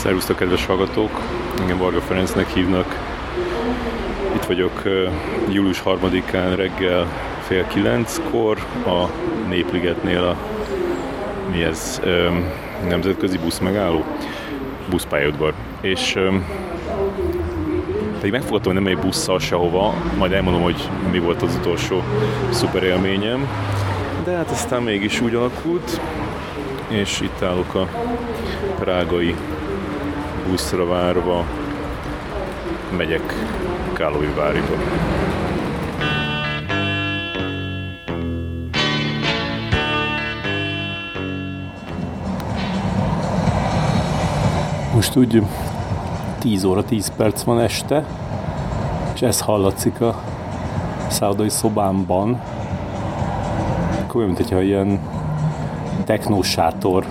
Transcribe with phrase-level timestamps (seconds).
[0.00, 1.20] Szervusztok, kedves hallgatók!
[1.60, 2.98] Engem Varga Ferencnek hívnak.
[4.34, 4.82] Itt vagyok
[5.48, 7.06] július 3-án reggel
[7.40, 9.06] fél kilenckor a
[9.48, 10.36] Népligetnél a
[11.50, 12.00] mi ez,
[12.88, 14.04] nemzetközi busz megálló,
[14.88, 15.54] buszpályaudvar.
[15.80, 16.18] És
[18.16, 22.02] pedig megfogadtam, hogy nem egy busszal sehova, majd elmondom, hogy mi volt az utolsó
[22.50, 23.48] szuper élményem.
[24.24, 26.00] De hát aztán mégis úgy alakult,
[26.88, 27.88] és itt állok a
[28.78, 29.34] prágai
[30.50, 31.44] buszra várva,
[32.96, 33.34] megyek
[34.36, 34.74] Váriba.
[44.94, 45.42] Most úgy
[46.38, 48.04] 10 óra 10 perc van este,
[49.14, 50.22] és ez hallatszik a
[51.08, 52.40] szállodai szobámban.
[54.00, 55.00] Akkor mint hogyha ilyen
[56.04, 57.04] technósátor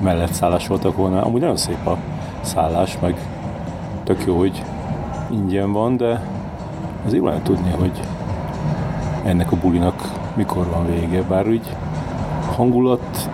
[0.00, 1.22] mellett szállás voltak volna.
[1.22, 1.98] Amúgy nagyon szép a
[2.46, 3.14] szállás, meg
[4.04, 4.62] tök jó, hogy
[5.30, 6.20] ingyen van, de
[7.04, 8.00] azért jó lenne tudni, hogy
[9.24, 11.76] ennek a bulinak mikor van vége, bár úgy
[12.56, 13.30] hangulat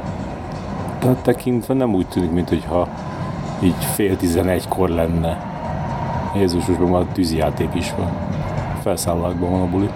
[1.23, 2.89] tekintve nem úgy tűnik, mint hogyha
[3.63, 5.51] így fél tizenegykor lenne.
[6.35, 8.11] Jézus, most már tűzijáték is van.
[8.83, 9.91] Felszállókban van a buli.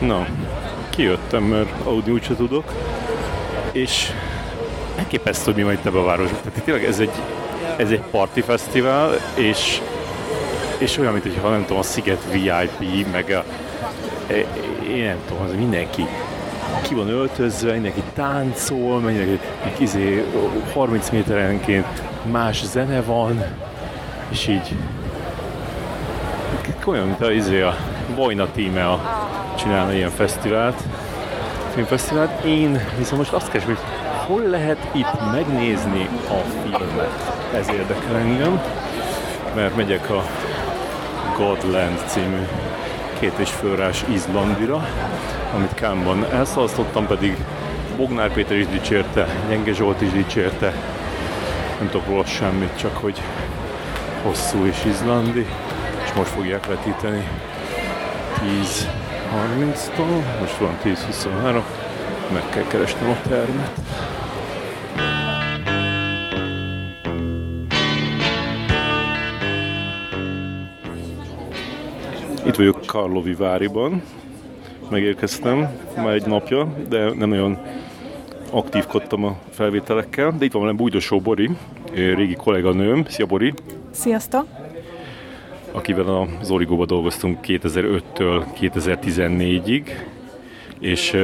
[0.00, 0.26] Na,
[0.90, 2.64] kijöttem, mert Audi úgyse tudok,
[3.72, 4.12] és
[4.98, 6.40] elképesztő, hogy mi van itt ebben a városban.
[6.42, 7.12] Tehát tényleg ez egy,
[7.76, 9.80] ez egy party fesztivál, és,
[10.78, 13.44] és olyan, mint hogyha nem tudom, a Sziget VIP, meg a,
[14.32, 14.34] e,
[14.94, 16.06] én nem tudom, az mindenki
[16.82, 19.40] ki van öltözve, mindenki táncol, mindenki
[19.78, 20.24] izé,
[20.72, 23.44] 30 méterenként más zene van,
[24.28, 24.74] és így
[26.84, 27.76] olyan, mint a, izé, a
[28.14, 29.26] Bojna tíme a,
[29.58, 30.82] csinálna ilyen fesztivált,
[31.74, 32.44] filmfesztivált.
[32.44, 33.97] Én viszont most azt keresem, hogy
[34.28, 37.34] hol lehet itt megnézni a filmet.
[37.54, 38.60] Ez érdekel engem,
[39.54, 40.24] mert megyek a
[41.36, 42.46] Godland című
[43.18, 44.86] két és fölrás Izlandira,
[45.54, 47.36] amit Kámban elszalasztottam, pedig
[47.96, 50.72] Bognár Péter is dicsérte, Gyenge Zsolt is dicsérte,
[51.78, 53.20] nem tudok róla semmit, csak hogy
[54.22, 55.46] hosszú és izlandi,
[56.04, 57.28] és most fogják vetíteni
[58.40, 61.62] 10.30-tól, most van 10.23,
[62.32, 63.70] meg kell keresnem a termet.
[72.48, 74.02] Itt vagyok Karlovi váriban,
[74.90, 77.58] megérkeztem már egy napja, de nem olyan
[78.50, 81.50] aktívkodtam a felvételekkel, de itt van velem Bújdosó Bori,
[81.92, 83.04] régi kolléganőm.
[83.08, 83.54] Szia Bori!
[83.90, 84.46] Sziasztok!
[85.72, 89.88] Akivel az Origóba dolgoztunk 2005-től 2014-ig,
[90.80, 91.16] és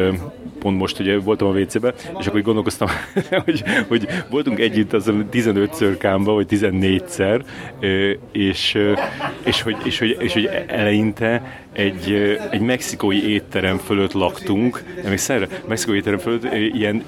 [0.58, 2.88] pont most ugye voltam a WC-be, és akkor gondolkoztam,
[3.44, 7.44] hogy, hogy voltunk együtt az 15-ször kámba, vagy 14-szer,
[8.32, 8.78] és,
[9.44, 14.82] és, hogy, és, hogy, és hogy eleinte egy, egy mexikói étterem fölött laktunk,
[15.14, 17.04] szerre, mexikói étterem fölött ilyen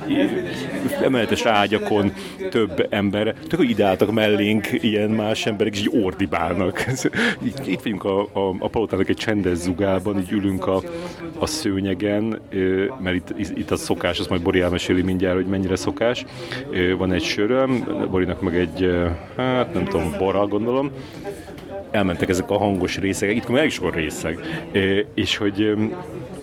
[1.02, 2.12] emeletes ágyakon
[2.50, 6.84] több ember, tök hogy ideáltak mellénk ilyen más emberek, és így ordibálnak.
[7.64, 10.82] Itt vagyunk a, a, a palotának egy csendes zugában, így ülünk a,
[11.38, 12.40] a szőnyegen,
[13.00, 16.24] mert itt, itt a szokás, azt majd Bori elmeséli mindjárt, hogy mennyire szokás.
[16.98, 18.90] Van egy söröm, Borinak meg egy,
[19.36, 20.90] hát nem tudom, bora gondolom,
[21.90, 24.38] elmentek ezek a hangos részek, itt meg is van részeg,
[25.14, 25.74] és hogy,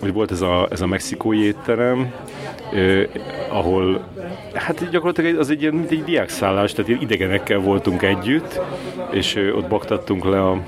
[0.00, 2.12] hogy volt ez a, ez a mexikói étterem,
[3.48, 4.04] ahol
[4.54, 8.60] hát gyakorlatilag az egy ilyen egy diákszállás, tehát idegenekkel voltunk együtt,
[9.10, 10.62] és ott baktattunk le a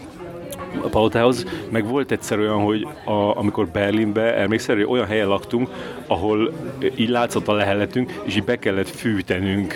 [0.82, 5.69] a palotához, meg volt egyszer olyan, hogy a, amikor Berlinbe, emlékszel, hogy olyan helyen laktunk,
[6.06, 6.53] ahol
[6.97, 9.75] így látszott a leheletünk, és így be kellett fűtenünk,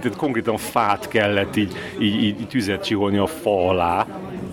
[0.00, 4.06] tehát konkrétan fát kellett így, így, így tüzet csiholni a fa alá.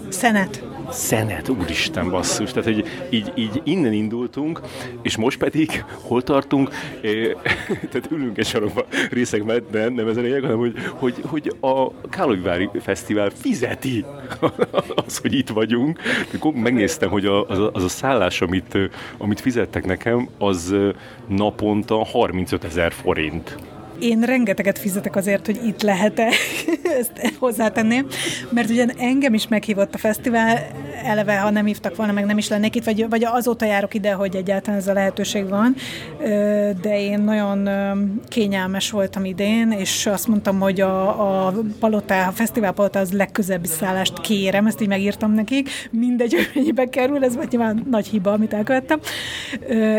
[0.09, 4.61] Szenet szenet, úristen basszus, tehát hogy így, így innen indultunk,
[5.01, 6.69] és most pedig hol tartunk,
[7.01, 7.35] é,
[7.91, 11.56] tehát ülünk egy sarokban részek mellett, nem, nem ez a lényeg, hanem hogy, hogy, hogy
[11.59, 14.06] a Kálogyvári Fesztivál fizeti
[15.06, 16.00] az, hogy itt vagyunk.
[16.53, 18.77] Megnéztem, hogy az, a, az a szállás, amit,
[19.18, 20.75] amit fizettek nekem, az
[21.27, 23.57] naponta 35 ezer forint.
[24.00, 26.28] Én rengeteget fizetek azért, hogy itt lehet-e,
[27.00, 28.07] ezt hozzátenném,
[28.50, 30.68] mert ugye engem is meghívott a fesztivál,
[31.04, 34.12] eleve, ha nem hívtak volna, meg nem is lennék itt, vagy, vagy azóta járok ide,
[34.12, 35.75] hogy egyáltalán ez a lehetőség van,
[36.81, 37.69] de én nagyon
[38.28, 43.68] kényelmes voltam idén, és azt mondtam, hogy a, a palota, a fesztivál palota az legközelebbi
[43.68, 48.31] szállást kérem, ezt így megírtam nekik, mindegy, hogy mennyibe kerül, ez vagy nyilván nagy hiba,
[48.31, 49.00] amit elkövettem,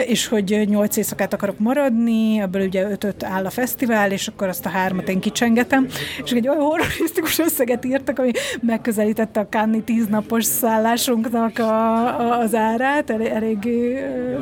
[0.07, 4.49] és hogy nyolc éjszakát akarok maradni, ebből ugye ötöt áll a fesztivál, fesztivál, és akkor
[4.49, 5.87] azt a hármat én kicsengetem,
[6.25, 12.55] és egy olyan horrorisztikus összeget írtak, ami megközelítette a Cannes tíznapos szállásunknak a, a, az
[12.55, 13.69] árát, elég, elég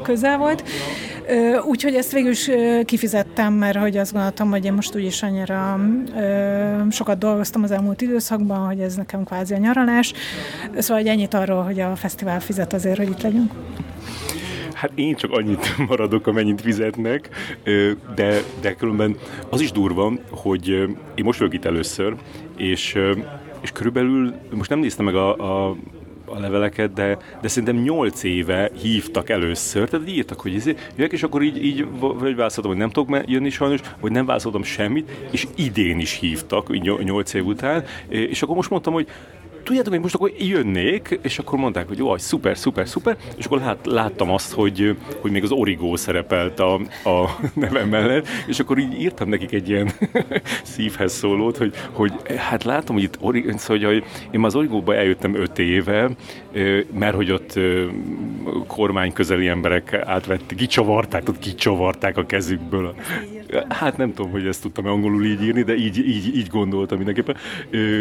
[0.02, 0.62] közel volt.
[1.66, 2.50] Úgyhogy ezt végül is
[2.84, 5.80] kifizettem, mert hogy azt gondoltam, hogy én most úgyis annyira
[6.90, 10.12] sokat dolgoztam az elmúlt időszakban, hogy ez nekem kvázi a nyaralás.
[10.78, 13.52] Szóval hogy ennyit arról, hogy a fesztivál fizet azért, hogy itt legyünk.
[14.78, 17.28] Hát én csak annyit maradok, amennyit fizetnek,
[18.14, 19.16] de, de különben
[19.48, 20.68] az is durva, hogy
[21.14, 22.14] én most vagyok itt először,
[22.56, 22.98] és,
[23.60, 25.76] és körülbelül, most nem néztem meg a, a
[26.30, 31.22] a leveleket, de, de szerintem 8 éve hívtak először, tehát írtak, hogy izé, jöjjek, és
[31.22, 35.46] akkor így, így vagy válaszoltam, hogy nem tudok jönni sajnos, vagy nem válaszoltam semmit, és
[35.56, 39.08] idén is hívtak, 8 év után, és akkor most mondtam, hogy
[39.68, 43.58] tudjátok, hogy most akkor jönnék, és akkor mondták, hogy jó, szuper, szuper, szuper, és akkor
[43.58, 46.74] lát, láttam azt, hogy, hogy még az Origo szerepelt a,
[47.04, 49.90] a nevem mellett, és akkor így írtam nekik egy ilyen
[50.74, 54.94] szívhez szólót, hogy, hogy hát látom, hogy itt Origo, szóval, hogy én már az Origóba
[54.94, 56.10] eljöttem öt éve,
[56.98, 57.58] mert hogy ott
[58.66, 62.94] kormány közeli emberek átvették, kicsavarták, ott kicsavarták a kezükből.
[63.68, 67.36] Hát nem tudom, hogy ezt tudtam angolul így írni, de így, így, így gondoltam mindenképpen,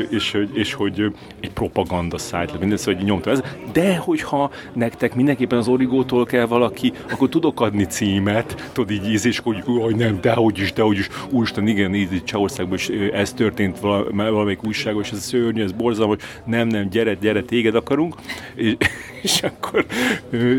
[0.09, 1.03] és, és hogy
[1.39, 3.41] egy propaganda szájt, minden szóval, hogy nyomtam ez.
[3.71, 9.25] De hogyha nektek mindenképpen az origótól kell valaki, akkor tudok adni címet, tudod így íz,
[9.25, 13.79] és hogy, hogy nem, dehogy is, dehogy is, úristen, igen, így Csehországban is ez történt
[13.79, 18.15] valamelyik újságos, ez szörnyű, ez borzalmas, nem, nem, gyere, gyere, téged akarunk,
[18.55, 18.75] és,
[19.21, 19.85] és akkor,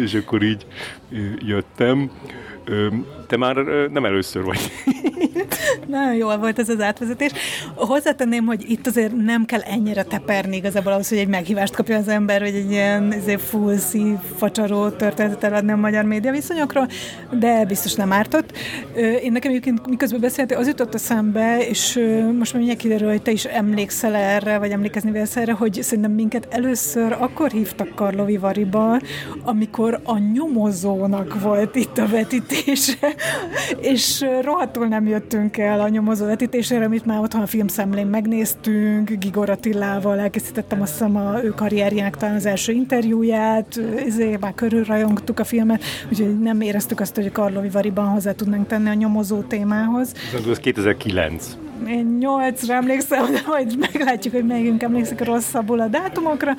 [0.03, 0.67] és akkor így
[1.39, 2.11] jöttem.
[3.27, 3.57] Te már
[3.93, 4.59] nem először vagy.
[5.87, 7.31] Nagyon jól volt ez az átvezetés.
[7.75, 12.09] Hozzátenném, hogy itt azért nem kell ennyire teperni igazából ahhoz, hogy egy meghívást kapja az
[12.09, 16.89] ember, hogy egy ilyen azért full szív, facsaró történetet eladni a magyar média viszonyokról,
[17.31, 18.53] de biztos nem ártott.
[19.23, 21.95] Én nekem egyébként miközben beszéltél, az jutott a szembe, és
[22.39, 26.13] most már mindjárt kiderül, hogy te is emlékszel erre, vagy emlékezni vélsz erre, hogy szerintem
[26.13, 29.01] minket először akkor hívtak Karlovi Variba,
[29.43, 32.58] amikor a nyomozónak volt itt a vetítése,
[33.81, 39.51] és rohadtul nem jöttünk el a nyomozó vetítésére, amit már otthon a filmszemlén megnéztünk, Gigor
[39.51, 45.45] Attilával elkészítettem azt hiszem a ő karrierjének talán az első interjúját, ezért már körülrajongtuk a
[45.45, 50.13] filmet, úgyhogy nem éreztük azt, hogy a Karlovi Variban hozzá tudnánk tenni a nyomozó témához.
[50.51, 51.57] Ez 2009
[51.87, 56.57] én nyolcra emlékszem, de majd meglátjuk, hogy melyikünk emlékszik rosszabbul a dátumokra.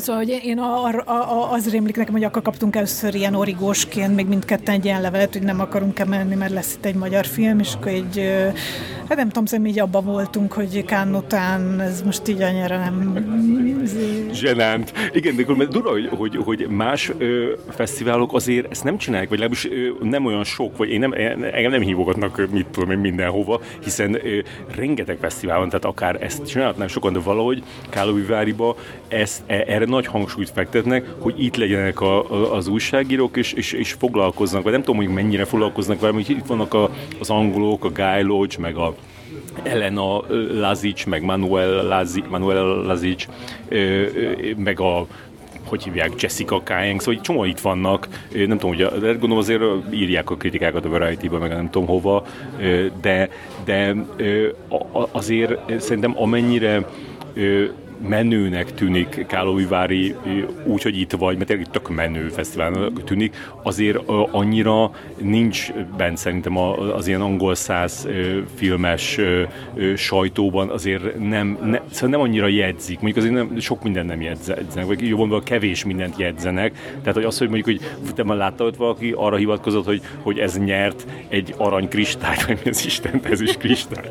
[0.00, 4.26] Szóval, hogy én ar, a, az rémlik nekem, hogy akkor kaptunk először ilyen origósként, még
[4.26, 7.74] mindketten egy ilyen levelet, hogy nem akarunk-e menni, mert lesz itt egy magyar film, és
[7.74, 8.30] akkor egy,
[9.08, 13.14] hát nem tudom, szerintem így abban voltunk, hogy Kán után ez most így annyira nem...
[14.32, 14.92] Zsenánt.
[15.12, 19.70] Igen, de durva, hogy, hogy, hogy más ö, fesztiválok azért ezt nem csinálják, vagy legalábbis
[19.70, 21.12] ö, nem olyan sok, vagy én nem,
[21.52, 24.38] engem nem hívogatnak, mit tudom én, mindenhova, hiszen ö,
[24.76, 28.76] rengeteg fesztivál van, tehát akár ezt csinálhatnánk sokan, de valahogy Káloviváriba
[29.08, 33.72] ezt, e, erre nagy hangsúlyt fektetnek, hogy itt legyenek a, a, az újságírók, és, és,
[33.72, 36.90] és foglalkoznak, vagy nem tudom, hogy mennyire foglalkoznak vele, hogy itt vannak a,
[37.20, 38.94] az angolok, a Guy Lodge, meg a
[39.62, 40.22] Elena
[40.52, 43.26] Lazic, meg Manuel Lazic, Manuel Lazic,
[44.56, 45.06] meg a
[45.64, 50.36] hogy hívják, Jessica Kaeng, szóval csomó itt vannak, nem tudom, hogy gondolom azért írják a
[50.36, 52.26] kritikákat a Variety-ba, meg nem tudom hova,
[53.00, 53.28] de,
[53.64, 53.94] de
[55.10, 56.86] azért szerintem amennyire
[58.08, 60.14] menőnek tűnik Kálovivári
[60.64, 63.98] úgy, hogy itt vagy, mert tényleg tök menő fesztiválnak tűnik, azért
[64.30, 66.56] annyira nincs bent szerintem
[66.96, 68.08] az ilyen angol száz
[68.54, 69.18] filmes
[69.96, 74.86] sajtóban azért nem, ne, szóval nem annyira jegyzik, mondjuk azért nem, sok minden nem jegyzenek,
[74.86, 78.76] vagy jobban kevés mindent jegyzenek, tehát hogy az, hogy mondjuk, hogy te már láttad, hogy
[78.76, 83.40] valaki arra hivatkozott, hogy, hogy ez nyert egy arany kristályt, vagy mi az Isten, ez
[83.40, 84.10] is kristály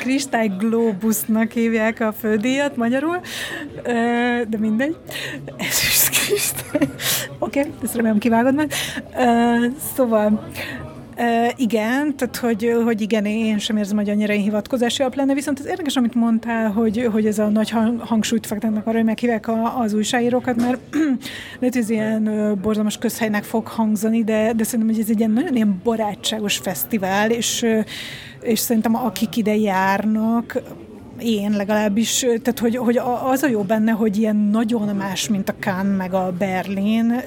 [0.00, 3.20] kristály globusnak hívják a földíjat magyarul,
[4.48, 4.96] de mindegy.
[5.56, 6.88] Ez is kristály.
[7.38, 8.72] Oké, okay, ezt remélem kivágod meg.
[9.96, 10.48] Szóval
[11.56, 15.58] igen, tehát hogy, hogy igen, én sem érzem, hogy annyira én hivatkozási alap lenne, viszont
[15.58, 19.80] ez érdekes, amit mondtál, hogy, hogy ez a nagy hangsúlyt fektetnek arra, hogy meghívják a,
[19.80, 20.78] az újságírókat, mert
[21.58, 25.18] lehet, hogy ez ilyen uh, borzalmas közhelynek fog hangzani, de, de szerintem, hogy ez egy
[25.18, 27.84] ilyen nagyon ilyen barátságos fesztivál, és, uh,
[28.40, 30.62] és szerintem akik ide járnak,
[31.20, 35.54] én legalábbis, tehát hogy, hogy az a jó benne, hogy ilyen nagyon más, mint a
[35.60, 37.22] Cannes meg a Berlin,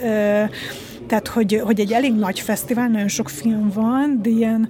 [1.07, 4.69] tehát hogy, hogy egy elég nagy fesztivál, nagyon sok film van, de ilyen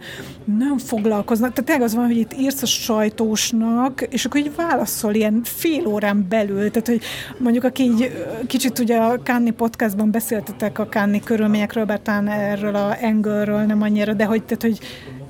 [0.58, 1.54] nem foglalkoznak.
[1.54, 5.88] Tehát tényleg az van, hogy itt írsz a sajtósnak, és akkor így válaszol ilyen fél
[5.88, 6.72] órán belül.
[6.72, 7.02] Tehát, hogy
[7.38, 8.12] mondjuk aki így
[8.48, 13.82] kicsit ugye a Kanni podcastban beszéltetek a Kanni körülményekről, bár talán erről a Engelről nem
[13.82, 14.80] annyira, de hogy, tehát, hogy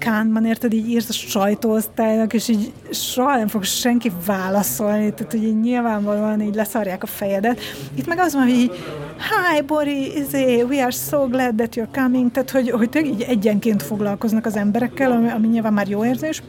[0.01, 5.43] Kánban, érted, így írsz a sajtóosztálynak, és így soha nem fog senki válaszolni, tehát hogy
[5.43, 7.59] így nyilvánvalóan így leszarják a fejedet.
[7.95, 8.71] Itt meg az van, hogy így,
[9.17, 13.83] hi, Bori, izé, we are so glad that you're coming, tehát hogy, hogy így egyenként
[13.83, 16.41] foglalkoznak az emberekkel, ami, ami nyilván már jó érzés.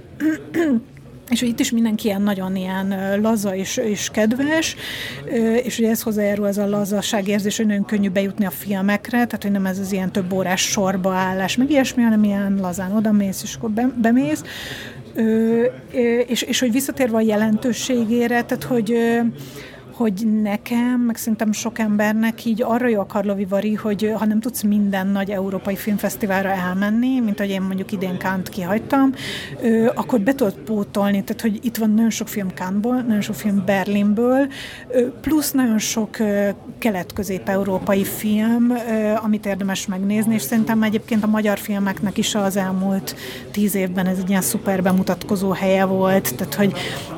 [1.33, 4.77] És hogy itt is mindenki ilyen nagyon ilyen laza és, és kedves,
[5.63, 9.51] és hogy ez hozzájárul ez a lazaságérzés, hogy nagyon könnyű bejutni a filmekre, tehát hogy
[9.51, 13.55] nem ez az ilyen több órás sorba állás, meg ilyesmi, hanem ilyen lazán odamész, és
[13.55, 13.71] akkor
[14.01, 14.43] bemész.
[16.27, 18.95] És, és hogy visszatérve a jelentőségére, tehát hogy
[20.03, 24.41] hogy nekem, meg szerintem sok embernek így arra jó a Karlovi Vari, hogy ha nem
[24.41, 29.13] tudsz minden nagy európai filmfesztiválra elmenni, mint ahogy én mondjuk idén Kánt kihagytam,
[29.95, 33.63] akkor be tudod pótolni, tehát hogy itt van nagyon sok film Kántból, nagyon sok film
[33.67, 34.49] Berlinből,
[35.21, 36.17] plusz nagyon sok
[36.79, 38.73] kelet-közép-európai film,
[39.23, 43.17] amit érdemes megnézni, és szerintem egyébként a magyar filmeknek is az elmúlt
[43.51, 46.73] tíz évben ez egy ilyen szuper bemutatkozó helye volt, tehát hogy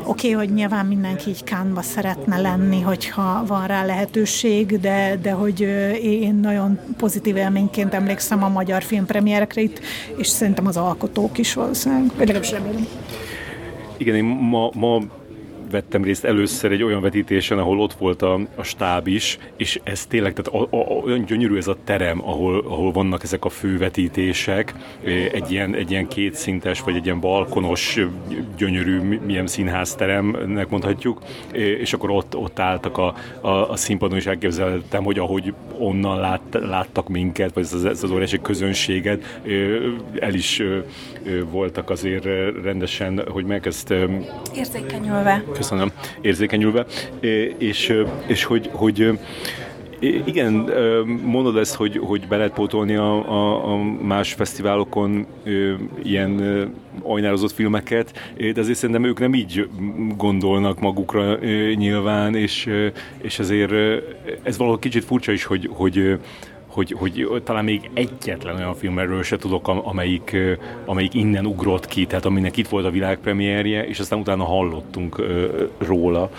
[0.07, 5.19] oké, okay, hogy nyilván mindenki így Kánba szeretne lenni, tenni, hogyha van rá lehetőség, de,
[5.23, 5.61] de hogy
[6.03, 9.81] én nagyon pozitív élményként emlékszem a magyar filmpremierekre itt,
[10.17, 12.87] és szerintem az alkotók is valószínűleg, legalábbis remélem.
[13.97, 15.01] Igen, én ma, ma
[15.75, 20.07] vettem részt először egy olyan vetítésen, ahol ott volt a, a stáb is, és ez
[20.07, 24.75] tényleg, tehát a, a, olyan gyönyörű ez a terem, ahol, ahol vannak ezek a fővetítések,
[25.33, 28.01] egy ilyen, egy ilyen kétszintes, vagy egy ilyen balkonos,
[28.57, 35.05] gyönyörű, milyen színházteremnek mondhatjuk, és akkor ott, ott álltak a, a, a színpadon, és elképzeltem,
[35.05, 39.41] hogy ahogy onnan lát, láttak minket, vagy ez az, ez az óriási közönséget,
[40.21, 40.63] el is
[41.51, 42.25] voltak azért
[42.63, 43.95] rendesen, hogy meg ezt...
[44.55, 46.87] Érzékenyülve köszönöm, érzékenyülve,
[47.59, 49.19] és, és hogy, hogy
[50.25, 50.53] igen,
[51.25, 55.27] mondod ezt, hogy, hogy be lehet pótolni a, a, a más fesztiválokon
[56.03, 56.43] ilyen
[57.03, 59.69] ajnározott filmeket, de azért szerintem ők nem így
[60.17, 61.39] gondolnak magukra
[61.75, 62.71] nyilván, és,
[63.23, 64.03] és ezért
[64.43, 66.19] ez valahol kicsit furcsa is, hogy, hogy
[66.75, 70.37] hogy, hogy talán még egyetlen olyan filmről se tudok, amelyik,
[70.85, 75.23] amelyik innen ugrott ki, tehát aminek itt volt a világpremierje, és aztán utána hallottunk
[75.79, 76.31] róla.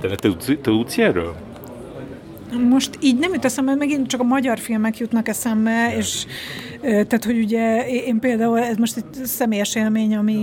[0.00, 1.34] De te, te, te tudsz erről?
[2.52, 6.26] Most így nem jut eszembe, megint csak a magyar filmek jutnak eszembe, és
[6.80, 10.34] tehát, hogy ugye én például, ez most egy személyes élmény, ami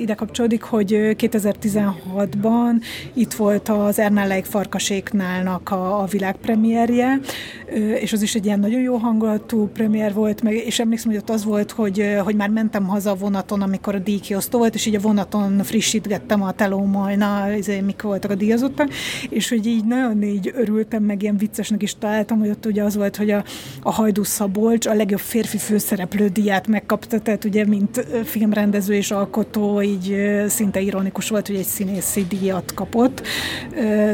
[0.00, 2.82] ide kapcsolódik, hogy 2016-ban
[3.12, 7.20] itt volt az Ernelleik Farkaséknálnak a, a világpremierje,
[8.00, 11.30] és az is egy ilyen nagyon jó hangulatú premier volt, meg, és emlékszem, hogy ott
[11.30, 14.94] az volt, hogy, hogy már mentem haza a vonaton, amikor a díjkiosztó volt, és így
[14.94, 18.90] a vonaton frissítgettem a telómajna, izé, mik voltak a díjazottak,
[19.28, 22.96] és hogy így nagyon így örültem, meg ilyen viccesnek is találtam, hogy ott ugye az
[22.96, 23.44] volt, hogy a,
[23.82, 29.82] a Hajdú Szabolcs a legjobb férfi főszereplő díját megkapta, tehát ugye mint filmrendező és alkotó,
[29.82, 30.16] így
[30.46, 33.26] szinte ironikus volt, hogy egy színészi díjat kapott,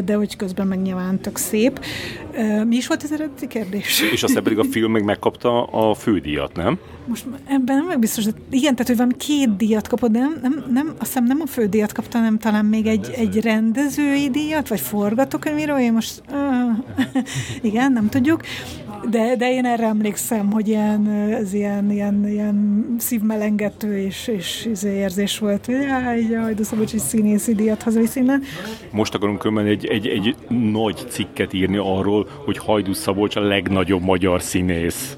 [0.04, 1.80] de hogy közben meg nyilván tök szép.
[2.66, 4.00] Mi is volt az eredeti kérdés?
[4.12, 6.78] És aztán pedig a film meg megkapta a fődíjat, nem?
[7.10, 10.38] Most ebben nem meg biztos, de igen, tehát hogy valami két díjat kapott, de nem,
[10.42, 14.68] nem, nem, azt hiszem nem a fődíjat kapta, hanem talán még egy, egy rendezői díjat,
[14.68, 17.18] vagy forgatókönyvíró, én most uh,
[17.70, 18.40] igen, nem tudjuk.
[19.10, 24.96] De, de én erre emlékszem, hogy ilyen, ez ilyen, ilyen, ilyen szívmelengető és, és izé
[24.96, 28.42] érzés volt, hogy jaj, jaj, de Szabolcsi színészi díjat hazaviszi innen.
[28.90, 34.02] Most akarunk különben egy, egy, egy nagy cikket írni arról, hogy Hajdú Szabolcs a legnagyobb
[34.02, 35.16] magyar színész.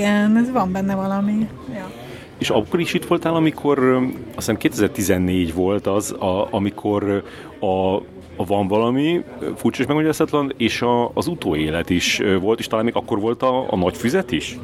[0.00, 1.48] Igen, ez van benne valami.
[1.74, 1.90] Ja.
[2.38, 3.78] És akkor is itt voltál, amikor,
[4.26, 7.24] azt hiszem 2014 volt az, a, amikor
[7.60, 8.02] a
[8.36, 9.24] a Van valami,
[9.56, 13.72] furcsa és megmagyarázatlan, és a, az utóélet is volt, és talán még akkor volt a,
[13.72, 14.58] a nagy füzet is?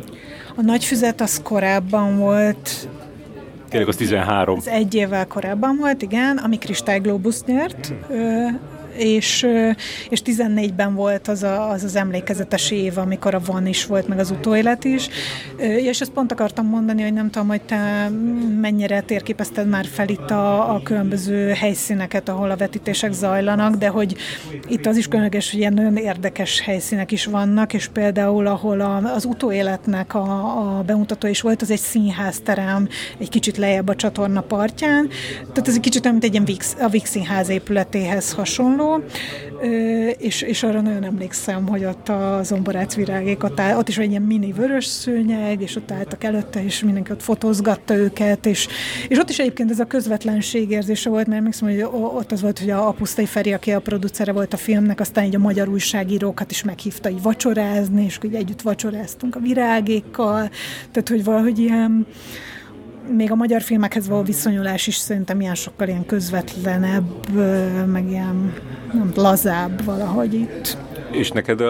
[0.54, 2.88] A nagy füzet az korábban volt,
[3.68, 4.56] Tényleg az 13.
[4.56, 7.92] Az egy évvel korábban volt, igen, ami Kristály Globus nyert.
[8.08, 9.46] Hmm és,
[10.08, 14.18] és 14-ben volt az, a, az az emlékezetes év, amikor a van is volt, meg
[14.18, 15.08] az utóélet is.
[15.58, 18.08] És ezt pont akartam mondani, hogy nem tudom, hogy te
[18.60, 24.16] mennyire térképezted már fel itt a, a különböző helyszíneket, ahol a vetítések zajlanak, de hogy
[24.68, 28.96] itt az is különleges, hogy ilyen nagyon érdekes helyszínek is vannak, és például ahol a,
[29.14, 32.88] az utóéletnek a, a bemutató is volt, az egy színházterem,
[33.18, 36.76] egy kicsit lejjebb a csatorna partján, tehát ez egy kicsit olyan, mint egy ilyen Vix,
[36.80, 38.85] a Vix színház épületéhez hasonló,
[40.18, 44.52] és, és arra nagyon emlékszem, hogy ott a zomborác virágék, ott, is egy ilyen mini
[44.52, 48.68] vörös szőnyeg, és ott álltak előtte, és mindenki ott fotózgatta őket, és,
[49.08, 52.58] és ott is egyébként ez a közvetlenség érzése volt, mert emlékszem, hogy ott az volt,
[52.58, 56.50] hogy a Pusztai Feri, aki a producere volt a filmnek, aztán így a magyar újságírókat
[56.50, 60.50] is meghívta így vacsorázni, és így együtt vacsoráztunk a virágékkal,
[60.90, 62.06] tehát hogy valahogy ilyen
[63.08, 67.28] még a magyar filmekhez való viszonyulás is szerintem ilyen sokkal ilyen közvetlenebb,
[67.86, 68.52] meg ilyen
[68.92, 70.76] nem, lazább valahogy itt.
[71.10, 71.62] És neked,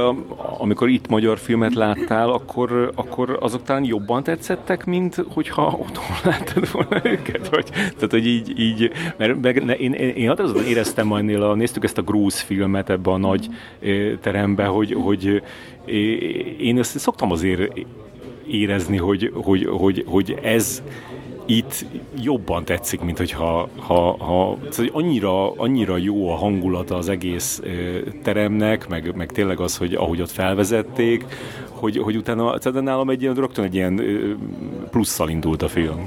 [0.59, 6.71] amikor itt magyar filmet láttál, akkor, akkor azok talán jobban tetszettek, mint hogyha otthon láttad
[6.73, 7.49] volna őket?
[7.49, 11.55] Vagy, tehát, hogy így, így mert meg, ne, én, én, én határozottan éreztem majd a,
[11.55, 13.49] néztük ezt a grúz filmet ebbe a nagy
[14.21, 15.43] terembe, hogy, hogy
[16.59, 17.73] én ezt szoktam azért
[18.51, 20.83] érezni, hogy, hogy, hogy, hogy ez
[21.47, 21.85] itt
[22.21, 27.63] jobban tetszik, mint hogyha ha, ha, szóval annyira, annyira jó a hangulata az egész
[28.23, 31.25] teremnek, meg, meg tényleg az, hogy ahogy ott felvezették,
[31.69, 34.03] hogy, hogy utána tehát nálam egy ilyen, rögtön egy ilyen
[34.91, 36.07] plusszal indult a film.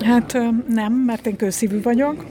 [0.00, 0.38] Hát
[0.68, 2.24] nem, mert én kőszívű vagyok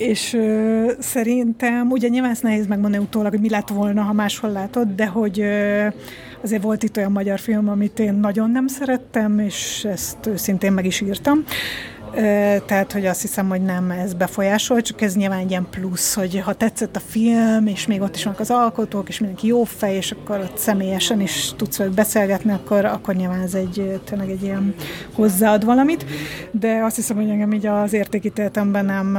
[0.00, 4.50] és ö, szerintem, ugye nyilván ezt nehéz megmondani utólag, hogy mi lett volna, ha máshol
[4.50, 5.86] látod, de hogy ö,
[6.42, 10.86] azért volt itt olyan magyar film, amit én nagyon nem szerettem, és ezt őszintén meg
[10.86, 11.44] is írtam.
[12.66, 16.40] Tehát, hogy azt hiszem, hogy nem ez befolyásol, csak ez nyilván egy ilyen plusz, hogy
[16.40, 19.94] ha tetszett a film, és még ott is vannak az alkotók, és mindenki jó fej,
[19.94, 24.42] és akkor ott személyesen is tudsz velük beszélgetni, akkor, akkor nyilván ez egy, tényleg egy
[24.42, 24.74] ilyen
[25.14, 26.04] hozzáad valamit.
[26.50, 29.18] De azt hiszem, hogy engem így az értékítéletemben nem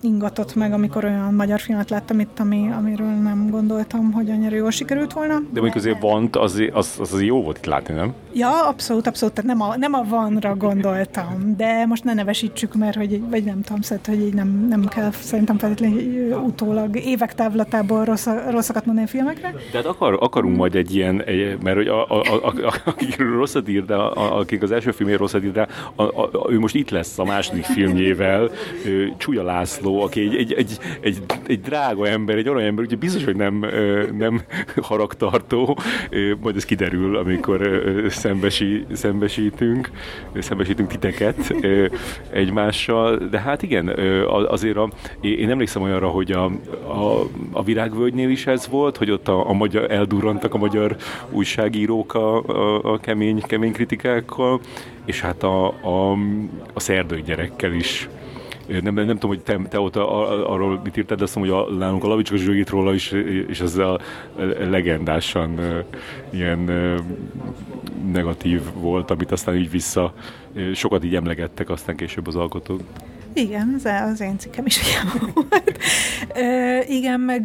[0.00, 4.70] ingatott meg, amikor olyan magyar filmet láttam itt, ami, amiről nem gondoltam, hogy annyira jól
[4.70, 5.34] sikerült volna.
[5.34, 8.14] De mondjuk azért van, az, az, az jó volt itt látni, nem?
[8.32, 9.34] Ja, abszolút, abszolút.
[9.34, 13.62] Tehát nem a, nem a vanra gondoltam, de most nem nevesítsük, mert hogy, vagy nem
[13.62, 19.06] tudom, szóval, hogy így nem, nem kell szerintem feltétlenül utólag évek távlatából rossz, rosszakat mondani
[19.06, 19.54] a filmekre.
[19.70, 23.68] Tehát akar, akarunk majd egy ilyen, egy, mert hogy a, a, a, a, akik rosszat
[23.68, 26.74] ír, de a, akik az első filmért rosszat ír, de a, a, a, ő most
[26.74, 28.50] itt lesz a második filmjével,
[29.16, 33.24] Csúlya László, aki egy, egy, egy, egy, egy drága ember, egy olyan ember, ugye biztos,
[33.24, 33.66] hogy nem,
[34.18, 34.42] nem
[34.82, 35.78] haragtartó,
[36.40, 39.90] majd ez kiderül, amikor szembesi, szembesítünk,
[40.38, 41.54] szembesítünk titeket,
[42.30, 43.88] egymással, de hát igen,
[44.48, 44.88] azért a,
[45.20, 46.44] én emlékszem olyanra, hogy a,
[46.86, 50.96] a, a Virágvölgynél is ez volt, hogy ott a, a magyar, eldurrantak a magyar
[51.30, 54.60] újságírók a, a, a kemény, kemény kritikákkal,
[55.04, 56.12] és hát a, a,
[56.72, 58.08] a szerdői gyerekkel is
[58.66, 61.72] nem, nem tudom, hogy te, te ott a, arról mit írtad, de azt mondom, hogy
[61.72, 63.12] a, nálunk a Lavicska Zsőgit róla is,
[63.48, 64.00] és ez a
[64.68, 65.60] legendásan
[66.30, 66.70] ilyen
[68.12, 70.14] negatív volt, amit aztán így vissza
[70.74, 72.80] sokat így emlegettek aztán később az alkotók.
[73.34, 75.78] Igen, az, az én cikkem is ilyen volt.
[76.34, 77.42] E, igen, meg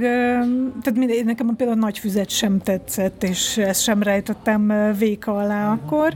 [0.81, 5.71] tehát mindegy, nekem például a nagy füzet sem tetszett, és ezt sem rejtettem véka alá
[5.71, 6.13] akkor.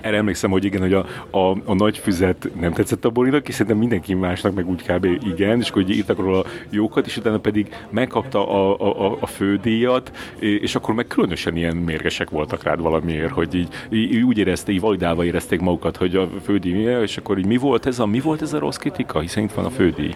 [0.00, 3.54] Erre emlékszem, hogy igen, hogy a, a, a nagy füzet nem tetszett a Borinak, és
[3.54, 5.04] szerintem mindenki másnak meg úgy kb.
[5.04, 8.76] igen, és akkor írtak róla jókat, és utána pedig megkapta a,
[9.06, 14.22] a, a fődíjat, és akkor meg különösen ilyen mérgesek voltak rád valamiért, hogy így, így
[14.22, 17.98] úgy érezték, így validálva érezték magukat, hogy a fődíj, és akkor így mi volt ez
[17.98, 20.14] a, mi volt ez a rossz kritika, hiszen itt van a fődíj.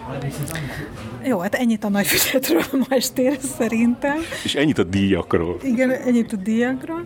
[1.25, 4.17] Jó, hát ennyit a nagy füzetről ma estére szerintem.
[4.43, 5.57] És ennyit a díjakról.
[5.63, 7.05] Igen, ennyit a díjakról,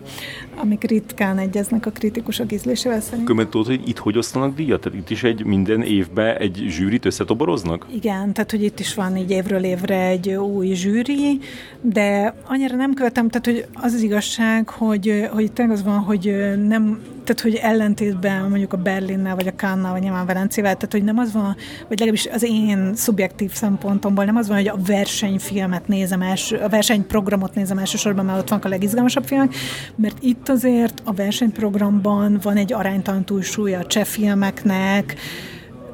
[0.56, 3.26] amik ritkán egyeznek a kritikusok ízlésével szerintem.
[3.26, 4.80] Kömet tudod, hogy itt hogy osztanak díjat?
[4.80, 7.86] Tehát itt is egy minden évben egy zsűrit összetoboroznak?
[7.94, 11.38] Igen, tehát hogy itt is van így évről évre egy új zsűri,
[11.80, 16.54] de annyira nem követem, tehát hogy az az igazság, hogy, hogy tényleg az van, hogy
[16.66, 21.04] nem, tehát hogy ellentétben mondjuk a Berlinnel, vagy a Cannes-nal, vagy nyilván Velencével, tehát hogy
[21.04, 21.56] nem az van,
[21.88, 26.68] vagy legalábbis az én szubjektív szempontomból nem az van, hogy a versenyfilmet nézem els, a
[26.68, 29.54] versenyprogramot nézem elsősorban, mert ott vannak a legizgalmasabb filmek,
[29.96, 35.16] mert itt azért a versenyprogramban van egy aránytalan túlsúly a cseh filmeknek,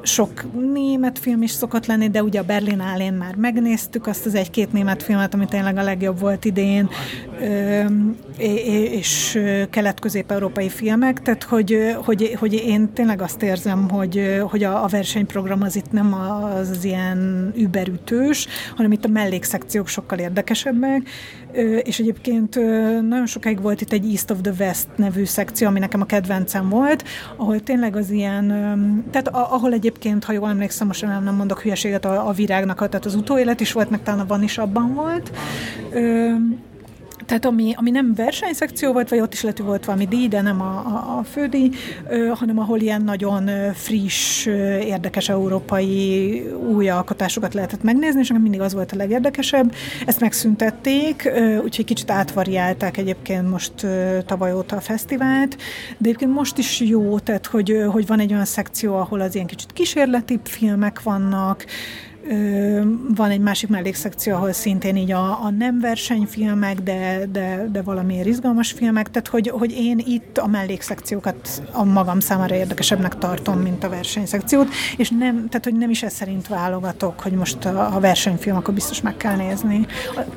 [0.05, 4.35] sok német film is szokott lenni, de ugye a Berlin állén már megnéztük azt az
[4.35, 6.89] egy-két német filmet, ami tényleg a legjobb volt idén,
[8.91, 9.39] és
[9.69, 15.61] kelet-közép-európai filmek, tehát hogy, hogy, hogy én tényleg azt érzem, hogy, hogy a, a versenyprogram
[15.61, 21.09] az itt nem az ilyen überütős, hanem itt a mellékszekciók sokkal érdekesebbek,
[21.83, 22.55] és egyébként
[23.01, 26.69] nagyon sokáig volt itt egy East of the West nevű szekció, ami nekem a kedvencem
[26.69, 27.03] volt,
[27.35, 28.47] ahol tényleg az ilyen,
[29.11, 33.05] tehát ahol egyébként, ha jól emlékszem, most nem, nem mondok hülyeséget, a, a virágnak, tehát
[33.05, 35.31] az utóélet is volt, meg talán a van is abban volt,
[37.25, 40.61] tehát ami, ami nem versenyszekció volt, vagy ott is lehet, volt valami díj, de nem
[40.61, 41.69] a, a, a fődíj,
[42.33, 44.45] hanem ahol ilyen nagyon friss,
[44.85, 46.39] érdekes európai
[46.73, 49.73] új alkotásokat lehetett megnézni, és mindig az volt a legérdekesebb.
[50.05, 51.31] Ezt megszüntették,
[51.63, 55.57] úgyhogy kicsit átvariálták egyébként most ö, tavaly óta a fesztivált,
[55.97, 59.47] de egyébként most is jó, tehát hogy, hogy van egy olyan szekció, ahol az ilyen
[59.47, 61.65] kicsit kísérleti filmek vannak,
[63.15, 68.27] van egy másik mellékszekció, ahol szintén így a, a nem versenyfilmek, de, de, de valamiért
[68.27, 73.83] izgalmas filmek, tehát hogy, hogy én itt a mellékszekciókat a magam számára érdekesebbnek tartom, mint
[73.83, 77.99] a versenyszekciót, és nem, tehát hogy nem is ez szerint válogatok, hogy most a, a
[77.99, 79.85] versenyfilm, akkor biztos meg kell nézni.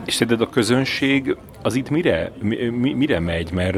[0.04, 3.52] És szerinted a közönség az itt mire, mi, mire megy?
[3.52, 3.76] Mert,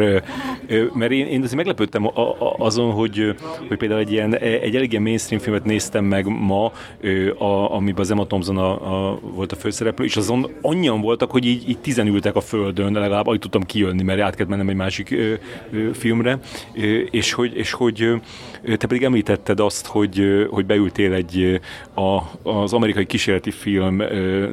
[0.94, 2.10] mert én, én azért meglepődtem
[2.58, 3.34] azon, hogy,
[3.68, 6.72] hogy például egy, ilyen, egy elég ilyen mainstream filmet néztem meg ma,
[7.38, 11.46] a, amiben az Emma Thompson a, a, volt a főszereplő, és azon annyian voltak, hogy
[11.46, 14.76] így, így tizen ültek a földön, legalább alig tudtam kijönni, mert át kellett mennem egy
[14.76, 15.34] másik ö,
[15.70, 16.38] ö, filmre,
[16.74, 21.60] ö, és hogy, és hogy ö, te pedig említetted azt, hogy, hogy beültél egy
[21.94, 24.48] a, az amerikai kísérleti film ö,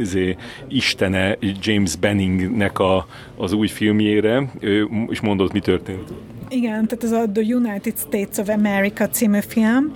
[0.00, 0.36] izé,
[0.68, 3.06] istene James Benningnek a,
[3.36, 6.12] az új filmjére, ö, és mondod, mi történt.
[6.48, 9.92] Igen, tehát ez a The United States of America című film,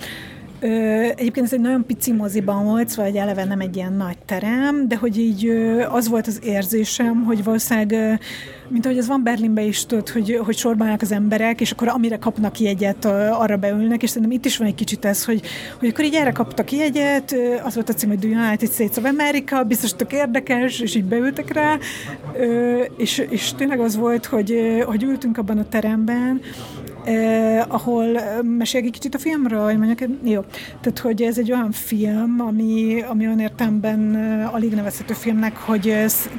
[0.63, 4.89] Egyébként ez egy nagyon pici moziban volt, szóval egy eleve nem egy ilyen nagy terem,
[4.89, 5.49] de hogy így
[5.91, 8.21] az volt az érzésem, hogy valószínűleg,
[8.69, 11.89] mint ahogy az van Berlinben is tudod, hogy, hogy sorban állnak az emberek, és akkor
[11.89, 15.41] amire kapnak jegyet, arra beülnek, és szerintem itt is van egy kicsit ez, hogy,
[15.79, 19.05] hogy akkor így erre kaptak jegyet, az volt a cím, hogy The United States of
[19.05, 21.79] America, biztos tök érdekes, és így beültek rá,
[22.97, 26.41] és, és tényleg az volt, hogy, hogy ültünk abban a teremben,
[27.05, 28.07] eh, ahol
[28.43, 30.41] mesélj egy kicsit a filmről, hogy mondjuk, jó.
[30.81, 34.15] Tehát, hogy ez egy olyan film, ami, ami olyan értemben
[34.53, 35.83] alig nevezhető filmnek, hogy,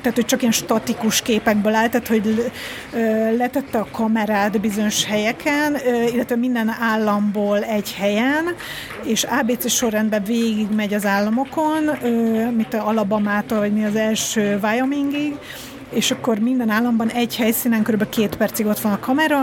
[0.01, 2.51] tehát, hogy csak ilyen statikus képekből áll, tehát, hogy
[3.37, 5.75] letette a kamerát bizonyos helyeken,
[6.13, 8.45] illetve minden államból egy helyen,
[9.03, 11.83] és ABC sorrendben végig megy az államokon,
[12.55, 15.37] mint a Alabamától, vagy mi az első Wyomingig,
[15.93, 18.09] és akkor minden államban egy helyszínen kb.
[18.09, 19.39] két percig ott van a kamera,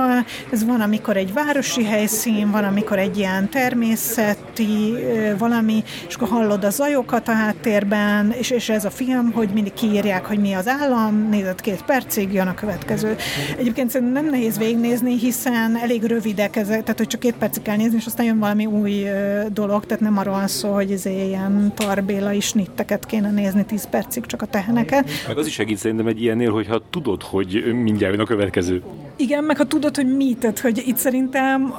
[0.52, 4.94] ez van, amikor egy városi helyszín, van, amikor egy ilyen természeti
[5.38, 9.72] valami, és akkor hallod a zajokat a háttérben, és, és ez a film, hogy mindig
[9.72, 13.16] kiírják, hogy mi az állam, nézed két percig, jön a következő.
[13.58, 17.76] Egyébként szerintem nem nehéz végignézni, hiszen elég rövidek ezek, tehát hogy csak két percig kell
[17.76, 19.06] nézni, és aztán jön valami új
[19.52, 24.26] dolog, tehát nem arról szó, hogy ez ilyen tarbéla is nitteket kéne nézni tíz percig,
[24.26, 25.08] csak a teheneket.
[25.28, 28.82] Meg az is segít szerintem egy ilyen ennél, hogyha tudod, hogy mindjárt jön a következő.
[29.20, 31.74] Igen, meg ha tudod, hogy mi, hogy itt szerintem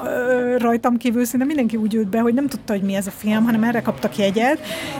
[0.58, 3.44] rajtam kívül szinte mindenki úgy ült be, hogy nem tudta, hogy mi ez a film,
[3.44, 4.60] hanem erre kaptak jegyet,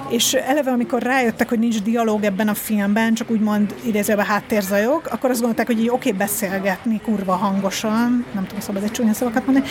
[0.10, 5.30] és eleve amikor rájöttek, hogy nincs dialóg ebben a filmben, csak úgymond idézőben háttérzajok, akkor
[5.30, 9.68] azt gondolták, hogy oké, okay, beszélgetni kurva hangosan, nem tudom, szabad egy csúnya szavakat mondani,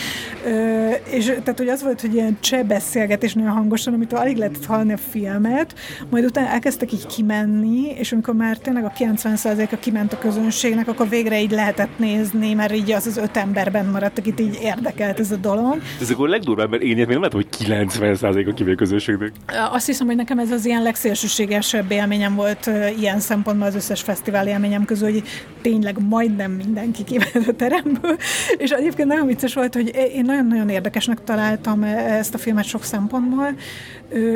[1.09, 4.93] és tehát, hogy az volt, hogy ilyen cseh beszélgetés nagyon hangosan, amit alig lehetett hallani
[4.93, 5.73] a filmet,
[6.09, 11.09] majd utána elkezdtek így kimenni, és amikor már tényleg a 90%-a kiment a közönségnek, akkor
[11.09, 15.31] végre így lehetett nézni, mert így az az öt emberben maradt, akit így érdekelt ez
[15.31, 15.81] a dolog.
[16.01, 19.31] Ez akkor a legdurvább, mert én még nem látom, hogy 90% a kivél közönségnek.
[19.71, 22.69] Azt hiszem, hogy nekem ez az ilyen legszélsőségesebb élményem volt
[22.99, 25.23] ilyen szempontból az összes fesztivál élményem közül, hogy
[25.61, 28.17] tényleg majdnem mindenki kiment a teremből,
[28.57, 33.49] és egyébként nagyon vicces volt, hogy én nagyon-nagyon érdekesnek találtam ezt a filmet sok szempontból,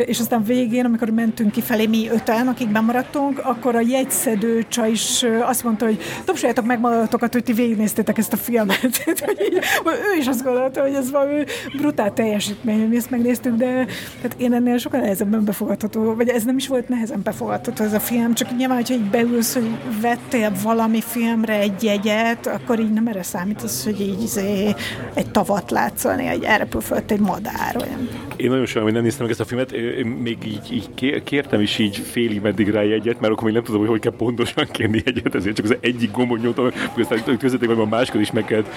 [0.06, 5.26] és aztán végén, amikor mentünk kifelé mi öten, akik bemaradtunk, akkor a jegyszedő csaj is
[5.42, 9.04] azt mondta, hogy tapsoljátok meg magatokat, hogy ti végignéztétek ezt a filmet.
[10.14, 11.44] ő is azt gondolta, hogy ez valami
[11.78, 13.86] brutál teljesítmény, mi ezt megnéztük, de
[14.22, 18.00] hát én ennél sokkal nehezebben befogadható, vagy ez nem is volt nehezen befogadható ez a
[18.00, 19.70] film, csak nyilván, hogyha így beülsz, hogy
[20.02, 24.74] vettél valami filmre egy jegyet, akkor így nem erre számít az, hogy így izé,
[25.14, 26.46] egy tavat látszani, egy
[26.82, 27.76] fölött egy madár.
[27.82, 28.10] Olyan.
[28.36, 31.62] Én nagyon sajnálom, hogy nem néztem meg ezt a filmet, én még így, így kértem
[31.62, 34.68] is így félig meddig rá jegyet, mert akkor még nem tudom, hogy hogy kell pontosan
[34.72, 38.46] kérni egyet, ezért csak az egyik gombot nyomtam, aztán közöttek, hogy a másikat is meg
[38.46, 38.70] kellett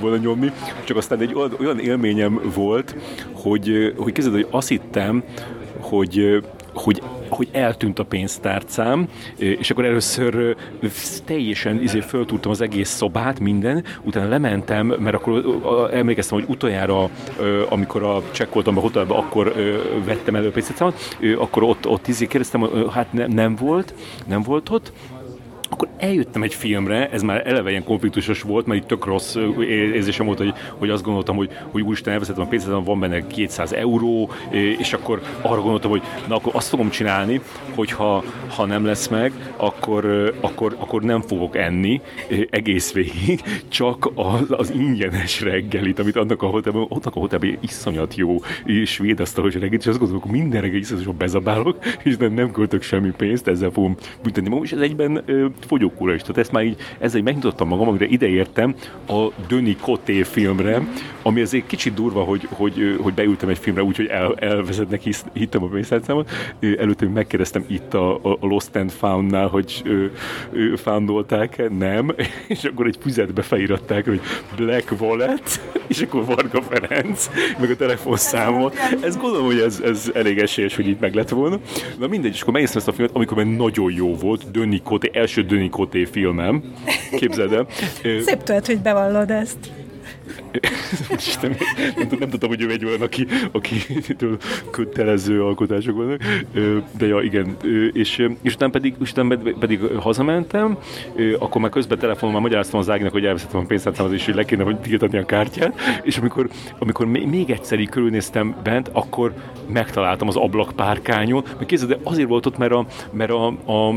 [0.00, 0.52] volna nyomni.
[0.84, 2.96] Csak aztán egy olyan élményem volt,
[3.32, 5.22] hogy, hogy kezded, hogy azt hittem,
[5.80, 10.56] hogy hogy, hogy eltűnt a pénztárcám, és akkor először
[11.24, 15.42] teljesen izé föltúrtam az egész szobát, minden, utána lementem, mert akkor
[15.92, 17.10] emlékeztem, hogy utoljára,
[17.68, 19.54] amikor a csekkoltam a hotelbe, akkor
[20.04, 23.94] vettem elő a pénztárcámat, akkor ott, ott izé kérdeztem, hát nem, nem volt,
[24.26, 24.92] nem volt ott,
[25.68, 29.36] akkor eljöttem egy filmre, ez már eleve ilyen konfliktusos volt, mert itt tök rossz
[29.68, 33.72] érzésem volt, hogy, hogy azt gondoltam, hogy, hogy úristen elveszettem a pénzt, van benne 200
[33.72, 34.30] euró,
[34.78, 37.40] és akkor arra gondoltam, hogy na akkor azt fogom csinálni,
[37.74, 42.00] hogy ha, ha nem lesz meg, akkor, akkor, akkor nem fogok enni
[42.50, 48.14] egész végig, csak az, az ingyenes reggelit, amit annak a hotelben, ott a hotelben iszonyat
[48.14, 48.36] jó
[48.84, 52.82] svéd asztalos reggelit, és azt gondolom, hogy minden reggel iszonyatosan bezabálok, és nem, nem költök
[52.82, 55.24] semmi pénzt, ezzel fogom büntetni magam, és ez egyben
[55.66, 56.20] fogyókúra is.
[56.20, 58.74] Tehát ezt már így, ezzel megnyitottam magam, amire ideértem
[59.08, 60.82] a Döni Koté filmre,
[61.22, 65.24] ami azért kicsit durva, hogy, hogy, hogy beültem egy filmre úgy, hogy el, elvezetnek, hisz,
[65.32, 66.30] hittem a pénztárcámat.
[66.78, 69.82] Előtte megkérdeztem itt a, a Lost and Found-nál, hogy
[70.76, 72.14] foundolták-e, nem,
[72.54, 74.20] és akkor egy füzetbe feliratták, hogy
[74.56, 78.76] Black Wallet, és akkor Varga Ferenc, meg a telefonszámot.
[79.00, 81.58] Ez gondolom, hogy ez, ez elég esélyes, hogy itt meg lett volna.
[81.98, 85.10] Na mindegy, és akkor megnéztem ezt a filmet, amikor már nagyon jó volt, Döni Koté,
[85.12, 86.62] első Döni Koté filmem,
[87.10, 87.66] képzeld el.
[88.20, 89.58] Szép tőled, hogy bevallod ezt.
[91.16, 91.56] Isten,
[91.96, 93.76] nem, nem, tudtam, hogy ő egy olyan, aki, aki
[94.70, 96.20] kötelező alkotások vannak.
[96.98, 97.56] De ja, igen.
[97.92, 100.78] És, és utána pedig, utána pedig hazamentem,
[101.38, 104.44] akkor már közben telefonon már magyaráztam az Áginak, hogy elveszettem a pénztárcámat, és hogy le
[104.44, 105.80] kéne, hogy tiltani a kártyát.
[106.02, 109.34] És amikor, amikor még egyszer így körülnéztem bent, akkor
[109.72, 111.44] megtaláltam az ablakpárkányon.
[111.56, 113.94] Mert kézzel, de azért volt ott, mert a, mert a, a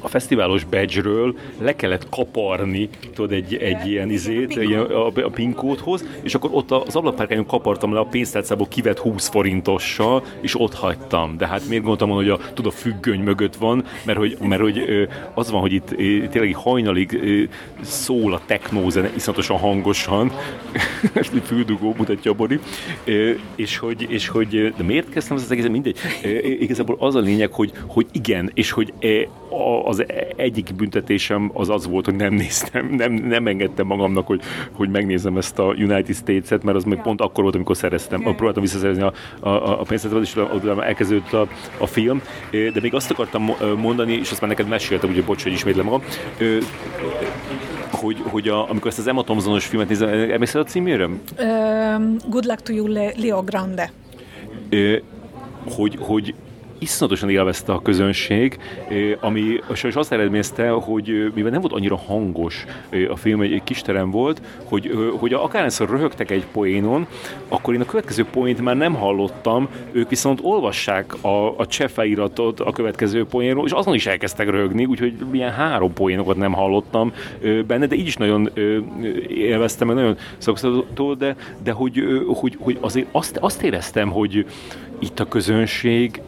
[0.00, 6.04] a fesztiválos badge-ről le kellett kaparni, tudod, egy, egy ilyen izét, a, a, a pinkódhoz,
[6.22, 11.36] és akkor ott az ablakpárkányon kapartam le a pénztárcából kivett 20 forintossal, és ott hagytam.
[11.36, 15.08] De hát miért gondoltam hogy a, tud, a függöny mögött van, mert hogy, mert hogy
[15.34, 15.88] az van, hogy itt
[16.30, 17.20] tényleg hajnalig
[17.80, 20.32] szól a technózene iszonyatosan hangosan,
[21.12, 22.58] ezt egy füldugó mutatja a Bori,
[23.54, 25.96] és hogy, és hogy de miért kezdtem az egész, mindegy.
[26.60, 28.92] Igazából az a lényeg, hogy, hogy igen, és hogy
[29.84, 30.04] az
[30.36, 34.40] egyik büntetésem az az volt, hogy nem néztem, nem, nem engedtem magamnak, hogy,
[34.72, 38.62] hogy megnézem ezt a United States-et, mert az még pont akkor volt, amikor szereztem, próbáltam
[38.62, 43.50] visszaszerezni a, a, a pénzt, és utána elkezdődött a, a film, de még azt akartam
[43.76, 46.02] mondani, és azt már neked meséltem, ugye bocs, hogy ismétlem magam,
[47.90, 51.04] hogy, hogy a, amikor ezt az Emma Thompsonos filmet nézem, emlékszel a címére?
[51.06, 51.16] Uh,
[52.28, 52.86] good luck to you,
[53.16, 53.92] Leo Grande.
[55.76, 56.34] Hogy, hogy
[56.78, 58.58] iszonyatosan élvezte a közönség,
[59.20, 62.64] ami sajnos azt eredményezte, hogy mivel nem volt annyira hangos
[63.08, 67.06] a film, egy, kis terem volt, hogy, hogy akárhányszor röhögtek egy poénon,
[67.48, 71.90] akkor én a következő poént már nem hallottam, ők viszont olvassák a, a cseh
[72.56, 77.12] a következő poénról, és azon is elkezdtek röhögni, úgyhogy ilyen három poénokat nem hallottam
[77.66, 78.50] benne, de így is nagyon
[79.28, 84.46] élveztem, meg nagyon szokszató, de, de hogy, hogy, hogy azért azt, azt éreztem, hogy
[84.98, 86.20] itt a közönség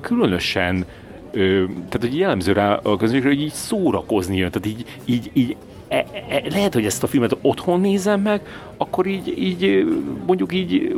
[0.00, 0.86] különösen
[1.32, 5.56] tehát hogy jellemző rá a közönségre, hogy így szórakozni jön, tehát így, így, így
[5.88, 5.96] e,
[6.28, 8.40] e, lehet, hogy ezt a filmet otthon nézem meg,
[8.76, 9.86] akkor így, így
[10.26, 10.96] mondjuk így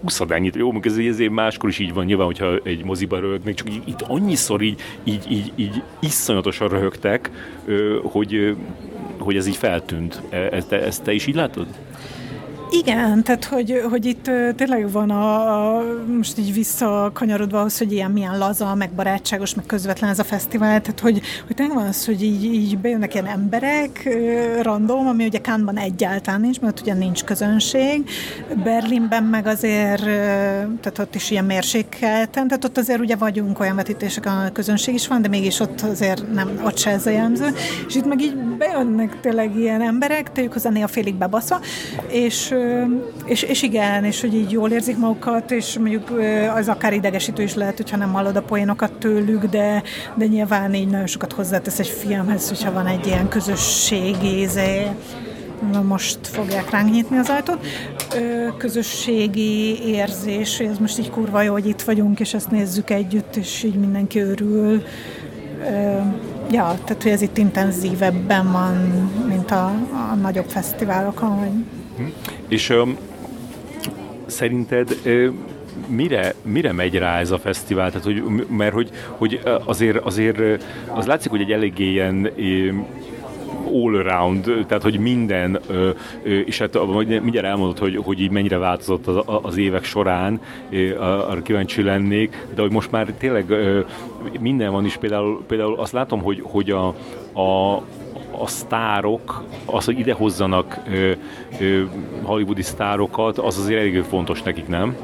[0.00, 0.56] húszad ennyit.
[0.56, 4.02] Jó, ez ezért máskor is így van, nyilván, hogyha egy moziba röhögnek, csak így, itt
[4.02, 7.30] annyiszor így, így, így, így iszonyatosan röhögtek,
[8.02, 8.56] hogy,
[9.18, 10.22] hogy ez így feltűnt.
[10.30, 11.66] E, ezt ezt te is így látod?
[12.74, 15.82] Igen, tehát hogy, hogy itt tényleg van a, a
[16.16, 20.80] most így visszakanyarodva ahhoz, hogy ilyen milyen laza, meg barátságos, meg közvetlen ez a fesztivál,
[20.80, 24.08] tehát hogy, hogy tényleg van az, hogy így, így bejönnek ilyen emberek
[24.62, 28.08] random, ami ugye Kánban egyáltalán nincs, mert ugye nincs közönség.
[28.64, 30.04] Berlinben meg azért,
[30.80, 35.08] tehát ott is ilyen mérsékelten, tehát ott azért ugye vagyunk olyan vetítések, a közönség is
[35.08, 37.46] van, de mégis ott azért nem, ott se ez a jellemző.
[37.88, 41.60] És itt meg így bejönnek tényleg ilyen emberek, tegyük hozzá néha félig bebaszva,
[42.08, 42.54] és
[43.24, 46.12] és, és igen, és hogy így jól érzik magukat, és mondjuk
[46.54, 49.82] az akár idegesítő is lehet, hogyha nem hallod a poénokat tőlük, de,
[50.14, 54.46] de nyilván így nagyon sokat hozzátesz egy filmhez, hogyha van egy ilyen közösségi
[55.86, 57.66] most fogják ránk nyitni az ajtót.
[58.56, 63.62] közösségi érzés, ez most így kurva jó, hogy itt vagyunk, és ezt nézzük együtt, és
[63.62, 64.82] így mindenki örül.
[66.50, 68.74] ja, tehát hogy ez itt intenzívebben van,
[69.28, 69.64] mint a,
[70.10, 71.81] a nagyobb fesztiválokon, vagy
[72.52, 72.96] és um,
[74.26, 74.96] szerinted
[75.86, 77.88] mire, mire megy rá ez a fesztivál?
[77.88, 82.30] Tehát, hogy, mert hogy, hogy azért, azért az látszik, hogy egy eléggé ilyen
[83.72, 85.60] all around, tehát hogy minden,
[86.22, 90.40] és hát mindjárt elmondod, hogy, hogy így mennyire változott az, az évek során,
[90.98, 93.44] arra kíváncsi lennék, de hogy most már tényleg
[94.40, 96.86] minden van is, például, például azt látom, hogy, hogy a,
[97.40, 97.82] a,
[98.38, 101.12] a sztárok, az, hogy idehozzanak ö,
[101.60, 101.82] ö,
[102.22, 104.96] hollywoodi sztárokat, az azért elég fontos nekik, nem?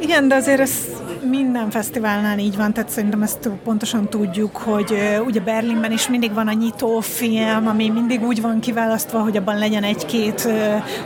[0.00, 4.94] Igen, de azért ez minden fesztiválnál így van, tehát szerintem ezt pontosan tudjuk, hogy
[5.26, 9.58] ugye Berlinben is mindig van a nyitó film, ami mindig úgy van kiválasztva, hogy abban
[9.58, 10.48] legyen egy-két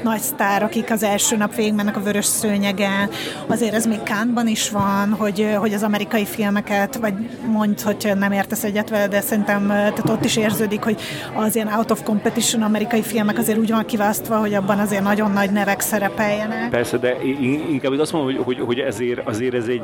[0.03, 3.09] nagy sztár, akik az első nap végigmennek a vörös szőnyegen.
[3.47, 7.15] Azért ez még Kánban is van, hogy, hogy az amerikai filmeket, vagy
[7.47, 11.01] mondj, hogy nem értesz egyet vele, de szerintem tehát ott is érződik, hogy
[11.35, 15.31] az ilyen out of competition amerikai filmek azért úgy van kiválasztva, hogy abban azért nagyon
[15.31, 16.71] nagy nevek szerepeljenek.
[16.71, 17.17] Persze, de
[17.71, 19.83] inkább azt mondom, hogy, hogy, hogy ezért, azért ez egy,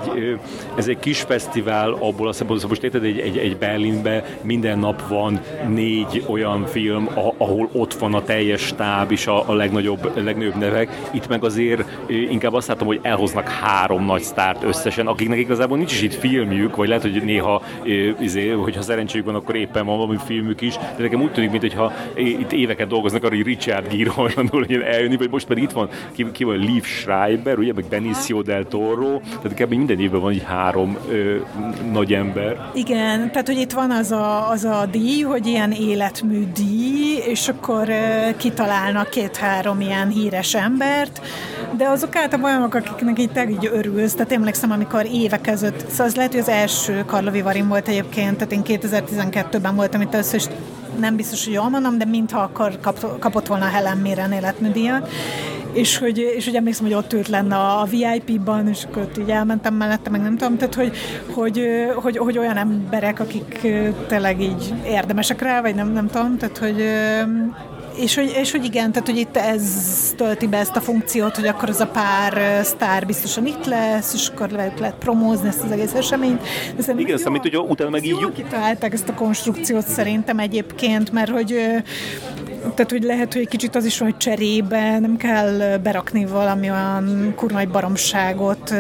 [0.77, 5.09] ez egy kis fesztivál abból a szempontból, most érted, egy, egy, egy Berlinbe minden nap
[5.09, 7.09] van négy olyan film,
[7.39, 11.09] ahol ott van a teljes stáb és a, a legnagyobb, legnagyobb nevek.
[11.11, 15.93] Itt meg azért inkább azt látom, hogy elhoznak három nagy sztárt összesen, akiknek igazából nincs
[15.93, 17.63] is itt filmjük, vagy lehet, hogy néha,
[18.21, 21.93] izé, hogyha szerencséjük van, akkor éppen van valami filmük is, de nekem úgy tűnik, mintha
[22.15, 25.89] itt éveket dolgoznak arra, hogy Richard Gere hajlandó legyen eljönni, vagy most pedig itt van,
[26.13, 29.75] ki, ki van Liv Schreiber, ugye, meg Benicio del Toro, tehát kb.
[29.75, 31.37] minden évben van így három ö,
[31.93, 32.71] nagy ember.
[32.75, 37.49] Igen, tehát hogy itt van az a, az a díj, hogy ilyen életmű díj, és
[37.49, 41.21] akkor ö, kitalálnak két-három ilyen híres embert,
[41.77, 44.15] de azok általában olyanok, akiknek így, így örülsz.
[44.15, 48.37] Tehát emlékszem, amikor évek között, szóval az lehet, hogy az első Karlovi Varim volt egyébként,
[48.37, 50.45] tehát én 2012-ben voltam itt és
[50.99, 55.09] nem biztos, hogy jól mondom, de mintha akkor kap, kapott volna Helen Mirren életműdíjat,
[55.77, 59.31] és hogy, és hogy emlékszem, hogy ott ült lenne a VIP-ban, és akkor ott így
[59.31, 60.93] elmentem mellette, meg nem tudom, tehát hogy,
[61.31, 63.67] hogy, hogy, hogy olyan emberek, akik
[64.07, 66.85] tényleg így érdemesek rá, vagy nem, nem tudom, tehát hogy
[67.99, 69.63] és hogy, és hogy igen, tehát hogy itt ez
[70.17, 74.29] tölti be ezt a funkciót, hogy akkor az a pár sztár biztosan itt lesz, és
[74.29, 76.43] akkor lehet, lehet promózni ezt az egész eseményt.
[76.87, 78.17] De igen, számít, hogy utána meg így...
[78.21, 81.57] Jól kitalálták ezt a konstrukciót szerintem egyébként, mert hogy
[82.61, 86.71] tehát, hogy lehet, hogy egy kicsit az is van, hogy cserébe nem kell berakni valami
[86.71, 88.75] olyan kurva baromságot,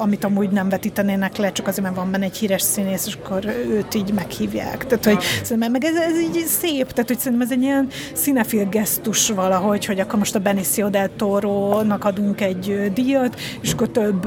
[0.00, 3.44] amit amúgy nem vetítenének le, csak azért, mert van benne egy híres színész, és akkor
[3.70, 4.86] őt így meghívják.
[4.86, 8.64] Tehát, hogy szerintem meg ez, ez így szép, tehát, hogy szerintem ez egy ilyen színefil
[8.64, 14.26] gesztus valahogy, hogy akkor most a Benicio del Toro-nak adunk egy díjat, és akkor több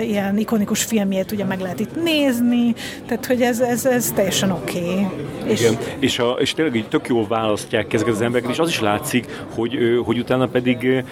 [0.00, 2.74] ilyen ikonikus filmjét ugye meg lehet itt nézni,
[3.06, 4.78] tehát, hogy ez, ez, ez teljesen oké.
[4.78, 5.06] Okay.
[5.46, 8.68] És, Igen, és, a, és tényleg így tök jól választják ezeket az embereket, és az
[8.68, 11.04] is látszik, hogy, hogy utána pedig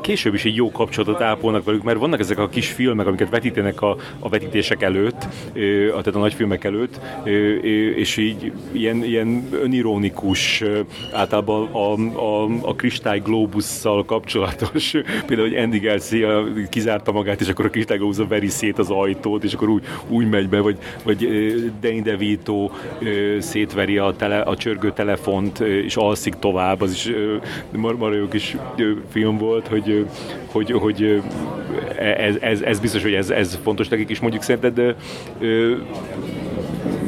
[0.00, 3.82] később is egy jó kapcsolatot ápolnak velük, mert vannak ezek a kis filmek, amiket vetítenek
[3.82, 5.26] a, a vetítések előtt,
[5.88, 7.00] tehát a nagy filmek előtt,
[7.94, 10.64] és így ilyen, ilyen önironikus,
[11.12, 14.90] általában a, a, a kristály globusszal kapcsolatos,
[15.26, 19.44] például, hogy Andy Garcia kizárta magát, és akkor a kristály globusz veri szét az ajtót,
[19.44, 21.28] és akkor úgy, úgy megy be, vagy, vagy
[21.80, 22.70] Danny DeVito
[23.38, 27.10] szétveri a, tele, a csörgő telefont, és alszik tovább, az is
[27.72, 28.56] marha jó kis
[29.10, 30.06] film volt, hogy,
[30.46, 31.22] hogy, hogy
[31.98, 34.96] ez, ez, ez biztos, hogy ez, ez fontos nekik is mondjuk szerinted, de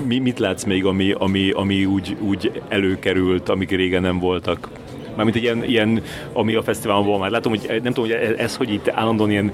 [0.06, 4.68] mi, mit látsz még, ami, ami, ami úgy, úgy előkerült, amik régen nem voltak?
[5.14, 7.30] Mármint egy ilyen, ilyen, ami a fesztiválon van már.
[7.30, 9.52] Látom, hogy nem tudom, hogy ez, hogy itt állandóan ilyen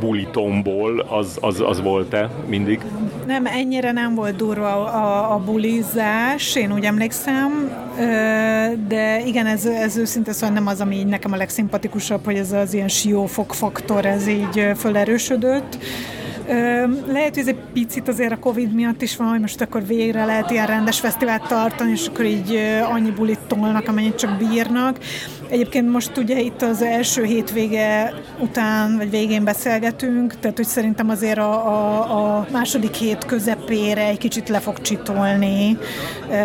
[0.00, 2.80] buli tombol, az, az, az volt-e mindig?
[3.26, 7.70] Nem, ennyire nem volt durva a, a bulizás, én úgy emlékszem,
[8.88, 12.52] de igen, ez, ez őszinte szóval nem az, ami így nekem a legszimpatikusabb, hogy ez
[12.52, 15.78] az ilyen siófok faktor, ez így fölerősödött.
[17.06, 20.24] Lehet, hogy ez egy picit azért a Covid miatt is van, hogy most akkor végre
[20.24, 22.58] lehet ilyen rendes fesztivált tartani, és akkor így
[22.90, 24.98] annyi bulit tolnak, amennyit csak bírnak.
[25.52, 31.38] Egyébként most ugye itt az első hétvége után, vagy végén beszélgetünk, tehát hogy szerintem azért
[31.38, 35.78] a, a, a második hét közepére egy kicsit le fog csitolni,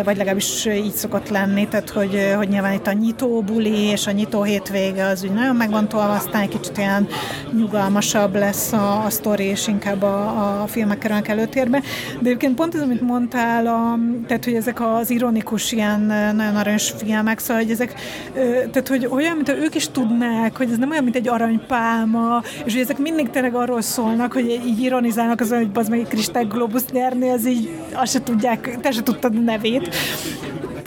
[0.04, 4.10] vagy legalábbis így szokott lenni, tehát hogy, hogy nyilván itt a nyitó buli és a
[4.10, 7.08] nyitó hétvége az úgy nagyon meg van tolva, aztán egy kicsit ilyen
[7.56, 11.80] nyugalmasabb lesz a, a sztori, és inkább a, a filmek kerülnek előtérbe.
[12.20, 16.00] De egyébként pont ez, amit mondtál, a, tehát hogy ezek az ironikus ilyen
[16.36, 17.94] nagyon aranyos filmek, szóval hogy ezek,
[18.70, 22.42] tehát hogy hogy olyan, mint ők is tudnák, hogy ez nem olyan, mint egy aranypálma,
[22.64, 26.08] és hogy ezek mindig tényleg arról szólnak, hogy így ironizálnak azon, hogy az meg egy
[26.08, 29.94] kristályglobus nyerni, az így azt se tudják, te se tudtad a nevét.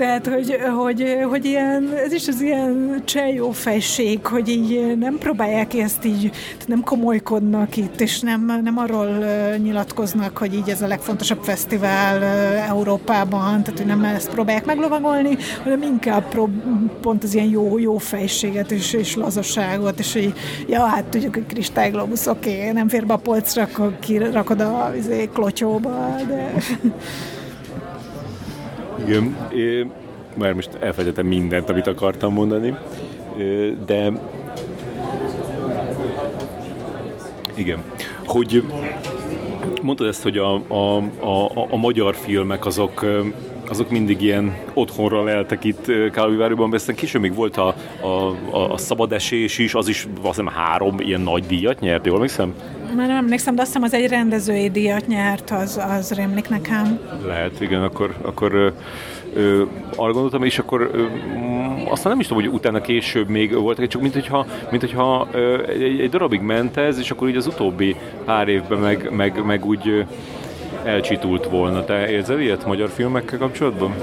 [0.01, 5.73] Tehát, hogy, hogy, hogy ilyen, ez is az ilyen csejó fejség, hogy így nem próbálják
[5.73, 6.31] ezt így,
[6.65, 9.07] nem komolykodnak itt, és nem, nem arról
[9.57, 12.23] nyilatkoznak, hogy így ez a legfontosabb fesztivál
[12.67, 16.63] Európában, tehát hogy nem ezt próbálják meglovagolni, hanem inkább prób-
[17.01, 20.33] pont az ilyen jó, jó fejséget és, és lazasságot, és hogy
[20.67, 24.91] ja, hát tudjuk, hogy kristályglobusz, oké, okay, nem fér be a polcra, akkor kirakod a
[24.97, 26.53] izé, klotyóba, de...
[29.05, 29.87] Igen, é,
[30.37, 32.75] már most elfelejtettem mindent, amit akartam mondani,
[33.85, 34.11] de
[37.55, 37.83] igen,
[38.25, 38.63] hogy
[39.81, 43.05] Mondtad ezt, hogy a, a, a, a magyar filmek azok
[43.71, 48.07] azok mindig ilyen otthonra leltek itt Kálóvárőben, de aztán később még volt a, a,
[48.51, 52.53] a, a szabadesés is, az is azt hiszem három ilyen nagy díjat nyert, jól emlékszem?
[52.95, 56.99] Már nem emlékszem, de azt hiszem az egy rendezői díjat nyert, az, az rémlik nekem.
[57.25, 58.73] Lehet, igen, akkor, akkor
[59.33, 59.63] ö,
[59.95, 61.05] arra gondoltam, és akkor ö,
[61.89, 65.67] aztán nem is tudom, hogy utána később még voltak, csak mint hogyha, mint hogyha ö,
[65.67, 67.95] egy, egy darabig ment ez, és akkor így az utóbbi
[68.25, 70.05] pár évben meg, meg, meg úgy
[70.83, 71.85] elcsitult volna.
[71.85, 73.95] Te érzel ilyet magyar filmekkel kapcsolatban?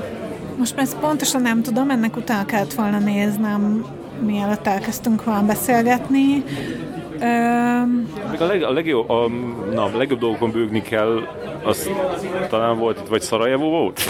[0.59, 3.85] Most már ezt pontosan nem tudom, ennek utána kellett volna néznem,
[4.21, 6.45] mielőtt elkezdtünk volna beszélgetni.
[7.21, 8.09] Um,
[8.39, 9.29] a, leg, a, legjobb, a,
[9.75, 11.21] na, a legjobb dolgokon bőgni kell,
[11.63, 11.91] az
[12.49, 14.01] talán volt itt, vagy Szarajevó volt?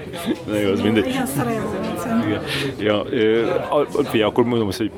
[0.50, 1.06] Na jó, az mindegy.
[1.06, 2.42] Igen, Szarajevó volt.
[2.78, 4.90] Ja, ö, a, a, akkor mondom azt, hogy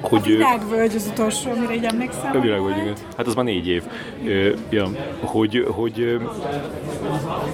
[0.00, 0.20] hogy...
[0.20, 2.36] A virágvölgy az utolsó, amire így emlékszem.
[2.36, 2.94] A virágvölgy, igen.
[3.16, 3.82] Hát az már négy év.
[4.26, 4.88] Ö, ja,
[5.20, 6.20] hogy, hogy...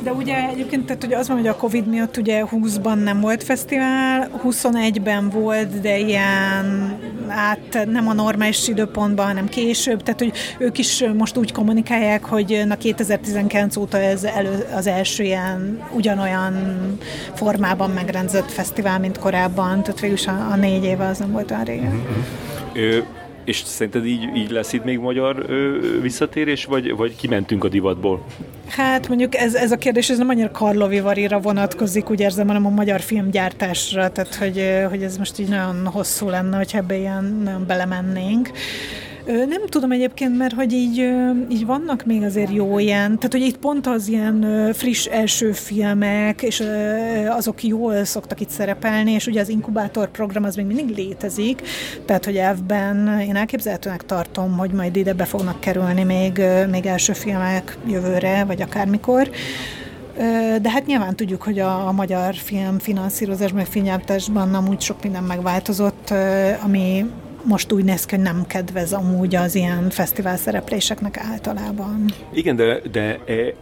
[0.03, 3.43] De ugye egyébként, tehát ugye az van, hogy a Covid miatt ugye 20-ban nem volt
[3.43, 10.79] fesztivál, 21-ben volt, de ilyen át nem a normális időpontban, hanem később, tehát hogy ők
[10.79, 16.55] is most úgy kommunikálják, hogy na 2019 óta ez elő, az első ilyen ugyanolyan
[17.35, 21.51] formában megrendezett fesztivál, mint korábban, tehát végül is a, a négy éve az nem volt
[21.51, 21.93] olyan régen.
[21.93, 22.36] Mm-hmm.
[23.45, 28.25] És szerinted így, így lesz itt még magyar ö, visszatérés, vagy, vagy kimentünk a divatból?
[28.69, 32.67] Hát mondjuk ez, ez a kérdés ez nem annyira Karlovi Varira vonatkozik, úgy érzem, hanem
[32.67, 37.41] a magyar filmgyártásra, tehát hogy, hogy ez most így nagyon hosszú lenne, hogy ebbe ilyen
[37.45, 38.51] nagyon belemennénk.
[39.27, 41.15] Nem tudom egyébként, mert hogy így,
[41.49, 46.43] így vannak még azért jó ilyen, tehát hogy itt pont az ilyen friss első filmek,
[46.43, 46.63] és
[47.29, 51.63] azok jól szoktak itt szerepelni, és ugye az inkubátor program az még mindig létezik,
[52.05, 57.13] tehát hogy elvben én elképzelhetőnek tartom, hogy majd ide be fognak kerülni még, még első
[57.13, 59.31] filmek jövőre, vagy akármikor.
[60.63, 65.23] De hát nyilván tudjuk, hogy a, a magyar film finanszírozásban, meg filmgyártásban amúgy sok minden
[65.23, 66.13] megváltozott,
[66.65, 67.05] ami
[67.47, 72.05] most úgy néz ki, hogy nem kedvez amúgy az ilyen fesztivál szerepléseknek általában.
[72.33, 73.55] Igen, de, de e,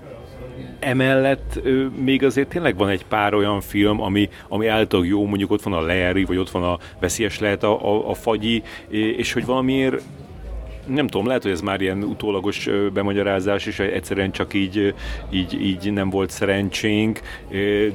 [0.78, 1.60] emellett
[2.04, 5.72] még azért tényleg van egy pár olyan film, ami, ami által jó, mondjuk ott van
[5.72, 10.02] a Leeri, vagy ott van a Veszélyes lehet a, a, a Fagyi, és hogy valamiért
[10.86, 14.94] nem tudom, lehet, hogy ez már ilyen utólagos bemagyarázás, és egyszerűen csak így,
[15.30, 17.20] így, így nem volt szerencsénk,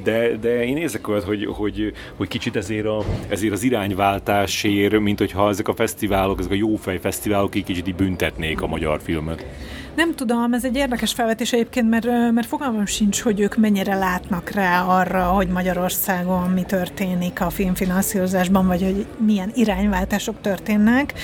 [0.02, 5.18] de, de én érzek olyat, hogy, hogy, hogy kicsit ezért, a, ezért az irányváltásért, mint
[5.18, 9.46] hogyha ezek a fesztiválok, ezek a jófej fesztiválok így kicsit így büntetnék a magyar filmet.
[9.94, 14.50] Nem tudom, ez egy érdekes felvetés egyébként, mert, mert fogalmam sincs, hogy ők mennyire látnak
[14.50, 21.14] rá arra, hogy Magyarországon mi történik a filmfinanszírozásban, vagy hogy milyen irányváltások történnek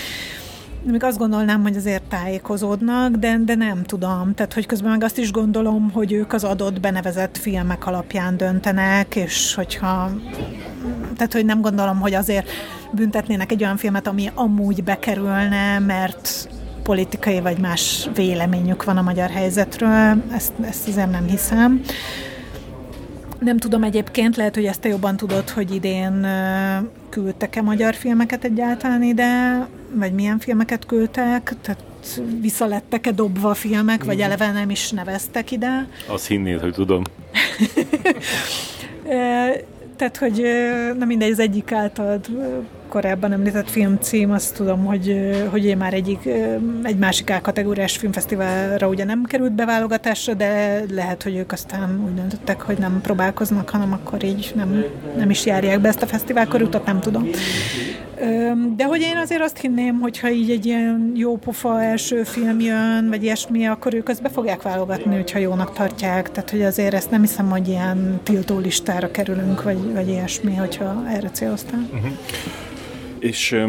[0.91, 4.35] még azt gondolnám, hogy azért tájékozódnak, de, de nem tudom.
[4.35, 9.17] Tehát, hogy közben meg azt is gondolom, hogy ők az adott benevezett filmek alapján döntenek,
[9.17, 10.11] és hogyha
[11.17, 12.49] tehát, hogy nem gondolom, hogy azért
[12.93, 16.49] büntetnének egy olyan filmet, ami amúgy bekerülne, mert
[16.83, 21.81] politikai vagy más véleményük van a magyar helyzetről, ezt, ezt azért nem hiszem.
[23.39, 26.27] Nem tudom egyébként, lehet, hogy ezt te jobban tudod, hogy idén
[27.09, 31.83] küldtek-e magyar filmeket egyáltalán ide, vagy milyen filmeket küldtek, tehát
[32.41, 35.89] visszalettek-e dobva filmek, vagy eleve nem is neveztek ide.
[36.07, 37.03] Azt hinnéd, hogy tudom.
[39.97, 40.43] tehát, hogy
[40.99, 42.27] na mindegy, az egyik általad
[42.97, 46.29] korábban említett filmcím, azt tudom, hogy, hogy én már egyik,
[46.83, 52.61] egy másik A-kategóriás filmfesztiválra ugye nem került beválogatásra, de lehet, hogy ők aztán úgy döntöttek,
[52.61, 54.85] hogy nem próbálkoznak, hanem akkor így nem,
[55.17, 57.29] nem is járják be ezt a fesztiválkorutat, nem tudom.
[58.77, 62.61] De hogy én azért azt hinném, hogy ha így egy ilyen jó pofa első film
[62.61, 66.31] jön, vagy ilyesmi, akkor ők ezt be fogják válogatni, hogyha jónak tartják.
[66.31, 71.05] Tehát, hogy azért ezt nem hiszem, hogy ilyen tiltó listára kerülünk, vagy, vagy ilyesmi, hogyha
[71.09, 71.89] erre céloztál.
[71.93, 72.11] Uh-huh.
[73.27, 73.65] És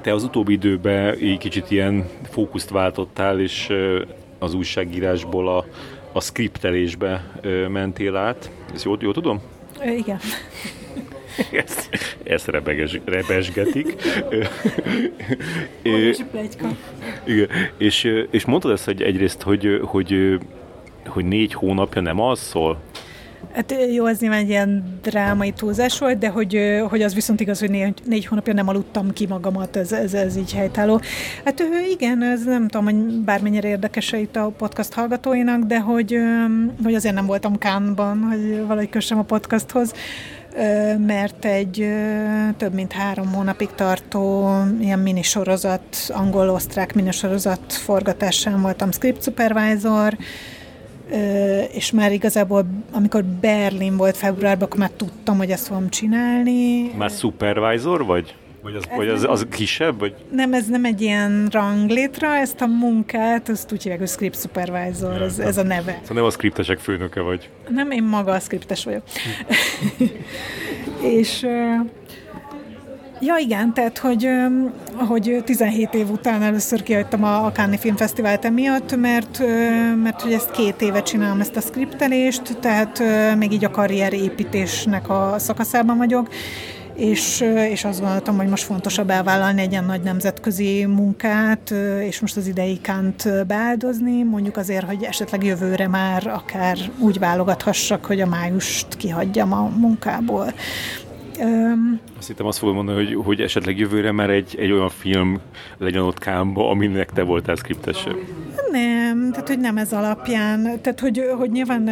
[0.00, 3.72] te az utóbbi időben egy kicsit ilyen fókuszt váltottál, és
[4.38, 5.66] az újságírásból a,
[6.12, 8.50] a skriptelésbe mentél át.
[8.74, 9.40] Ezt jól, jól tudom?
[9.84, 10.18] Igen.
[11.64, 11.88] ezt,
[12.22, 13.94] ezt rebeges, rebesgetik.
[17.24, 17.48] Igen.
[17.76, 20.38] És, és mondtad ezt, hogy egyrészt, hogy, hogy,
[21.06, 22.78] hogy négy hónapja nem alszol?
[23.56, 26.58] Hát jó, ez nyilván egy ilyen drámai túlzás volt, de hogy,
[26.88, 30.36] hogy az viszont igaz, hogy négy, négy hónapja nem aludtam ki magamat, ez, ez, ez
[30.36, 31.00] így helytálló.
[31.44, 36.18] Hát igen, ez nem tudom, hogy bármennyire érdekes itt a podcast hallgatóinak, de hogy,
[36.82, 39.92] hogy azért nem voltam Kánban, hogy valahogy kössem a podcasthoz.
[41.06, 41.88] mert egy
[42.56, 50.16] több mint három hónapig tartó ilyen minisorozat, angol-osztrák minisorozat forgatásán voltam script supervisor,
[51.72, 56.92] és már igazából, amikor Berlin volt februárban, akkor már tudtam, hogy ezt fogom csinálni.
[56.96, 58.34] Már supervisor vagy?
[58.62, 59.98] Vagy az, vagy az, az kisebb?
[59.98, 60.14] Vagy?
[60.30, 65.22] Nem, ez nem egy ilyen ranglétra, ezt a munkát, azt úgy hívják, hogy script supervisor,
[65.22, 65.98] ez, ez a neve.
[66.00, 67.48] Szóval nem a skriptesek főnöke vagy?
[67.68, 69.02] Nem, én maga a skriptes vagyok.
[71.18, 71.46] és
[73.20, 74.28] Ja igen, tehát hogy,
[75.08, 79.42] hogy 17 év után először kihagytam a Cannes Filmfesztivált emiatt, mert,
[80.02, 83.02] mert hogy ezt két éve csinálom ezt a skriptelést, tehát
[83.36, 86.28] még így a karrierépítésnek a szakaszában vagyok,
[86.96, 92.36] és, és azt gondoltam, hogy most fontosabb elvállalni egy ilyen nagy nemzetközi munkát, és most
[92.36, 98.26] az idei kánt beáldozni, mondjuk azért, hogy esetleg jövőre már akár úgy válogathassak, hogy a
[98.26, 100.52] májust kihagyjam a munkából.
[101.38, 105.40] Um, azt hittem azt fogom mondani, hogy, hogy esetleg jövőre már egy, egy olyan film
[105.78, 108.10] legyen ott Kámba, aminek te voltál skriptese.
[108.70, 111.84] Nem, tehát hogy nem ez alapján, tehát hogy, hogy nyilván,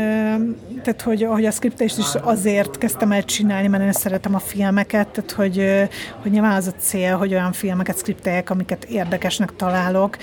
[0.82, 5.09] tehát hogy, hogy a skriptést is azért kezdtem el csinálni, mert én szeretem a filmeket,
[5.09, 5.88] tehát hogy,
[6.22, 10.16] hogy nyilván az a cél, hogy olyan filmeket skripteljek, amiket érdekesnek találok,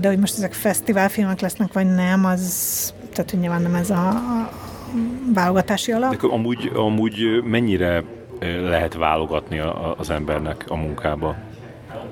[0.00, 4.08] de hogy most ezek fesztiválfilmek lesznek, vagy nem, az, tehát hogy nyilván nem ez a,
[4.08, 4.50] a
[5.34, 6.10] válogatási alap.
[6.10, 8.02] De amúgy, amúgy mennyire
[8.40, 9.58] lehet válogatni
[9.96, 11.36] az embernek a munkába?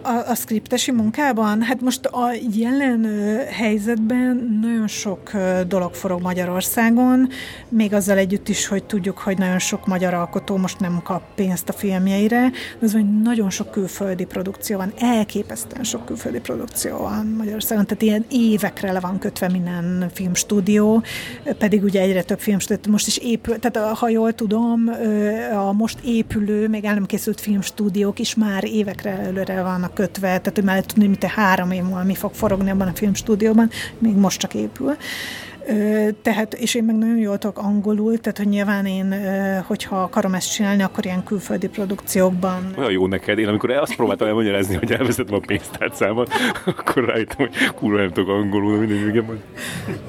[0.04, 1.62] A, a skriptesi munkában?
[1.62, 3.06] Hát most a jelen
[3.50, 5.30] helyzetben nagyon sok
[5.68, 7.28] dolog forog Magyarországon,
[7.68, 11.68] még azzal együtt is, hogy tudjuk, hogy nagyon sok magyar alkotó most nem kap pénzt
[11.68, 17.26] a filmjeire, de az, hogy nagyon sok külföldi produkció van, elképesztően sok külföldi produkció van
[17.26, 21.02] Magyarországon, tehát ilyen évekre le van kötve minden filmstúdió,
[21.58, 24.90] pedig ugye egyre több filmstúdió, most is épül, tehát ha jól tudom,
[25.52, 30.52] a most épülő, még el nem készült filmstúdiók is már évekre előre vannak kötve, tehát
[30.54, 34.40] hogy már tudni, mint három év múlva mi fog forogni abban a filmstúdióban, még most
[34.40, 34.96] csak épül.
[36.22, 39.14] Tehát, és én meg nagyon jól tudok angolul, tehát hogy nyilván én,
[39.66, 42.74] hogyha akarom ezt csinálni, akkor ilyen külföldi produkciókban.
[42.78, 43.38] Olyan jó neked.
[43.38, 46.32] Én amikor azt próbáltam elmagyarázni, hogy elvezetem a pénztárcámat,
[46.64, 49.40] akkor rájöttem, hogy kurva nem tudok angolul, mindig igen.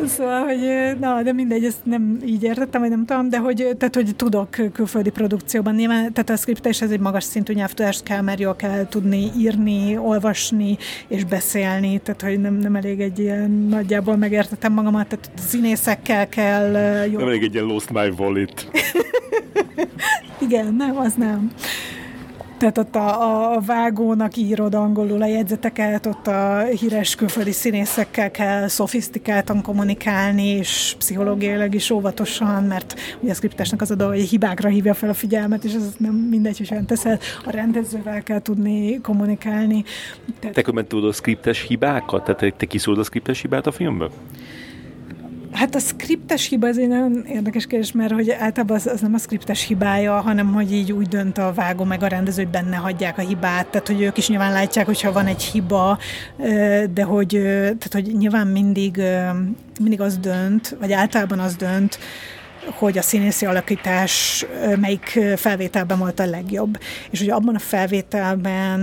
[0.06, 0.60] Szóval, hogy
[1.00, 4.50] na, de mindegy, ezt nem így értettem, vagy nem tudom, de hogy, tehát, hogy tudok
[4.74, 5.76] külföldi produkcióban.
[5.76, 9.98] Nyilván, tehát a skriptes ez egy magas szintű nyelvtudást kell, mert jól kell tudni írni,
[9.98, 10.78] olvasni
[11.08, 16.72] és beszélni, tehát hogy nem, nem elég egy ilyen nagyjából megértettem magamat, tehát színészekkel kell...
[17.06, 17.20] Jó.
[17.20, 18.68] Nem elég egy ilyen Lost My Wallet.
[20.46, 21.52] Igen, nem, az nem.
[22.64, 28.68] Tehát ott a, a vágónak írod angolul a jegyzeteket, ott a híres külföldi színészekkel kell
[28.68, 34.70] szofisztikáltan kommunikálni, és pszichológiailag is óvatosan, mert ugye a skriptesnek az a dolga, hogy hibákra
[34.70, 37.22] hívja fel a figyelmet, és ez nem mindegy, hogy olyan teszed.
[37.46, 39.84] A rendezővel kell tudni kommunikálni.
[40.40, 40.56] Tehát...
[40.56, 42.24] Te tudod a skriptes hibákat?
[42.24, 44.12] Tehát te kiszólod a skriptes hibát a filmből?
[45.54, 49.14] Hát a skriptes hiba az egy nagyon érdekes kérdés, mert hogy általában az, az nem
[49.14, 52.76] a skriptes hibája, hanem hogy így úgy dönt a vágó meg a rendező, hogy benne
[52.76, 55.98] hagyják a hibát, tehát hogy ők is nyilván látják, hogyha van egy hiba,
[56.94, 57.28] de hogy,
[57.64, 59.02] tehát, hogy nyilván mindig,
[59.80, 62.00] mindig az dönt, vagy általában az dönt,
[62.72, 64.46] hogy a színészi alakítás
[64.80, 66.80] melyik felvételben volt a legjobb.
[67.10, 68.80] És hogy abban a felvételben,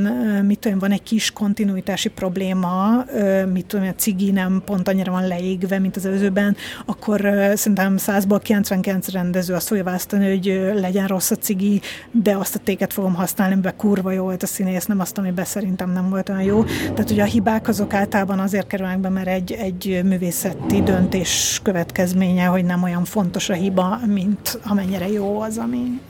[0.47, 3.05] mit tudom, van egy kis kontinuitási probléma,
[3.53, 6.57] mit tudom, a cigi nem pont annyira van leégve, mint az előzőben,
[6.87, 7.21] akkor
[7.55, 12.59] szerintem 100-ból 99 rendező azt fogja választani, hogy legyen rossz a cigi, de azt a
[12.59, 16.29] téket fogom használni, amiben kurva jó volt a színész, nem azt, amiben szerintem nem volt
[16.29, 16.65] olyan jó.
[16.65, 22.45] Tehát, hogy a hibák azok általában azért kerülnek be, mert egy, egy művészeti döntés következménye,
[22.45, 26.01] hogy nem olyan fontos a hibák, hiba, mint amennyire jó az, ami...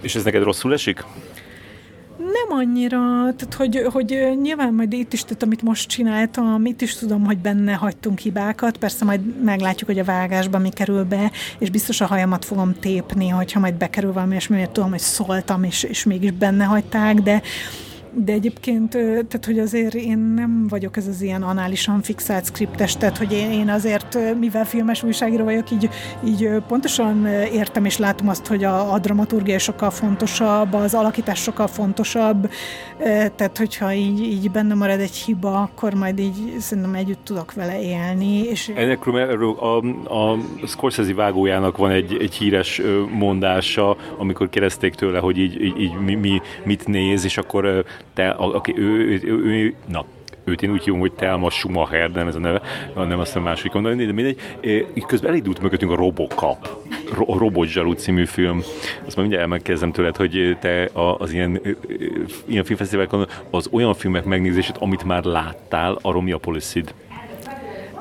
[0.00, 1.04] És ez neked rosszul esik?
[2.18, 2.98] Nem annyira,
[3.36, 7.38] tehát hogy, hogy nyilván majd itt is, tehát amit most csináltam, itt is tudom, hogy
[7.38, 12.06] benne hagytunk hibákat, persze majd meglátjuk, hogy a vágásban mi kerül be, és biztos a
[12.06, 16.30] hajamat fogom tépni, hogyha majd bekerül valami, és miért tudom, hogy szóltam, és, és mégis
[16.30, 17.42] benne hagyták, de,
[18.24, 23.18] de egyébként, tehát hogy azért én nem vagyok ez az ilyen análisan fixált skriptes, tehát
[23.18, 25.88] hogy én, azért, mivel filmes újságíró vagyok, így,
[26.24, 31.66] így pontosan értem és látom azt, hogy a, a dramaturgia sokkal fontosabb, az alakítás sokkal
[31.66, 32.50] fontosabb,
[33.36, 37.82] tehát hogyha így, így benne marad egy hiba, akkor majd így szerintem együtt tudok vele
[37.82, 38.42] élni.
[38.42, 38.72] És...
[38.74, 39.76] Ennek a,
[40.14, 45.92] a Scorsese vágójának van egy, egy híres mondása, amikor kérdezték tőle, hogy így, így, így
[45.92, 47.84] mi, mi, mit néz, és akkor
[48.14, 50.04] te, aki ő, ő, ő, na,
[50.48, 52.60] őt én úgy hívom, hogy Telma Schumacher, nem ez a neve,
[52.94, 54.38] nem azt a másik mondani, de mindegy.
[54.94, 56.68] Így közben elindult mögöttünk a Robocop,
[57.26, 58.58] a Robot Zsaru című film.
[59.06, 61.60] Azt már mindjárt megkezdem tőled, hogy te az ilyen,
[62.46, 66.94] ilyen filmfesztiválokon az olyan filmek megnézését, amit már láttál, a policyd?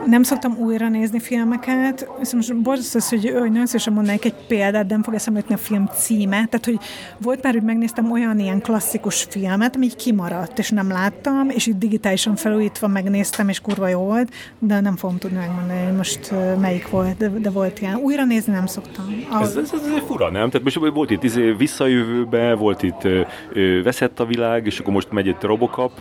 [0.06, 4.86] Nem szoktam újra nézni filmeket, viszont most borzasztó hogy, hogy nagyon szívesen mondanék egy példát,
[4.86, 6.46] de nem fog eszembe jutni a film címe.
[6.46, 6.80] Tehát, hogy
[7.22, 11.68] volt már, hogy megnéztem olyan ilyen klasszikus filmet, ami így kimaradt, és nem láttam, és
[11.68, 16.34] itt digitálisan felújítva megnéztem, és kurva jó volt, de nem fogom tudni megmondani, hogy most
[16.60, 17.96] melyik volt, de, de volt ilyen.
[17.96, 19.06] Újra nézni nem szoktam.
[19.30, 19.42] A...
[19.42, 20.50] Ez, ez, ez, ez fura, nem?
[20.50, 23.22] Tehát most volt itt izé, visszajövőbe, volt itt ö,
[23.54, 25.92] ö, veszett a világ, és akkor most megy itt Robocop,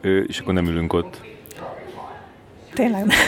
[0.00, 1.33] ö, és akkor nem ülünk ott.
[2.74, 3.18] Tényleg nem.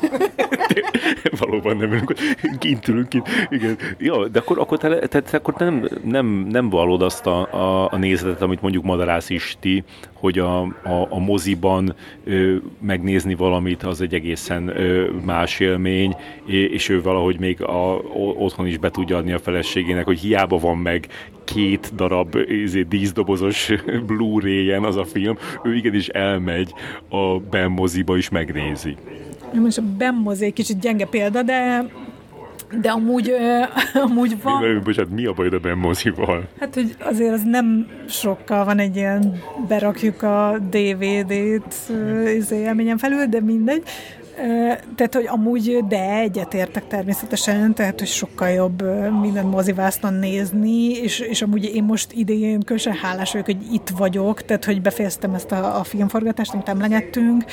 [1.40, 2.14] Valóban nem ülünk,
[2.58, 3.28] kint ülünk kint.
[3.48, 3.78] Igen.
[3.98, 7.92] Ja, de akkor, akkor, te, te, te, akkor nem, nem, nem vallod azt a, a,
[7.92, 11.94] a nézetet, amit mondjuk Madarász Isti, hogy a, a, a moziban
[12.24, 16.16] ö, megnézni valamit, az egy egészen ö, más élmény,
[16.46, 20.76] és ő valahogy még a, otthon is be tudja adni a feleségének, hogy hiába van
[20.76, 21.08] meg
[21.44, 23.72] két darab izé, díszdobozos
[24.06, 26.72] Blu-ray-en az a film, ő igenis elmegy
[27.08, 28.96] a Ben moziba is megnézi.
[29.52, 31.84] Most a Ben mozi egy kicsit gyenge példa, de
[32.80, 34.62] de amúgy, uh, amúgy van...
[34.62, 36.48] Mi, bocsánat, mi a baj a Ben mozival?
[36.60, 42.98] Hát, hogy azért az nem sokkal van egy ilyen, berakjuk a DVD-t uh, izé, élményen
[42.98, 43.82] felül, de mindegy.
[44.96, 48.82] Tehát, hogy amúgy, de egyetértek természetesen, tehát, hogy sokkal jobb
[49.20, 54.42] minden mozivásznon nézni, és, és amúgy én most idén különösen hálás vagyok, hogy itt vagyok,
[54.42, 57.44] tehát, hogy befejeztem ezt a, a filmforgatást, amit emlegettünk,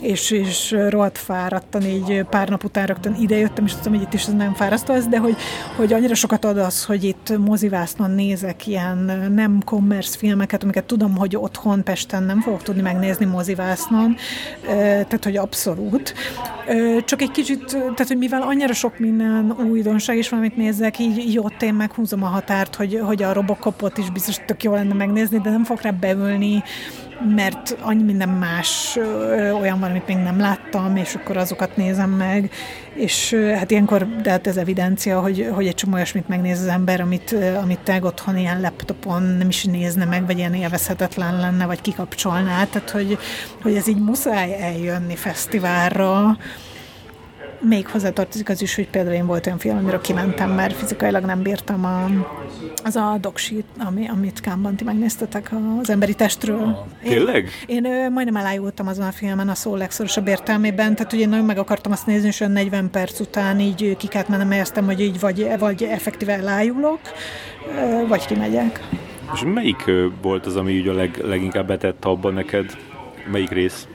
[0.00, 4.26] és, és rohadt fáradtan, így pár nap után rögtön idejöttem, és tudom, hogy itt is
[4.26, 5.36] ez nem fárasztó ez, de hogy,
[5.76, 11.16] hogy annyira sokat ad az, hogy itt mozivásznon nézek ilyen nem commerce filmeket, amiket tudom,
[11.16, 14.16] hogy otthon Pesten nem fogok tudni megnézni mozivásznon,
[14.66, 16.14] tehát, hogy abszolút.
[17.04, 21.18] Csak egy kicsit, tehát hogy mivel annyira sok minden újdonság is van, amit nézek, így,
[21.18, 24.94] így ott én meghúzom a határt, hogy, hogy a Robocopot is biztos tök jó lenne
[24.94, 26.62] megnézni, de nem fog rá beülni,
[27.36, 28.98] mert annyi minden más
[29.60, 32.50] olyan van, amit még nem láttam, és akkor azokat nézem meg,
[32.94, 37.00] és hát ilyenkor, de hát ez evidencia, hogy, hogy egy csomó olyasmit megnéz az ember,
[37.00, 41.80] amit, amit te otthon ilyen laptopon nem is nézne meg, vagy ilyen élvezhetetlen lenne, vagy
[41.80, 43.18] kikapcsolná, tehát hogy,
[43.62, 46.36] hogy ez így muszáj eljönni fesztiválra,
[47.64, 51.42] még hozzátartozik az is, hogy például én volt olyan film, amiről kimentem, mert fizikailag nem
[51.42, 52.04] bírtam a,
[52.84, 56.62] az a doksit, ami, amit Kámban ti megnéztetek az emberi testről.
[56.62, 57.48] Ah, tényleg?
[57.66, 61.58] Én, én majd elájultam azon a filmen a szó legszorosabb értelmében, tehát ugye nagyon meg
[61.58, 65.20] akartam azt nézni, és olyan 40 perc után így ki kellett mennem, éreztem, hogy így
[65.20, 67.00] vagy, vagy effektíve elájulok,
[68.08, 68.80] vagy kimegyek.
[69.34, 69.90] És melyik
[70.22, 72.76] volt az, ami így a leg, leginkább betett abban neked?
[73.30, 73.86] Melyik rész?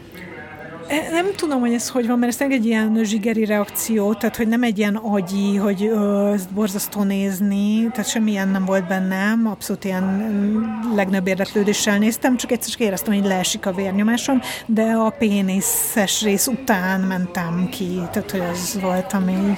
[0.90, 4.48] E, nem tudom, hogy ez hogy van, mert ez egy ilyen zsigeri reakció, tehát hogy
[4.48, 10.04] nem egy ilyen agyi, hogy ö, borzasztó nézni, tehát semmilyen nem volt bennem, abszolút ilyen
[10.04, 16.22] mm, legnagyobb érdeklődéssel néztem, csak egyszer csak éreztem, hogy leesik a vérnyomásom, de a péniszes
[16.24, 19.54] rész után mentem ki, tehát hogy az volt, ami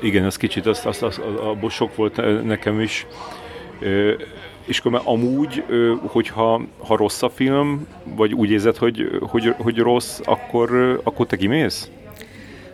[0.00, 3.06] Igen, az kicsit, az, az, az, abból sok volt nekem is.
[4.66, 5.64] És már amúgy,
[6.00, 7.86] hogyha ha rossz a film,
[8.16, 11.90] vagy úgy érzed, hogy, hogy, hogy rossz, akkor, akkor te kimész?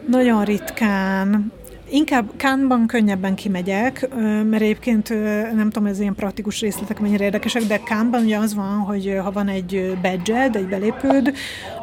[0.07, 1.53] Nagyon ritkán.
[1.91, 4.09] Inkább Kánban könnyebben kimegyek,
[4.51, 5.09] mert egyébként
[5.55, 9.30] nem tudom, ez ilyen praktikus részletek mennyire érdekesek, de Kánban ugye az van, hogy ha
[9.30, 11.32] van egy badge egy belépőd,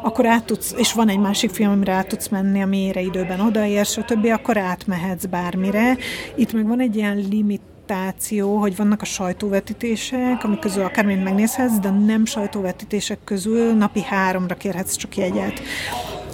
[0.02, 3.92] akkor át tudsz, és van egy másik film, amire át tudsz menni, amire időben odaérsz,
[3.92, 5.96] stb., akkor átmehetsz bármire.
[6.34, 11.78] Itt meg van egy ilyen limit adaptáció, hogy vannak a sajtóvetítések, amik közül akármint megnézhetsz,
[11.78, 15.60] de nem sajtóvetítések közül napi háromra kérhetsz csak jegyet.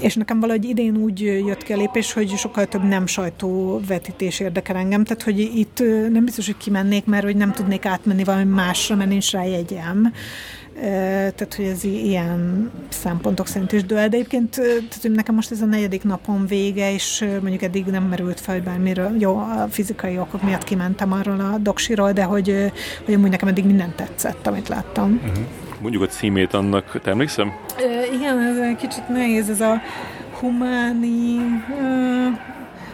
[0.03, 4.77] És nekem valahogy idén úgy jött ki a lépés, hogy sokkal több nem sajtóvetítés érdekel
[4.77, 8.97] engem, tehát hogy itt nem biztos, hogy kimennék, mert hogy nem tudnék átmenni valami másra,
[8.97, 10.13] mert nincs rá jegyem
[10.81, 13.99] tehát hogy ez ilyen szempontok szerint is dől.
[13.99, 18.05] De egyébként tehát, hogy nekem most ez a negyedik napon vége, és mondjuk eddig nem
[18.05, 22.73] merült fel, hogy bármiről, jó, a fizikai okok miatt kimentem arról a doksiról, de hogy,
[23.05, 25.21] hogy amúgy nekem eddig minden tetszett, amit láttam.
[25.25, 25.45] Uh-huh.
[25.83, 27.53] Mondjuk a címét annak, te emlékszem?
[27.79, 29.81] Uh, igen, ez egy kicsit nehéz, ez a
[30.41, 31.37] humáni...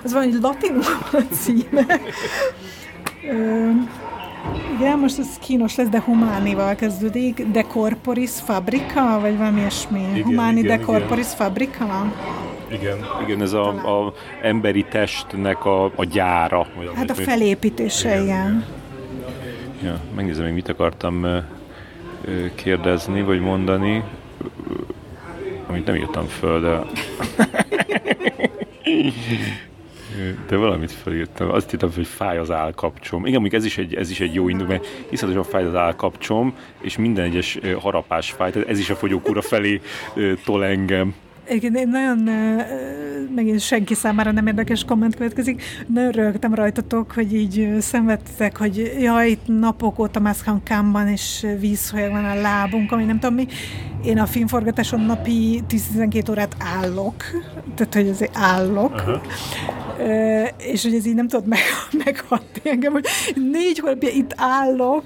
[0.04, 0.78] Ez van egy latin
[1.12, 1.86] a címe.
[3.22, 3.74] Uh,
[4.76, 7.46] igen, most ez kínos lesz, de Humánival kezdődik.
[7.46, 10.00] De Corporis Fabrica, vagy valami ilyesmi?
[10.12, 11.36] Igen, Humáni igen, De Corporis igen.
[11.36, 12.12] Fabrica?
[12.72, 14.12] Igen, igen, ez a, a
[14.42, 16.66] emberi testnek a, a gyára.
[16.76, 18.24] Vagy hát a felépítése, igen.
[18.24, 18.64] igen.
[19.82, 21.26] Ja, megnézem, még mit akartam
[22.54, 24.02] kérdezni, vagy mondani.
[25.66, 26.80] amit nem írtam föl, de...
[30.48, 31.50] De valamit felírtam.
[31.50, 33.26] Azt írtam, hogy fáj az állkapcsom.
[33.26, 36.54] Igen, még ez is egy, ez is egy jó indul, mert iszonyatosan fáj az állkapcsom,
[36.80, 38.50] és minden egyes harapás fáj.
[38.50, 39.80] Tehát ez is a fogyókúra felé
[40.44, 41.14] tol engem.
[41.50, 42.18] Igen, én nagyon,
[43.34, 49.28] megint senki számára nem érdekes komment következik, nagyon rögtem rajtatok, hogy így szenvedtek, hogy jaj,
[49.28, 53.46] itt napok óta mászkám kámban, és vízfolyag van a lábunk, ami nem tudom mi.
[54.04, 57.14] Én a filmforgatáson napi 10-12 órát állok,
[57.74, 59.20] tehát hogy azért állok, uh-huh.
[60.58, 61.60] és hogy ez így nem tudod meg,
[62.04, 63.06] meghatni engem, hogy
[63.52, 65.04] négy hónapja itt állok,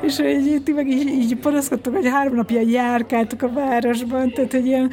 [0.00, 4.66] és hogy ti meg így, így panaszkodtok, hogy három napja járkáltok a városban, tehát hogy
[4.66, 4.90] ilyen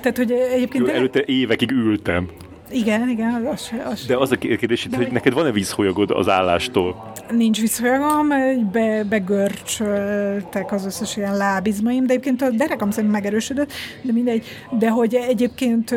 [0.00, 0.86] tehát, hogy egyébként...
[0.86, 2.28] Jó, előtte évekig ültem.
[2.70, 3.46] Igen, igen.
[3.52, 7.11] Az, az, De az a kérdés, hogy hogy neked van-e vízholyagod az állástól?
[7.36, 8.28] Nincs vízholyagom,
[8.72, 13.72] be, begörcsöltek az összes ilyen lábizmaim, de egyébként a derekam szerintem megerősödött,
[14.02, 14.44] de mindegy.
[14.78, 15.90] De hogy egyébként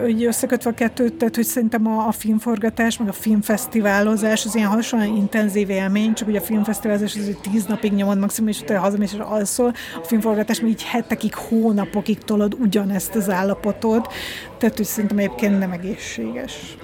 [0.00, 4.68] hogy összekötve a kettőt, tehát hogy szerintem a, a filmforgatás, meg a filmfesztiválozás az ilyen
[4.68, 9.12] hasonlóan intenzív élmény, csak ugye a filmfesztiválozás az tíz napig nyomod maximum, és utána hazamész
[9.12, 9.72] és alszol.
[10.02, 14.12] A filmforgatás még így hetekig, hónapokig tolod ugyanezt az állapotot,
[14.60, 16.76] tehát hogy szerintem egyébként nem egészséges.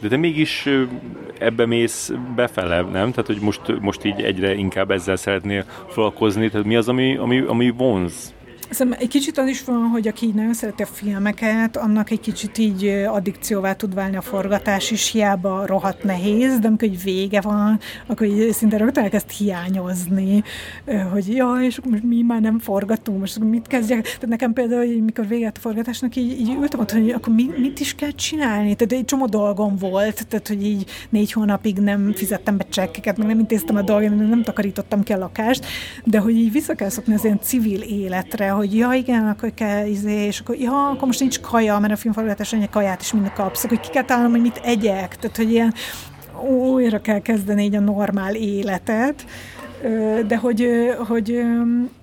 [0.00, 0.68] De te mégis
[1.38, 3.10] ebbe mész befele, nem?
[3.10, 7.38] Tehát, hogy most, most így egyre inkább ezzel szeretnél foglalkozni, tehát mi az, ami, ami,
[7.38, 8.34] ami vonz?
[8.70, 12.58] Szerintem egy kicsit az is van, hogy aki nagyon szereti a filmeket, annak egy kicsit
[12.58, 17.78] így addikcióvá tud válni a forgatás is, hiába rohadt nehéz, de amikor egy vége van,
[18.06, 20.42] akkor így szinte rögtön elkezd hiányozni,
[21.12, 24.02] hogy jaj, és most mi már nem forgatunk, most mit kezdjek?
[24.02, 27.50] Tehát nekem például, hogy mikor véget a forgatásnak, így, így ültem ott, hogy akkor mi,
[27.56, 28.74] mit is kell csinálni?
[28.74, 33.26] Tehát egy csomó dolgom volt, tehát hogy így négy hónapig nem fizettem be csekkeket, meg
[33.26, 35.66] nem intéztem a dolgom, nem takarítottam ki a lakást,
[36.04, 39.86] de hogy így vissza kell szokni az ilyen civil életre, hogy ja igen, akkor kell,
[39.86, 43.32] izé, és akkor ja, akkor most nincs kaja, mert a filmforgatáson egy kaját is mindig
[43.32, 45.74] kapsz, akkor ki kell találnom, hogy mit egyek, tehát hogy ilyen
[46.48, 49.24] újra kell kezdeni így a normál életet,
[50.26, 50.68] de hogy,
[51.08, 51.42] hogy,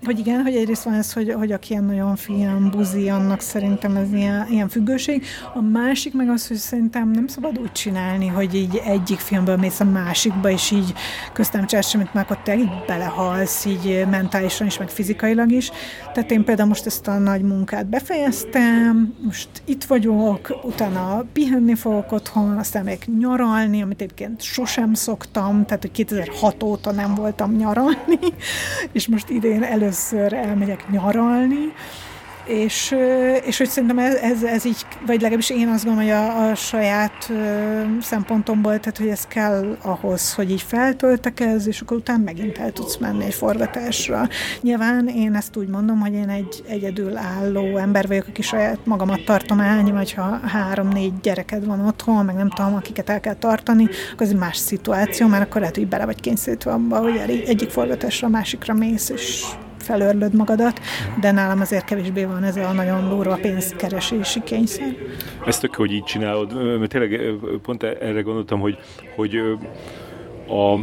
[0.04, 3.96] hogy igen, hogy egyrészt van ez, hogy, hogy aki ilyen nagyon film, buzi, annak szerintem
[3.96, 5.26] ez ilyen, ilyen függőség.
[5.54, 9.80] A másik meg az, hogy szerintem nem szabad úgy csinálni, hogy így egyik filmből mész
[9.80, 10.94] a másikba, és így
[11.34, 11.66] köztem
[11.98, 15.72] mint már ott így belehalsz, így mentálisan is, meg fizikailag is.
[16.14, 22.12] Tehát én például most ezt a nagy munkát befejeztem, most itt vagyok, utána pihenni fogok
[22.12, 27.67] otthon, aztán még nyaralni, amit egyébként sosem szoktam, tehát hogy 2006 óta nem voltam nyaralni,
[27.68, 28.20] nyaralni,
[28.92, 31.74] és most idén először elmegyek nyaralni,
[32.48, 32.96] és,
[33.46, 36.56] és hogy szerintem ez, ez, ez így, vagy legalábbis én azt gondolom, hogy a, a
[36.56, 37.32] saját
[38.02, 42.98] szempontomból, tehát hogy ez kell ahhoz, hogy így feltöltekez, és akkor utána megint el tudsz
[42.98, 44.28] menni egy forgatásra.
[44.62, 49.26] Nyilván én ezt úgy mondom, hogy én egy egyedül álló ember vagyok, aki saját magamat
[49.26, 53.84] tartom elni, vagy ha három-négy gyereked van otthon, meg nem tudom, akiket el kell tartani,
[53.84, 57.70] akkor ez egy más szituáció, mert akkor lehet, hogy bele vagy kényszerítve abba, hogy egyik
[57.70, 59.46] forgatásra a másikra mész, és
[59.88, 60.80] felörlöd magadat,
[61.20, 64.96] de nálam azért kevésbé van ez a nagyon durva pénzkeresési kényszer.
[65.46, 66.48] Ezt tök, hogy így csinálod,
[66.88, 67.22] tényleg
[67.62, 68.78] pont erre gondoltam, hogy,
[69.16, 69.36] hogy
[70.48, 70.76] a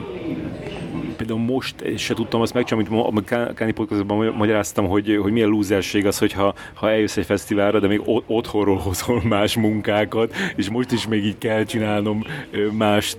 [1.17, 6.07] például most se tudtam azt megcsinálni, amit a Káni podcastban magyaráztam, hogy, hogy milyen lúzerség
[6.07, 11.07] az, hogyha ha eljössz egy fesztiválra, de még otthonról hozol más munkákat, és most is
[11.07, 12.25] még így kell csinálnom
[12.73, 13.17] mást,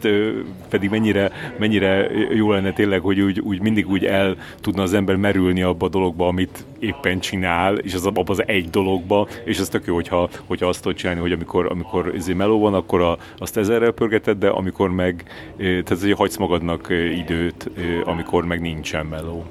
[0.69, 5.15] pedig mennyire, mennyire jó lenne tényleg, hogy úgy, úgy mindig úgy el tudna az ember
[5.15, 9.69] merülni abba a dologba, amit éppen csinál, és az abba az egy dologba, és az
[9.69, 13.17] tök jó, hogyha, hogyha azt tudod csinálni, hogy amikor, amikor ez meló van, akkor a,
[13.37, 15.23] azt ezerrel pörgeted, de amikor meg,
[15.57, 17.64] tehát hogy hagysz magadnak időt,
[18.03, 19.45] amikor meg nincsen meló.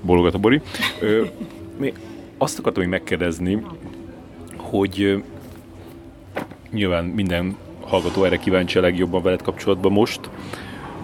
[0.00, 0.60] Bologat a Bori.
[1.78, 1.94] Még
[2.38, 3.62] azt akartam még megkérdezni,
[4.56, 5.22] hogy
[6.70, 10.20] nyilván minden hallgató erre kíváncsi a legjobban veled kapcsolatban most,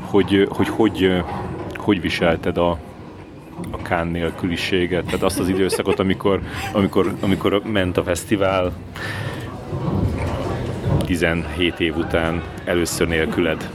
[0.01, 1.23] hogy hogy, hogy,
[1.77, 2.71] hogy viselted a,
[3.71, 6.41] a kán nélküliséget, tehát azt az időszakot, amikor,
[6.73, 8.73] amikor, amikor ment a fesztivál
[11.05, 13.71] 17 év után először nélküled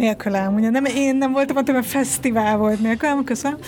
[0.00, 0.54] nélkülem.
[0.54, 3.58] Ugye nem, én nem voltam ott, a fesztivál volt nélkülem, köszönöm.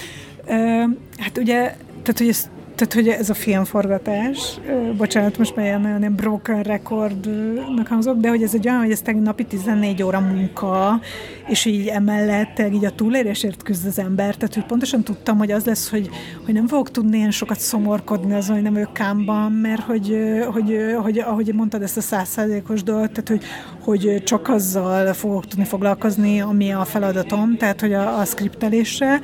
[1.19, 1.61] Hát ugye,
[2.03, 2.49] tehát hogy ezt
[2.87, 4.61] tehát, hogy ez a filmforgatás,
[4.97, 9.03] bocsánat, most már ilyen, ilyen broken recordnak hangzok, de hogy ez egy olyan, hogy ez
[9.21, 11.01] napi 14 óra munka,
[11.47, 15.65] és így emellett így a túlérésért küzd az ember, tehát hogy pontosan tudtam, hogy az
[15.65, 16.11] lesz, hogy,
[16.45, 20.17] hogy nem fogok tudni ilyen sokat szomorkodni azon, hogy nem ők kámban, mert hogy,
[20.53, 23.45] hogy, hogy, ahogy mondtad ezt a százszázalékos dolgot, tehát hogy,
[23.81, 29.21] hogy csak azzal fogok tudni foglalkozni, ami a feladatom, tehát hogy a, a skriptelésre,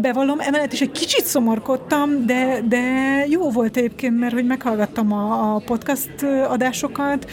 [0.00, 2.82] bevallom, emellett is egy kicsit szomorkodtam, de, de
[3.28, 7.30] jó volt egyébként, mert hogy meghallgattam a, a podcast adásokat,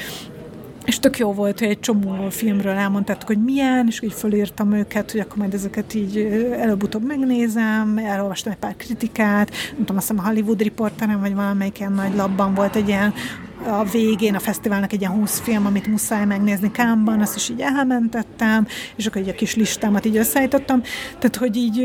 [0.85, 5.11] és tök jó volt, hogy egy csomó filmről elmondták, hogy milyen, és így fölírtam őket,
[5.11, 6.17] hogy akkor majd ezeket így
[6.59, 11.79] előbb-utóbb megnézem, elolvastam egy pár kritikát, nem tudom, azt hiszem a Hollywood Reporteren, vagy valamelyik
[11.79, 13.13] ilyen nagy labban volt egy ilyen
[13.63, 17.61] a végén a fesztiválnak egy ilyen 20 film, amit muszáj megnézni Kámban, azt is így
[17.61, 20.81] elmentettem, és akkor egy kis listámat így összeállítottam,
[21.19, 21.77] tehát hogy így,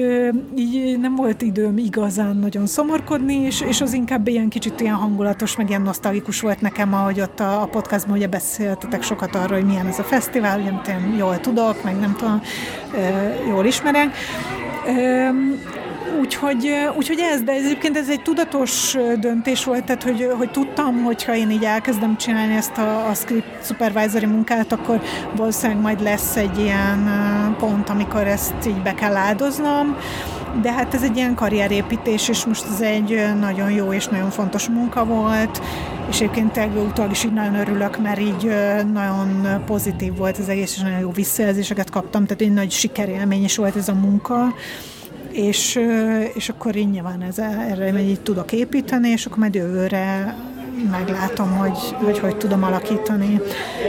[0.56, 5.56] így nem volt időm igazán nagyon szomorkodni, és, és az inkább ilyen kicsit ilyen hangulatos,
[5.56, 9.66] meg ilyen nosztalgikus volt nekem, ahogy ott a, a podcastban ugye beszéltetek sokat arról, hogy
[9.66, 12.42] milyen ez a fesztivál, ugye, amit én jól tudok, meg nem tudom,
[13.48, 14.16] jól ismerek.
[16.18, 21.02] Úgyhogy, úgyhogy ez, de ez egyébként ez egy tudatos döntés volt, tehát hogy, hogy tudtam,
[21.02, 25.00] hogy ha én így elkezdem csinálni ezt a, a script supervisory munkát, akkor
[25.36, 27.08] valószínűleg majd lesz egy ilyen
[27.58, 29.96] pont, amikor ezt így be kell áldoznom,
[30.62, 34.68] de hát ez egy ilyen karrierépítés, és most ez egy nagyon jó és nagyon fontos
[34.68, 35.62] munka volt,
[36.08, 36.58] és egyébként
[36.88, 38.52] utólag is így nagyon örülök, mert így
[38.92, 43.56] nagyon pozitív volt az egész, és nagyon jó visszajelzéseket kaptam, tehát egy nagy sikerélmény is
[43.56, 44.54] volt ez a munka,
[45.32, 45.80] és,
[46.34, 50.36] és akkor én nyilván ez, erre így tudok építeni, és akkor majd jövőre
[50.90, 53.40] meglátom, hogy, hogy hogy tudom alakítani.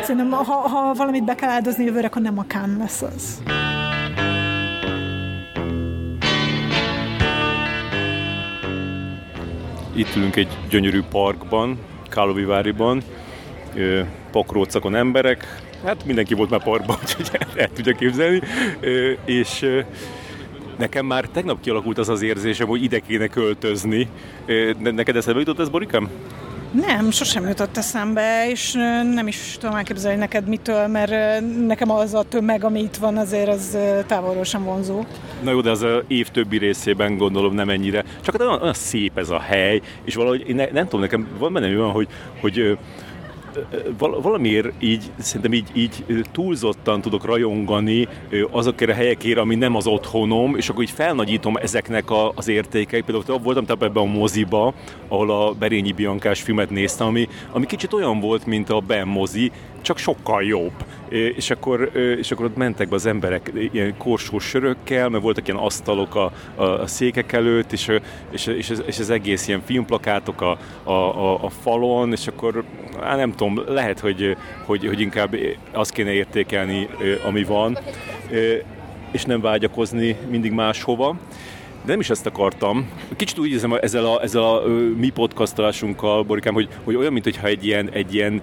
[0.01, 3.41] Szerintem, ha, ha valamit be kell áldozni jövőre, akkor nem a kán lesz az.
[9.95, 11.79] Itt ülünk egy gyönyörű parkban,
[12.09, 13.01] Káloviváriban,
[14.31, 18.41] pakrócakon emberek, hát mindenki volt már parkban, úgyhogy el tudja képzelni,
[19.25, 19.65] és
[20.78, 24.07] Nekem már tegnap kialakult az az érzésem, hogy ide kéne költözni.
[24.80, 26.09] Neked eszembe jutott ez, Borikám?
[26.72, 28.72] Nem, sosem jutott eszembe, és
[29.13, 33.49] nem is tudom elképzelni neked mitől, mert nekem az a tömeg, ami itt van, azért
[33.49, 35.03] az távolról sem vonzó.
[35.43, 38.03] Na jó, de az év többi részében gondolom nem ennyire.
[38.22, 41.28] Csak hát olyan, olyan szép ez a hely, és valahogy én ne, nem tudom, nekem
[41.38, 42.07] van bennem olyan, hogy,
[42.39, 42.78] hogy
[43.97, 48.07] valamiért így, szerintem így, így túlzottan tudok rajongani
[48.51, 53.05] azokért a helyekért, ami nem az otthonom, és akkor így felnagyítom ezeknek a, az értékeit.
[53.05, 54.73] Például voltam tehát ebben a moziba,
[55.07, 59.51] ahol a Berényi Biankás filmet néztem, ami, ami kicsit olyan volt, mint a Ben mozi,
[59.91, 60.71] csak sokkal jobb.
[61.09, 65.59] És akkor, és akkor ott mentek be az emberek ilyen korsós sörökkel, mert voltak ilyen
[65.59, 67.91] asztalok a, a, a székek előtt, és,
[68.31, 72.63] és, és, ez, és ez egész ilyen filmplakátok a, a, a, a falon, és akkor
[73.01, 75.35] hát nem tudom, lehet, hogy, hogy, hogy inkább
[75.71, 76.87] azt kéne értékelni,
[77.25, 77.77] ami van,
[79.11, 81.15] és nem vágyakozni mindig máshova.
[81.86, 82.89] De nem is ezt akartam.
[83.15, 84.67] Kicsit úgy érzem ezzel a, ezzel a
[84.97, 88.41] mi podcastolásunkkal, Borikám, hogy, hogy olyan, mintha egy ilyen, egy ilyen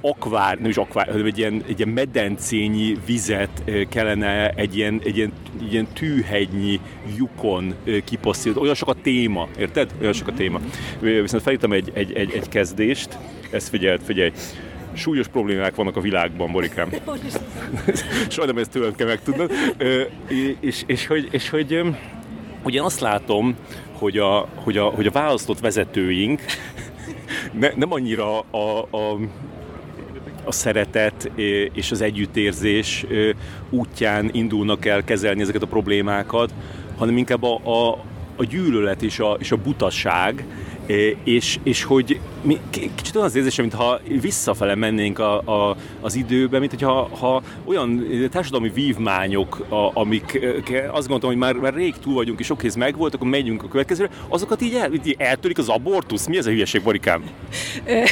[0.00, 5.16] akvár, nem is akvár, hanem egy ilyen, egy ilyen medencényi vizet kellene egy ilyen, egy
[5.16, 6.80] ilyen, egy ilyen tűhegynyi
[7.16, 8.62] lyukon kipasszítani.
[8.62, 9.90] Olyan sok a téma, érted?
[10.00, 10.60] Olyan sok a téma.
[11.00, 13.18] Viszont felírtam egy, egy, egy, egy kezdést,
[13.50, 14.32] ezt figyeld, figyelj
[14.94, 16.88] súlyos problémák vannak a világban, Borikám.
[18.28, 19.52] Sajnálom, ezt tőled kell megtudnod.
[20.28, 21.82] És, és, és, hogy, és hogy
[22.66, 23.56] Ugye azt látom,
[23.92, 26.42] hogy a, hogy a, hogy a választott vezetőink
[27.60, 29.18] ne, nem annyira a, a,
[30.44, 31.30] a szeretet
[31.72, 33.06] és az együttérzés
[33.70, 36.54] útján indulnak el kezelni ezeket a problémákat,
[36.96, 38.04] hanem inkább a, a,
[38.36, 40.44] a gyűlölet és a, és a butaság,
[41.24, 46.58] és, és hogy mi, kicsit olyan az érzésem, mintha visszafele mennénk a, a, az időbe,
[46.58, 50.40] mint hogyha ha olyan társadalmi vívmányok, a, amik
[50.90, 53.68] azt gondolom, hogy már, már rég túl vagyunk, és oké, ez megvolt, akkor megyünk a
[53.68, 56.26] következőre, azokat így, el, így eltörik az abortusz?
[56.26, 57.22] Mi ez a hülyeség, Borikám?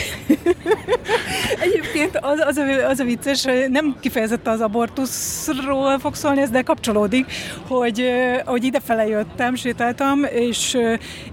[1.67, 6.63] Egyébként az, az, a, az a vicces, nem kifejezetten az abortuszról fog szólni, ez de
[6.63, 7.27] kapcsolódik,
[7.67, 8.11] hogy,
[8.45, 10.79] hogy idefele jöttem, sétáltam, és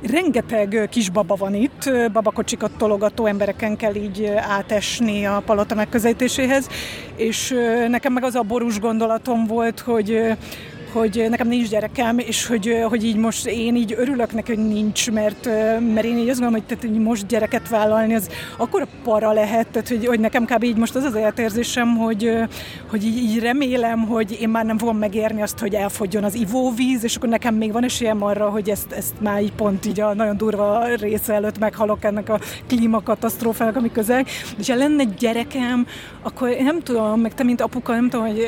[0.02, 6.68] rengeteg kisbaba van itt, babakocsikat tologató embereken kell így átesni a palota megközelítéséhez,
[7.16, 7.56] és
[7.88, 10.22] nekem meg az a borús gondolatom volt, hogy
[10.92, 15.12] hogy nekem nincs gyerekem, és hogy, hogy így most én így örülök neki, hogy nincs,
[15.12, 15.46] mert,
[15.94, 19.68] mert én így azt gondolom, hogy, tehát, hogy most gyereket vállalni, az akkor para lehet,
[19.68, 20.64] tehát hogy, hogy nekem kb.
[20.64, 22.32] így most az az életérzésem, hogy,
[22.90, 27.04] hogy így, így remélem, hogy én már nem fogom megérni azt, hogy elfogjon az ivóvíz,
[27.04, 30.14] és akkor nekem még van esélyem arra, hogy ezt, ezt már így pont így a
[30.14, 34.26] nagyon durva része előtt meghalok ennek a klímakatasztrófának, ami közel.
[34.58, 35.88] És ha lenne gyerekem,
[36.22, 38.46] akkor én nem tudom, meg te, mint apuka, nem tudom, hogy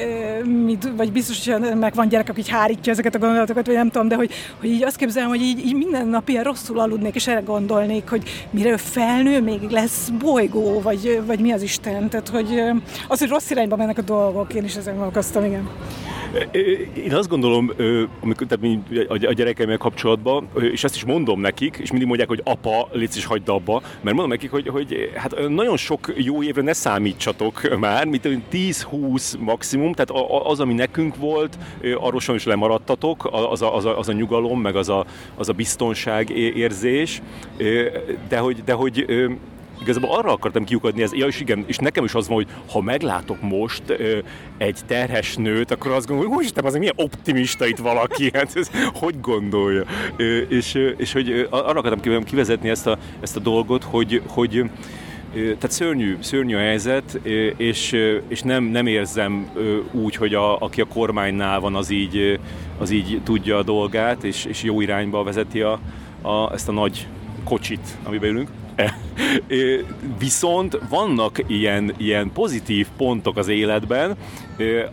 [0.66, 3.90] mit, vagy biztos, hogy meg van gyerek, csak így hárítja ezeket a gondolatokat, vagy nem
[3.90, 7.16] tudom, de hogy, hogy így azt képzelem, hogy így, így minden nap ilyen rosszul aludnék,
[7.16, 12.10] és erre gondolnék, hogy mire ő felnő, még lesz bolygó, vagy, vagy mi az Isten.
[12.10, 12.62] Tehát, hogy
[13.08, 15.70] az, hogy rossz irányba mennek a dolgok, én is ezen gondolkoztam, igen.
[16.94, 17.72] Én azt gondolom,
[18.20, 18.80] amikor tehát
[19.10, 23.26] a gyerekeimmel kapcsolatban, és ezt is mondom nekik, és mindig mondják, hogy apa, légy is
[23.26, 28.06] hagyd abba, mert mondom nekik, hogy, hogy hát nagyon sok jó évre ne számítsatok már,
[28.06, 31.58] mint 10-20 maximum, tehát az, ami nekünk volt,
[31.98, 35.06] arról is lemaradtatok, az a, az, a, az a nyugalom, meg az a,
[35.36, 37.22] az a biztonság érzés,
[38.28, 39.06] de hogy, de hogy
[39.82, 42.82] igazából arra akartam kiukadni, ez, ja, és igen, és nekem is az van, hogy ha
[42.82, 44.18] meglátok most ö,
[44.58, 48.70] egy terhes nőt, akkor azt gondolom, hogy Istenem, az milyen optimista itt valaki, hát ez
[48.94, 49.84] hogy gondolja?
[50.18, 54.66] Ö, és, és hogy arra akartam kivezetni ezt a, ezt a dolgot, hogy, hogy
[55.34, 57.20] tehát szörnyű, szörnyű a helyzet,
[57.58, 57.92] és,
[58.28, 59.50] és nem, nem érzem
[59.92, 62.40] úgy, hogy a, aki a kormánynál van, az így,
[62.78, 65.80] az így tudja a dolgát, és, és jó irányba vezeti a,
[66.22, 67.08] a, ezt a nagy
[67.44, 68.50] kocsit, amiben ülünk.
[70.20, 74.16] Viszont vannak ilyen, ilyen pozitív pontok az életben,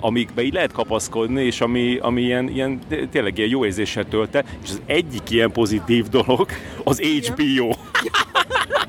[0.00, 2.78] amikbe így lehet kapaszkodni, és ami, ami ilyen, ilyen
[3.10, 6.48] tényleg ilyen jó érzéssel tölte, és az egyik ilyen pozitív dolog
[6.84, 7.70] az HBO.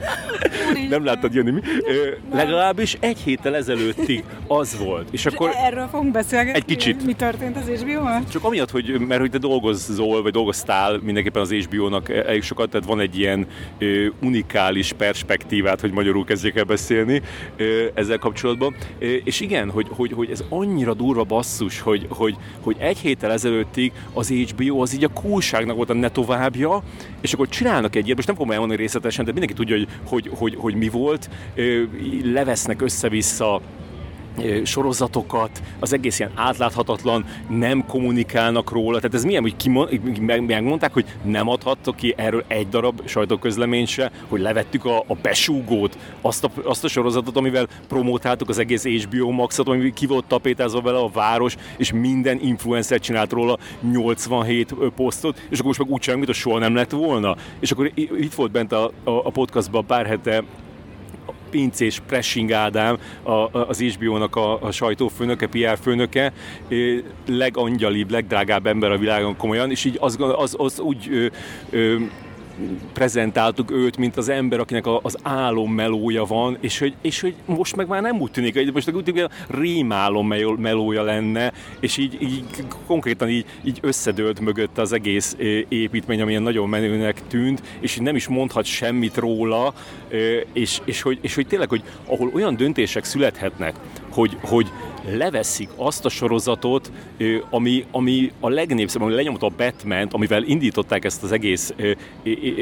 [0.90, 1.60] nem láttad jönni mi?
[1.88, 5.08] Ö, legalábbis egy héttel ezelőttig az volt.
[5.12, 6.60] És akkor erről fogunk beszélgetni?
[6.60, 7.06] Egy kicsit.
[7.06, 8.24] Mi történt az HBO-val?
[8.32, 12.88] Csak amiatt, hogy, mert hogy te dolgozol, vagy dolgoztál mindenképpen az HBO-nak elég sokat, tehát
[12.88, 13.48] van egy ilyen
[13.78, 17.22] ö, unikális perspektívát, hogy magyarul kezdjek el beszélni
[17.58, 18.76] ö, ezzel kapcsolatban.
[19.00, 23.32] Ö, és igen, hogy, hogy, hogy ez annyira durva basszus, hogy, hogy, hogy egy héttel
[23.32, 26.84] ezelőttig az HBO az így a coolságnak volt a ne továbbja,
[27.22, 30.30] és akkor csinálnak egy ilyet, most nem fogom elmondani részletesen, de mindenki tudja, hogy, hogy,
[30.34, 31.30] hogy, hogy mi volt,
[32.24, 33.62] levesznek össze-vissza
[34.64, 39.56] sorozatokat, az egész ilyen átláthatatlan, nem kommunikálnak róla, tehát ez milyen, hogy
[40.22, 45.98] megmondták, hogy nem adhattok ki erről egy darab sajtóközleményt se, hogy levettük a, a besúgót,
[46.22, 50.82] azt a, azt a sorozatot, amivel promotáltuk az egész HBO Maxot, ami ki volt tapétázva
[50.82, 53.58] vele a város, és minden influencer csinált róla
[53.92, 57.36] 87 posztot, és akkor most meg úgy csinálunk, mint soha nem lett volna.
[57.60, 60.44] És akkor itt volt bent a, a, a podcastban pár hete
[61.52, 66.34] pincés Pressing Ádám, a, az HBO-nak a, a sajtófőnöke, PR főnöke,
[67.28, 71.26] legangyalibb, legdrágább ember a világon komolyan, és így az, az, az úgy ö,
[71.70, 71.96] ö,
[72.94, 77.76] prezentáltuk őt, mint az ember, akinek az álom melója van, és hogy, és hogy most
[77.76, 81.98] meg már nem úgy tűnik, hogy most úgy tűnik, hogy a rémálom melója lenne, és
[81.98, 82.46] így, így
[82.86, 85.36] konkrétan így, így összedőlt mögött az egész
[85.70, 89.74] építmény, amilyen nagyon menőnek tűnt, és nem is mondhat semmit róla,
[90.54, 93.76] és, és, hogy, és hogy tényleg, hogy ahol olyan döntések születhetnek,
[94.10, 94.72] hogy, hogy
[95.06, 96.92] leveszik azt a sorozatot,
[97.50, 101.74] ami, ami a legnépszerűbb, ami lenyomta a batman amivel indították ezt az egész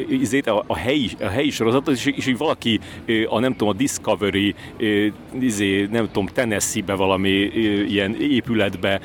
[0.10, 2.80] izét, a, a, helyi, a helyi sorozatot, és, és így valaki
[3.30, 4.56] a nem tudom, a Discovery,
[5.40, 7.30] izé, nem tudom, Tennessee-be valami
[7.88, 9.00] ilyen épületbe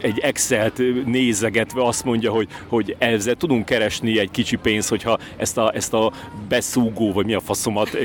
[0.00, 5.58] egy Excel-t nézegetve azt mondja, hogy, hogy ezzel tudunk keresni egy kicsi pénzt, hogyha ezt
[5.58, 6.12] a, ezt a
[6.48, 7.98] beszúgó, vagy mi a faszomat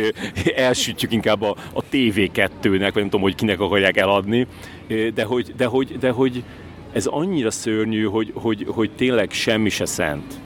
[0.56, 4.48] elsütjük inkább a, a TV2-nek, vagy nem tudom, hogy kinek akarják eladni,
[5.14, 6.44] de hogy, de hogy, de hogy
[6.92, 10.40] ez annyira szörnyű, hogy, hogy, hogy tényleg semmi se szent.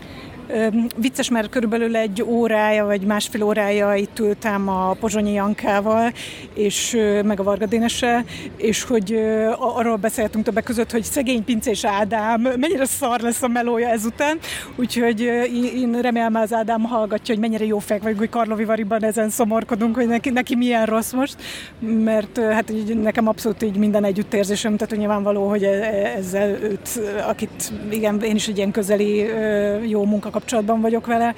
[0.96, 6.12] Vicces, mert körülbelül egy órája, vagy másfél órája itt ültem a Pozsonyi Jankával,
[6.54, 8.26] és meg a Varga Dénessel,
[8.56, 9.20] és hogy
[9.58, 14.38] arról beszéltünk többek között, hogy szegény pincés Ádám, mennyire szar lesz a melója ezután,
[14.76, 15.22] úgyhogy
[15.76, 19.96] én remélem az Ádám hallgatja, hogy mennyire jó fej vagy, hogy Karlovi Variban ezen szomorkodunk,
[19.96, 21.36] hogy neki, neki milyen rossz most,
[22.04, 26.50] mert hát így nekem abszolút így minden együttérzésem, tehát hogy nyilvánvaló, hogy e, e, ezzel
[26.50, 26.90] őt,
[27.28, 29.26] akit igen, én is egy ilyen közeli
[29.88, 31.34] jó munka kapcsolatban vagyok vele,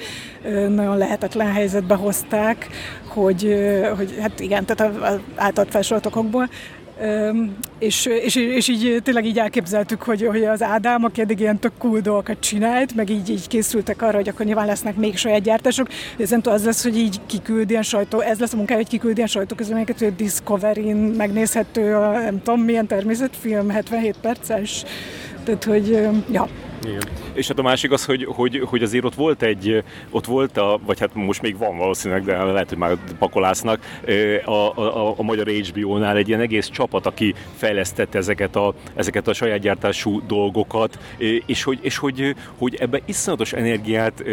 [0.69, 2.67] nagyon lehetetlen helyzetbe hozták,
[3.07, 3.55] hogy,
[3.97, 6.49] hogy hát igen, tehát általad felsorolt okokból,
[7.79, 11.71] és, és, és így tényleg így elképzeltük, hogy, hogy az Ádám, aki eddig ilyen tök
[11.77, 15.87] cool dolgokat csinált, meg így, így készültek arra, hogy akkor nyilván lesznek még saját gyártások,
[16.19, 18.89] ez nem tudom, az lesz, hogy így kiküld ilyen sajtó, ez lesz a munkája, hogy
[18.89, 24.83] kiküld ilyen sajtóközleményeket, hogy Discovery-n megnézhető a nem tudom milyen természetfilm, 77 perces,
[25.43, 26.47] tehát hogy, ja.
[26.85, 27.01] Igen.
[27.33, 30.79] És hát a másik az, hogy, hogy, hogy azért ott volt egy, ott volt a,
[30.85, 33.99] vagy hát most még van valószínűleg, de lehet, hogy már pakolásznak,
[34.45, 39.33] a, a, a magyar HBO-nál egy ilyen egész csapat, aki fejlesztette ezeket a, ezeket a
[39.33, 40.99] saját gyártású dolgokat,
[41.45, 44.23] és hogy, és hogy, hogy ebbe iszonyatos energiát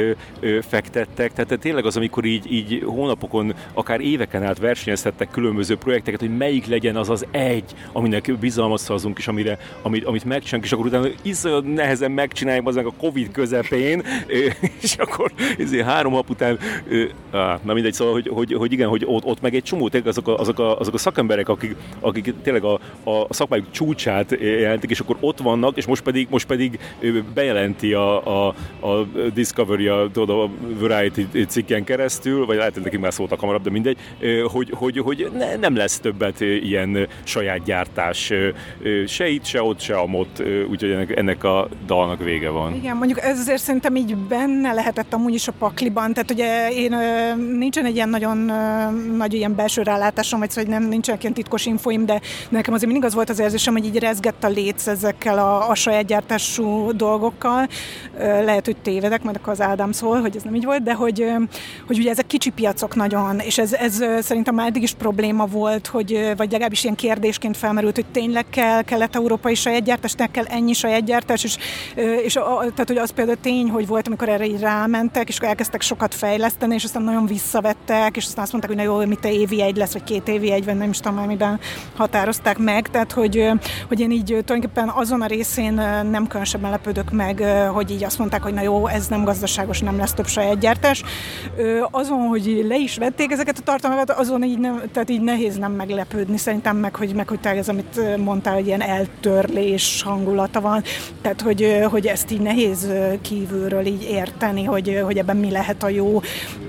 [0.69, 6.37] fektettek, tehát tényleg az, amikor így, így hónapokon, akár éveken át versenyeztettek különböző projekteket, hogy
[6.37, 10.87] melyik legyen az az egy, aminek bizalmat szavazunk, és amire, amit, amit megcsinálunk, és akkor
[10.87, 14.03] utána iszonyat nehezen meg megcsinálják az a Covid közepén,
[14.83, 16.59] és akkor ezért három nap után,
[17.63, 20.29] na mindegy, szóval, hogy, hogy, hogy igen, hogy ott, ott meg egy csomó, tényleg azok
[20.29, 22.75] a, azok a, azok a szakemberek, akik, akik tényleg a,
[23.05, 26.79] a szakmájuk csúcsát jelentik, és akkor ott vannak, és most pedig, most pedig
[27.35, 33.13] bejelenti a, a, a Discovery, a, a Variety cikken keresztül, vagy lehet, hogy nekik már
[33.13, 33.99] szóltak hamarabb, de mindegy,
[34.45, 38.33] hogy, hogy, hogy ne, nem lesz többet ilyen saját gyártás
[39.07, 42.75] se itt, se ott, se amott, úgyhogy ennek, ennek a dalnak vége van.
[42.75, 46.97] Igen, mondjuk ez azért szerintem így benne lehetett amúgy is a pakliban, tehát ugye én
[47.59, 48.37] nincsen egy ilyen nagyon
[49.17, 53.09] nagy ilyen belső rálátásom, vagy szóval nem nincsenek ilyen titkos infoim, de nekem azért mindig
[53.09, 57.69] az volt az érzésem, hogy így rezgett a léc ezekkel a, a saját gyártású dolgokkal.
[58.19, 61.25] Lehet, hogy tévedek, majd akkor az Ádám szól, hogy ez nem így volt, de hogy,
[61.87, 65.87] hogy ugye ezek kicsi piacok nagyon, és ez, ez szerintem már eddig is probléma volt,
[65.87, 71.05] hogy, vagy legalábbis ilyen kérdésként felmerült, hogy tényleg kell kelet-európai saját gyártás, kell ennyi saját
[71.05, 71.57] gyártás, és,
[72.23, 75.49] és a, tehát, hogy az például tény, hogy volt, amikor erre így rámentek, és akkor
[75.49, 79.21] elkezdtek sokat fejleszteni, és aztán nagyon visszavettek, és aztán azt mondták, hogy na jó, mit
[79.21, 81.61] te évi egy lesz, vagy két évi egy, vagy nem is tudom már miben
[81.97, 83.51] határozták meg, tehát hogy,
[83.89, 85.73] hogy én így tulajdonképpen azon a részén
[86.11, 89.99] nem különösebben lepődök meg, hogy így azt mondták, hogy na jó, ez nem gazdaságos, nem
[89.99, 91.03] lesz több saját gyártás.
[91.91, 95.73] Azon, hogy le is vették ezeket a tartalmakat, azon így, nem, tehát így nehéz nem
[95.73, 100.83] meglepődni, szerintem meg, hogy, meg, hogy te ez, amit mondtál, hogy ilyen eltörlés hangulata van,
[101.23, 102.93] tehát hogy, hogy ezt így nehéz
[103.23, 106.21] kívülről így érteni, hogy, hogy ebben mi lehet a jó,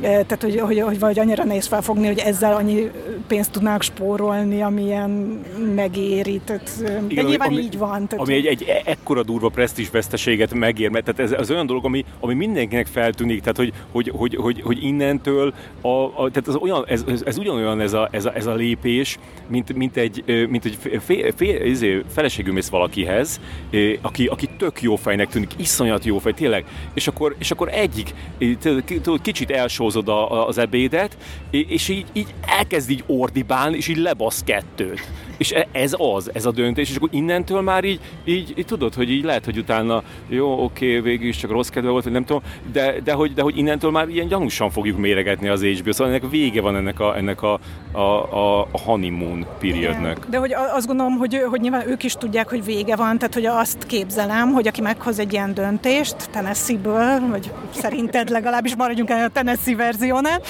[0.01, 2.91] tehát hogy, hogy, hogy vagy annyira nehéz felfogni, hogy ezzel annyi
[3.27, 5.39] pénzt tudnák spórolni, amilyen
[5.75, 6.71] megéri, tehát
[7.07, 8.07] Igen, nyilván ami, így van.
[8.07, 11.85] Tehát, ami egy, egy ekkora durva presztis veszteséget megér, mert tehát ez az olyan dolog,
[11.85, 16.55] ami, ami mindenkinek feltűnik, tehát hogy, hogy, hogy, hogy, hogy innentől a, a, tehát az
[16.55, 20.47] olyan, ez, ez, ez ugyanolyan ez a, ez a, ez a lépés, mint, mint egy,
[20.49, 23.39] mint egy fél, fél, fél, izé, feleségű mész valakihez,
[24.01, 28.13] aki, aki tök jó fejnek tűnik, iszonyat jó fej, tényleg, és akkor, és akkor egyik
[29.21, 30.07] kicsit elsózod
[30.47, 31.17] az ebédet,
[31.49, 35.07] és így, így elkezd így ordibálni, és így lebasz kettőt.
[35.37, 38.93] És e, ez az, ez a döntés, és akkor innentől már így, így, így tudod,
[38.93, 42.25] hogy így lehet, hogy utána jó, oké, végül is csak rossz kedve volt, vagy nem
[42.25, 46.13] tudom, de, de, hogy, de hogy innentől már ilyen gyanúsan fogjuk méregetni az HBO, szóval
[46.13, 47.59] ennek vége van ennek a, ennek a,
[47.91, 50.17] a, a, a honeymoon periodnek.
[50.29, 53.45] De hogy azt gondolom, hogy, hogy nyilván ők is tudják, hogy vége van, tehát hogy
[53.45, 59.29] azt képzelem, hogy aki meghoz egy ilyen döntést, Tennessee-ből, vagy szerinted legalábbis maradjunk el a
[59.29, 60.41] Tennessee verziónál,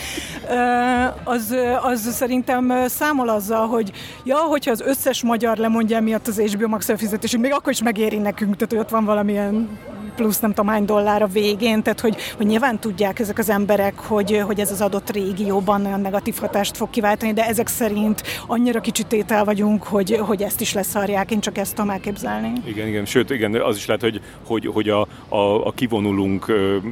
[1.24, 3.92] az, az szerintem számol azzal, hogy
[4.24, 8.18] ja, hogyha az összes magyar lemondja miatt az HBO Max fizetésünk, még akkor is megéri
[8.18, 9.70] nekünk, tehát hogy ott van valamilyen
[10.16, 14.00] plusz nem tudom hány dollár a végén, tehát hogy, hogy nyilván tudják ezek az emberek,
[14.00, 18.80] hogy, hogy ez az adott régióban olyan negatív hatást fog kiváltani, de ezek szerint annyira
[18.80, 22.52] kicsit tétel vagyunk, hogy, hogy ezt is leszarják, én csak ezt tudom elképzelni.
[22.66, 26.46] Igen, igen, sőt, igen, az is lehet, hogy, hogy, hogy a, a, a kivonulunk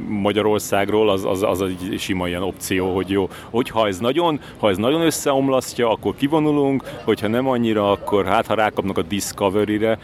[0.08, 4.76] Magyarországról, az, az, az egy sima ilyen opció, hogy jó, hogyha ez nagyon, ha ez
[4.76, 9.98] nagyon összeomlasztja, akkor kivonulunk, hogyha nem annyira, akkor hát ha rákapnak a Discovery-re,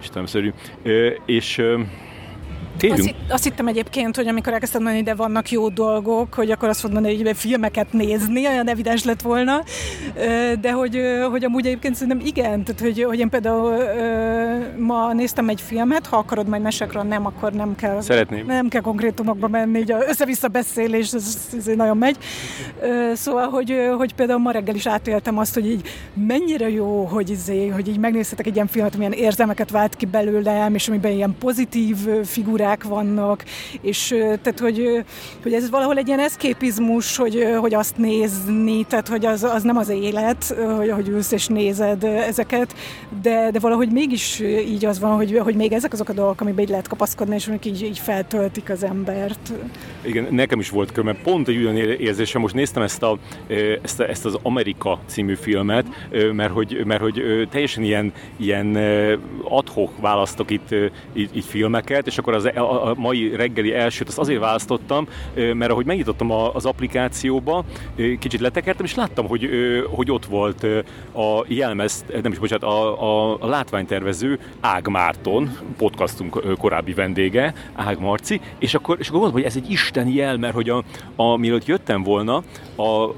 [0.00, 0.52] Istenemszerű.
[1.26, 1.62] És
[2.78, 3.00] Térjünk.
[3.00, 6.80] Azt, azt hittem egyébként, hogy amikor elkezdtem mondani, de vannak jó dolgok, hogy akkor azt
[6.80, 9.62] fogod mondani, hogy filmeket nézni, olyan evidens lett volna,
[10.60, 11.00] de hogy,
[11.30, 13.76] hogy amúgy egyébként szerintem igen, tehát hogy, hogy én például
[14.78, 18.00] ma néztem egy filmet, ha akarod majd mesekről, nem, akkor nem kell.
[18.00, 18.46] Szeretném.
[18.46, 22.16] Nem kell konkrétumokba menni, így össze-vissza beszélés, ez, ez nagyon megy.
[23.14, 25.88] Szóval, hogy, hogy például ma reggel is átéltem azt, hogy így
[26.26, 30.74] mennyire jó, hogy, izé, hogy így megnézhetek egy ilyen filmet, amilyen érzelmeket vált ki belőlem,
[30.74, 33.44] és amiben ilyen pozitív figurák figurák vannak,
[33.80, 35.04] és tehát, hogy,
[35.42, 39.76] hogy ez valahol egy ilyen eszképizmus, hogy, hogy azt nézni, tehát, hogy az, az nem
[39.76, 42.74] az élet, hogy, hogy ülsz és nézed ezeket,
[43.22, 46.62] de, de valahogy mégis így az van, hogy, hogy még ezek azok a dolgok, amiben
[46.62, 49.52] így lehet kapaszkodni, és amik így, így feltöltik az embert.
[50.02, 51.14] Igen, nekem is volt köme.
[51.14, 53.18] Pont egy olyan érzésem, most néztem ezt, a,
[53.82, 55.86] ezt, a, ezt az Amerika című filmet,
[56.32, 58.76] mert hogy, mert hogy teljesen ilyen, ilyen
[59.42, 60.74] adhok választok itt,
[61.12, 65.70] itt, itt filmeket, és akkor az a, a mai reggeli elsőt azt azért választottam, mert
[65.70, 67.64] ahogy megnyitottam az applikációba,
[68.18, 69.48] kicsit letekertem, és láttam, hogy,
[69.90, 70.62] hogy ott volt
[71.14, 78.00] a jelmez, nem is bocsánat, a, a, a látványtervező Ág Márton, podcastunk korábbi vendége, Ág
[78.00, 80.82] Marci, és akkor, és akkor gondoltam, hogy ez egy isteni jel, mert hogy a,
[81.16, 82.42] a, mielőtt jöttem volna,
[82.76, 83.10] a,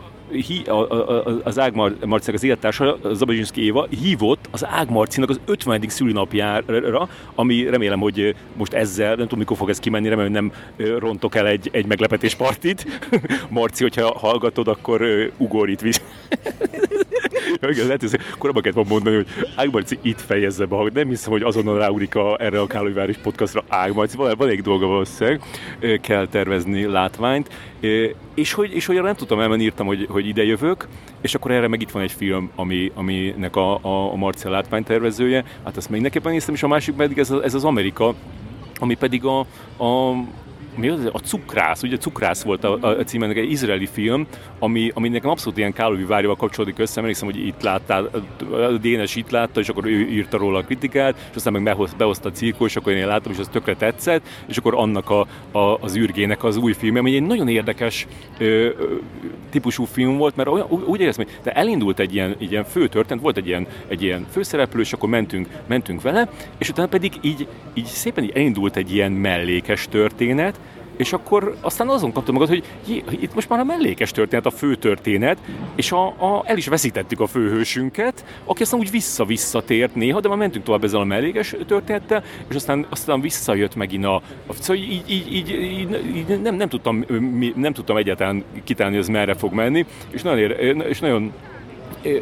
[0.66, 5.40] a, a, a, az Ág Marcinak az élettársa, Zabazsinszki Éva hívott az Ág Marcinak az
[5.46, 5.84] 50.
[5.88, 10.52] szülinapjára, ami remélem, hogy most ezzel, nem tudom mikor fog ez kimenni, remélem, nem
[10.98, 13.08] rontok el egy, egy meglepetéspartit.
[13.48, 16.00] Marci, hogyha hallgatod, akkor ugorít visz.
[17.70, 21.78] igen, lehet, hogy korábban kellett mondani, hogy Ágmarci itt fejezze be, nem hiszem, hogy azonnal
[21.78, 23.64] ráugrik a, erre a Kálóváros podcastra.
[23.68, 25.40] Ágmarci, van, van egy dolga valószínűleg,
[26.02, 27.48] kell tervezni látványt,
[28.34, 30.88] és hogy, és hogy nem tudtam elmenni, írtam, hogy, hogy ide jövök,
[31.20, 35.44] és akkor erre meg itt van egy film, ami, aminek a, a, a Marcia látványtervezője,
[35.64, 38.14] hát ezt még mindenképpen néztem, és a másik pedig ez, ez az Amerika,
[38.78, 39.38] ami pedig a,
[39.84, 40.14] a
[40.76, 44.26] mi az, a cukrász, ugye cukrász volt a, a címenek egy izraeli film,
[44.58, 48.10] ami, ami nekem abszolút ilyen Kálovi várjával kapcsolódik össze, mert hiszem, hogy itt láttál,
[48.52, 51.94] a Dénes itt látta, és akkor ő írta róla a kritikát, és aztán meg behoz,
[51.94, 55.26] behozta a cirkó, és akkor én láttam, és az tökre tetszett, és akkor annak a,
[55.58, 58.06] a, az űrgének az új filmje, ami egy nagyon érdekes
[58.38, 58.68] ö,
[59.50, 63.22] típusú film volt, mert olyan, úgy éreztem, hogy de elindult egy ilyen, ilyen fő történet,
[63.22, 66.28] volt egy ilyen, egy ilyen főszereplő, és akkor mentünk, mentünk vele,
[66.58, 70.60] és utána pedig így, így szépen így elindult egy ilyen mellékes történet,
[70.96, 74.50] és akkor aztán azon kaptam magad, hogy jé, itt most már a mellékes történet, a
[74.50, 75.38] fő történet,
[75.74, 80.38] és a, a, el is veszítettük a főhősünket, aki aztán úgy vissza-visszatért néha, de már
[80.38, 84.14] mentünk tovább ezzel a mellékes történettel, és aztán, aztán visszajött megint a...
[84.46, 87.04] a szóval így, így, így, így, így nem, nem, tudtam,
[87.54, 90.50] nem tudtam egyáltalán kitálni, hogy ez merre fog menni, és nagyon,
[90.80, 91.32] és nagyon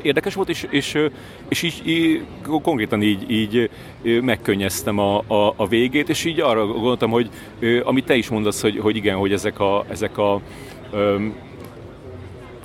[0.03, 0.99] érdekes volt, és, és,
[1.49, 3.71] és így, így konkrétan így, így
[4.23, 7.31] megkönnyeztem a, a, a végét, és így arra gondoltam, hogy
[7.85, 10.41] amit te is mondasz, hogy, hogy igen, hogy ezek a, ezek a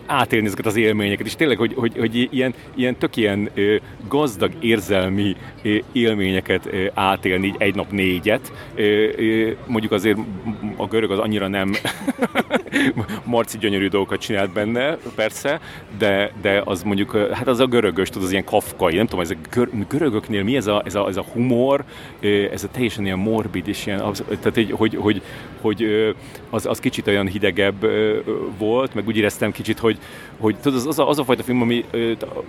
[0.09, 3.75] átélni ezeket az élményeket, és tényleg, hogy, hogy, hogy ilyen, ilyen tök ilyen ö,
[4.07, 8.51] gazdag érzelmi ö, élményeket ö, átélni így egy nap négyet.
[8.75, 8.81] Ö,
[9.17, 10.17] ö, mondjuk azért
[10.77, 11.73] a görög az annyira nem
[13.23, 15.59] marci gyönyörű dolgokat csinált benne, persze,
[15.97, 19.31] de, de az mondjuk, hát az a görögös, tudod, az ilyen kafkai, nem tudom, ez
[19.31, 21.83] a gör, görögöknél mi ez a, ez a, ez a humor,
[22.51, 25.21] ez a teljesen ilyen morbid, és ilyen, tehát egy, hogy, hogy,
[25.61, 25.85] hogy
[26.49, 27.87] az, az kicsit olyan hidegebb
[28.57, 29.98] volt, meg úgy éreztem kicsit, hogy,
[30.39, 31.85] hogy tudod, az, az, a, az a fajta film, ami,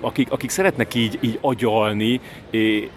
[0.00, 2.20] akik, akik szeretnek így, így agyalni,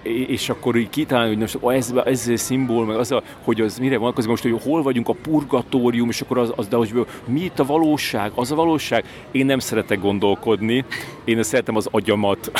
[0.04, 3.98] és akkor így kitalálni, hogy most ez, ez szimbol, meg az, a, hogy az mire
[3.98, 7.60] vonatkozik most, hogy hol vagyunk a purgatórium, és akkor az, az de hogy mi itt
[7.60, 9.06] a valóság, az a valóság.
[9.32, 10.86] Én nem szeretek gondolkodni,
[11.24, 12.52] én szeretem az agyamat.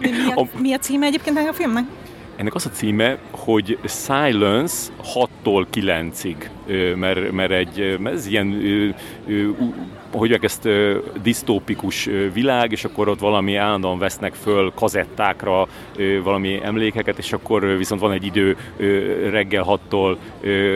[0.00, 1.84] Mi a, mi a címe egyébként a filmnek?
[2.36, 6.36] Ennek az a címe, hogy Silence 6-tól 9-ig,
[6.96, 8.46] mert, mert, egy, mert ez ilyen
[10.10, 10.68] hogy ezt
[11.22, 15.68] disztópikus világ, és akkor ott valami állandóan vesznek föl kazettákra
[16.22, 18.56] valami emlékeket, és akkor viszont van egy idő
[19.30, 20.16] reggel 6-tól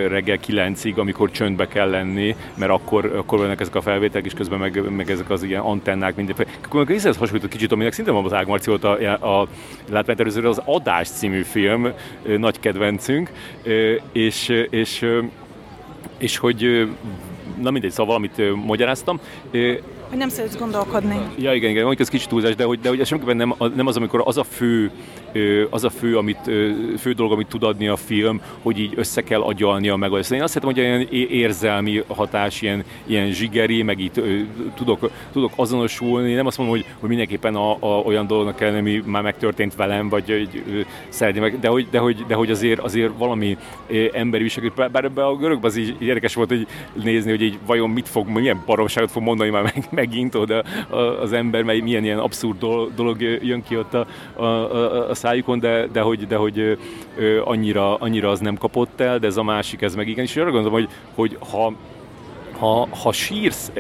[0.08, 4.58] reggel 9-ig, amikor csöndbe kell lenni, mert akkor, akkor vannak ezek a felvételek, és közben
[4.58, 6.50] meg, meg ezek az ilyen antennák, mindenféle.
[6.64, 9.48] Akkor ez hasonlít kicsit, aminek szintén van az Ágmarci volt a, a
[9.90, 11.92] látványtervezőről, az Adás című film,
[12.38, 13.30] nagy kedvencünk,
[14.12, 15.06] és, és
[16.18, 16.88] és hogy
[17.62, 19.20] na mindegy, szóval valamit magyaráztam.
[20.08, 21.20] Hogy nem szeretsz gondolkodni.
[21.38, 23.96] Ja, igen, igen, ez kicsit túlzás, de hogy, de hogy ez semmiképpen nem, nem az,
[23.96, 24.90] amikor az a fő,
[25.70, 26.50] az a fő, amit,
[26.98, 30.30] fő dolog, amit tud adni a film, hogy így össze kell agyalni a megoldást.
[30.30, 34.20] Én azt hiszem, hogy ilyen érzelmi hatás, ilyen, ilyen zsigeri, meg itt
[34.74, 36.34] tudok, tudok azonosulni.
[36.34, 40.08] Nem azt mondom, hogy, hogy mindenképpen a, a, olyan dolognak kell, ami már megtörtént velem,
[40.08, 43.56] vagy hogy szeretni meg, de hogy, de hogy, de hogy azért, azért valami
[44.12, 46.66] emberi viselkedés, bár ebben a görögben az így érdekes volt, hogy
[47.02, 50.62] nézni, hogy így vajon mit fog, milyen baromságot fog mondani már meg, megint oda
[51.20, 52.58] az ember, mely milyen ilyen abszurd
[52.94, 56.78] dolog jön ki ott a, a, a, a szájukon, de, de hogy, de hogy
[57.44, 60.24] annyira, annyira az nem kapott el, de ez a másik, ez meg igen.
[60.24, 61.72] És arra gondolom, hogy, hogy ha
[62.58, 63.70] ha, ha sírsz,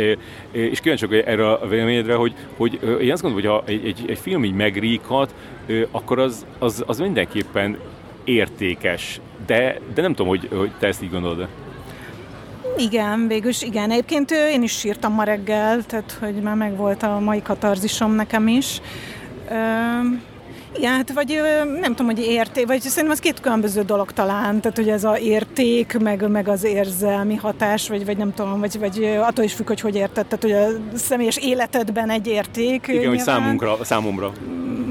[0.50, 4.18] és kíváncsiak erre a véleményedre, hogy, hogy én azt gondolom, hogy ha egy, egy, egy
[4.18, 5.34] film így megríkat,
[5.90, 7.78] akkor az, az, az mindenképpen
[8.24, 9.20] értékes.
[9.46, 11.48] De, de nem tudom, hogy, hogy te ezt így gondolod -e.
[12.76, 13.90] Igen, végülis igen.
[13.90, 18.80] Egyébként én is sírtam ma reggel, tehát hogy már megvolt a mai katarzisom nekem is.
[20.76, 21.40] Igen, hát vagy
[21.80, 25.18] nem tudom, hogy érték, vagy szerintem az két különböző dolog talán, tehát hogy ez a
[25.18, 29.66] érték, meg, meg az érzelmi hatás, vagy, vagy nem tudom, vagy, vagy attól is függ,
[29.66, 32.82] hogy hogy érted, tehát hogy a személyes életedben egy érték.
[32.86, 33.08] Igen, nyilván.
[33.08, 34.32] hogy számunkra, számomra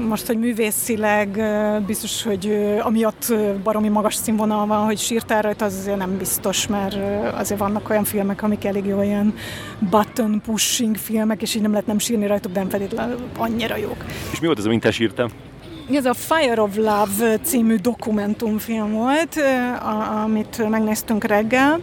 [0.08, 1.42] most, hogy művészileg
[1.86, 6.96] biztos, hogy amiatt baromi magas színvonal van, hogy sírtál rajta, az azért nem biztos, mert
[7.34, 9.34] azért vannak olyan filmek, amik elég jó ilyen
[9.78, 14.04] button pushing filmek, és így nem lehet nem sírni rajtuk, de nem feltétlenül annyira jók.
[14.32, 15.28] És mi volt ez, amit te sírtam?
[15.92, 19.36] Ez a Fire of Love című dokumentumfilm volt,
[20.24, 21.80] amit megnéztünk reggel,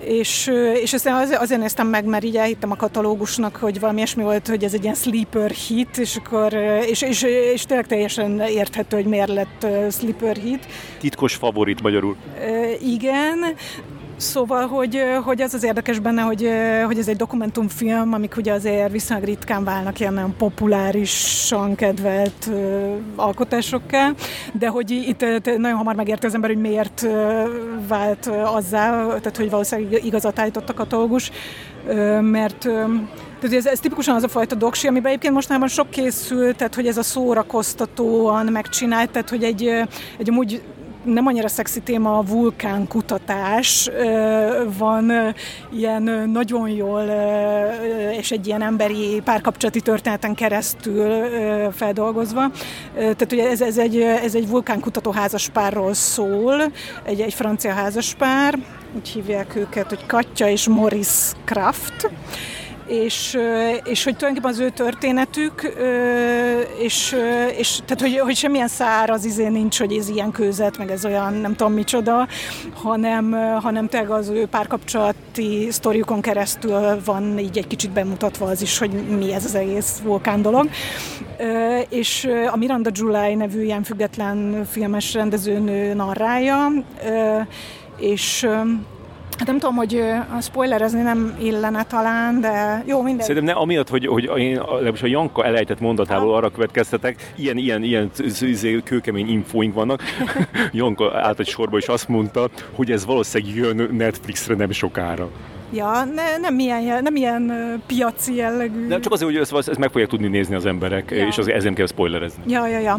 [0.00, 0.50] és,
[0.82, 4.64] és ezt azért néztem meg, mert így elhittem a katalógusnak, hogy valami ilyesmi volt, hogy
[4.64, 6.52] ez egy ilyen sleeper hit, és akkor,
[6.86, 7.22] és, és,
[7.52, 10.66] és tényleg teljesen érthető, hogy miért lett sleeper hit.
[11.00, 12.16] Titkos favorit magyarul.
[12.80, 13.38] Igen,
[14.16, 16.50] Szóval, hogy, hogy az az érdekes benne, hogy,
[16.84, 22.50] hogy ez egy dokumentumfilm, amik ugye azért viszonylag ritkán válnak ilyen nagyon populárisan kedvelt
[23.16, 24.12] alkotásokká,
[24.52, 27.06] de hogy itt nagyon hamar megérte az ember, hogy miért
[27.88, 31.30] vált azzá, tehát hogy valószínűleg igazat állított a katalógus,
[32.20, 32.68] mert
[33.40, 36.86] tehát ez, ez tipikusan az a fajta doksi, amiben egyébként mostanában sok készül, tehát hogy
[36.86, 39.64] ez a szórakoztatóan megcsinált, tehát hogy egy,
[40.18, 40.62] egy amúgy
[41.06, 43.90] nem annyira szexi téma a vulkánkutatás.
[44.78, 45.34] Van
[45.72, 46.02] ilyen
[46.32, 47.04] nagyon jól,
[48.18, 51.30] és egy ilyen emberi párkapcsolati történeten keresztül
[51.72, 52.50] feldolgozva.
[52.94, 56.62] Tehát ugye ez, ez, egy, ez egy vulkánkutató házaspárról szól,
[57.04, 58.58] egy, egy francia házaspár,
[58.96, 62.10] úgy hívják őket, hogy Katja és Morris Kraft
[62.86, 63.38] és,
[63.84, 65.72] és hogy tulajdonképpen az ő történetük,
[66.78, 67.16] és,
[67.56, 71.34] és tehát, hogy, hogy semmilyen száraz izé nincs, hogy ez ilyen kőzet, meg ez olyan
[71.34, 72.28] nem tudom micsoda,
[72.74, 73.32] hanem,
[73.62, 78.90] hanem tényleg az ő párkapcsolati sztoriukon keresztül van így egy kicsit bemutatva az is, hogy
[78.90, 80.68] mi ez az egész vulkán dolog.
[81.88, 86.68] És a Miranda July nevű ilyen független filmes rendezőnő narrája,
[87.98, 88.48] és
[89.38, 90.02] Hát nem tudom, hogy
[90.36, 93.26] a spoilerezni nem illene talán, de jó, minden.
[93.26, 97.82] Szerintem ne, amiatt, hogy, hogy én, legalábbis a Janka elejtett mondatából arra következtetek, ilyen, ilyen,
[97.82, 98.10] ilyen
[98.40, 100.02] izé, kőkemény infóink vannak.
[100.72, 105.28] Janka állt egy sorba, és azt mondta, hogy ez valószínűleg jön Netflixre nem sokára.
[105.70, 107.52] Ja, ne, nem, ilyen, nem ilyen
[107.86, 108.86] piaci jellegű.
[108.86, 111.26] Nem csak azért, hogy ezt, ezt meg fogják tudni nézni az emberek, ja.
[111.26, 112.42] és az, ezért kell spoilerezni.
[112.46, 112.98] Ja, ja, ja.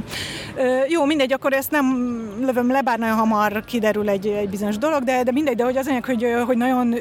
[0.88, 1.86] Jó, mindegy, akkor ezt nem
[2.42, 5.78] lövöm le, bár nagyon hamar kiderül egy, egy bizonyos dolog, de, de mindegy, de hogy
[5.78, 6.96] az anyag, hogy, hogy nagyon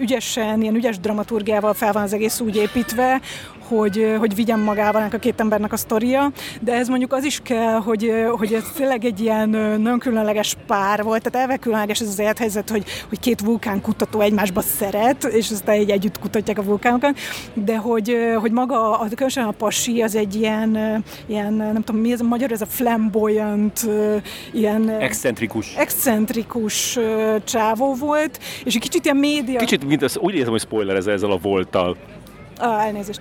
[0.00, 3.20] ügyesen, ilyen ügyes dramaturgiával fel van az egész úgy építve,
[3.68, 7.78] hogy, hogy vigyen magával a két embernek a sztoria, de ez mondjuk az is kell,
[7.78, 12.18] hogy, hogy ez tényleg egy ilyen nagyon különleges pár volt, tehát elve különleges ez az
[12.18, 17.18] élethelyzet, hogy, hogy két vulkánkutató egymásba szeret, és aztán egy együtt kutatják a vulkánokat,
[17.54, 22.12] de hogy, hogy maga, a, különösen a pasi az egy ilyen, ilyen, nem tudom mi
[22.12, 23.88] ez a magyar, ez a flamboyant,
[24.52, 24.88] ilyen...
[24.88, 25.74] Excentrikus.
[25.76, 26.98] Excentrikus
[27.44, 29.58] csávó volt, és egy kicsit ilyen média...
[29.58, 31.96] Kicsit, mint az, úgy érzem, hogy spoiler ez ezzel a volttal.
[32.64, 33.20] Ah, elnézést.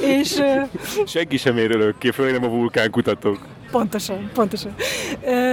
[0.20, 0.42] és...
[1.06, 3.38] Senki sem ér ki, főleg nem a vulkánkutatók.
[3.74, 4.74] Pontosan, pontosan.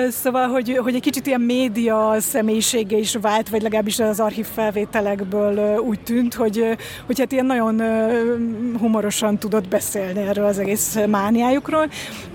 [0.10, 5.78] Szóval, hogy, hogy egy kicsit ilyen média személyisége is vált, vagy legalábbis az archív felvételekből
[5.78, 7.82] úgy tűnt, hogy, hogy hát ilyen nagyon
[8.80, 11.90] humorosan tudott beszélni erről az egész mániájukról,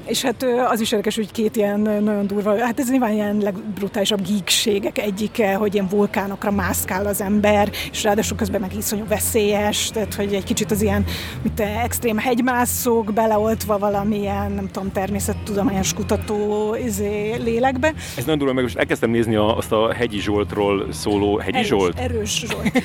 [0.06, 4.26] és hát az is érdekes, hogy két ilyen nagyon durva, hát ez nyilván ilyen legbrutálisabb
[4.28, 10.14] geekségek egyike, hogy ilyen vulkánokra mászkál az ember, és ráadásul közben meg iszonyú veszélyes, tehát
[10.14, 11.04] hogy egy kicsit az ilyen,
[11.42, 17.93] mint extrém hegymászók beleoltva valamilyen, nem tudom, természettudományos kutató izé, lélekbe.
[18.16, 21.69] Ez nagyon durva, meg most elkezdtem nézni a, azt a Hegyi Zsoltról szóló Hegyi erős,
[21.69, 21.98] Zsolt?
[21.98, 22.82] Erős Zsolt.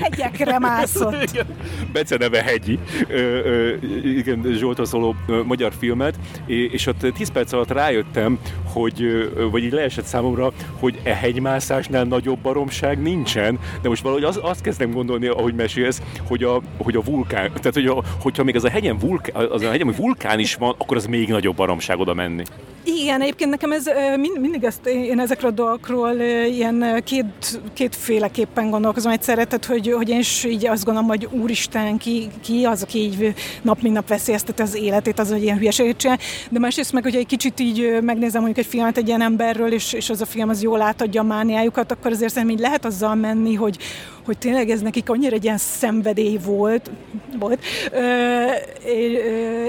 [0.00, 1.44] Hegyekre mászott.
[1.92, 2.78] Bece neve Hegyi.
[3.08, 3.74] Ö, ö,
[4.04, 8.38] igen, Zsoltról szóló ö, magyar filmet, és ott 10 perc alatt rájöttem,
[8.72, 9.04] hogy,
[9.50, 14.60] vagy így leesett számomra, hogy e hegymászásnál nagyobb baromság nincsen, de most valahogy az, azt
[14.60, 18.64] kezdem gondolni, ahogy mesélsz, hogy a, hogy a vulkán, tehát hogy a, hogyha még az
[18.64, 22.14] a hegyen vulkán, az a hegyen, vulkán is van, akkor az még nagyobb baromság oda
[22.14, 22.42] menni.
[22.84, 23.84] Igen, egyébként nekem ez
[24.16, 26.12] mind, mindig ezt, én ezekről a dolgokról
[26.50, 31.98] ilyen két, kétféleképpen gondolkozom egyszerre, tehát hogy, hogy én is így azt gondolom, hogy úristen,
[31.98, 35.96] ki, ki az, aki így nap mint nap veszélyezteti az életét, az, hogy ilyen hülyeséget
[35.96, 36.18] csinál,
[36.50, 39.92] de másrészt meg, hogy egy kicsit így megnézem mondjuk egy filmet egy ilyen emberről, és,
[39.92, 43.14] és az a film az jól átadja a mániájukat, akkor azért szerintem így lehet azzal
[43.14, 43.78] menni, hogy,
[44.24, 46.90] hogy tényleg ez nekik annyira egy ilyen szenvedély volt,
[47.38, 47.60] volt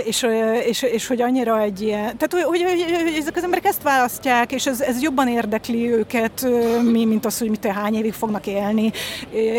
[0.06, 0.28] és,
[0.68, 2.62] és, és, hogy annyira egy ilyen, tehát hogy, hogy,
[3.04, 6.48] hogy ezek az emberek ezt választják, és ez, ez jobban érdekli őket,
[6.92, 8.92] mi, mint az, hogy mit hány évig fognak élni,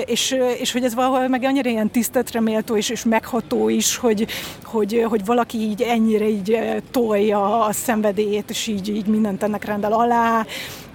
[0.07, 4.27] és, és hogy ez valahol meg annyira ilyen tisztetre méltó és, és megható is, hogy,
[4.65, 6.59] hogy, hogy valaki így ennyire így
[6.91, 10.47] tolja a szenvedélyét, és így, így mindent ennek rendel alá,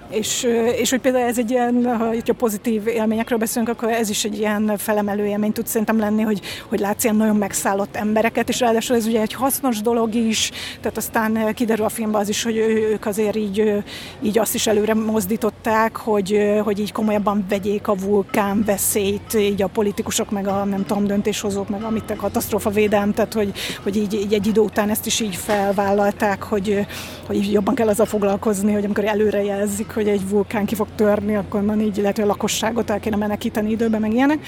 [0.10, 4.10] és, és hogy például ez egy ilyen, ha itt a pozitív élményekről beszélünk, akkor ez
[4.10, 8.50] is egy ilyen felemelő élmény tud szerintem lenni, hogy, hogy látsz ilyen nagyon megszállott embereket,
[8.50, 12.44] és ráadásul ez ugye egy hasznos dolog is, tehát aztán kiderül a filmben az is,
[12.44, 13.84] hogy ők azért így,
[14.22, 19.68] így azt is előre mozdították, hogy, hogy így komolyabban vegyék a vulkán veszélyt, így a
[19.68, 23.52] politikusok, meg a nem tudom, döntéshozók, meg amit a katasztrófa védelm, tehát hogy,
[23.84, 26.86] hogy így, így egy idő után ezt is így felvállalták, hogy,
[27.28, 31.36] hogy jobban kell azzal foglalkozni, hogy amikor előre jelzik, hogy egy vulkán ki fog törni,
[31.36, 34.46] akkor már így hogy a lakosságot el kéne menekíteni időben, meg ilyenek.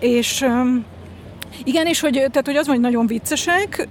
[0.00, 0.46] És
[1.64, 3.86] Igen, és hogy, tehát, hogy az van, hogy nagyon viccesek,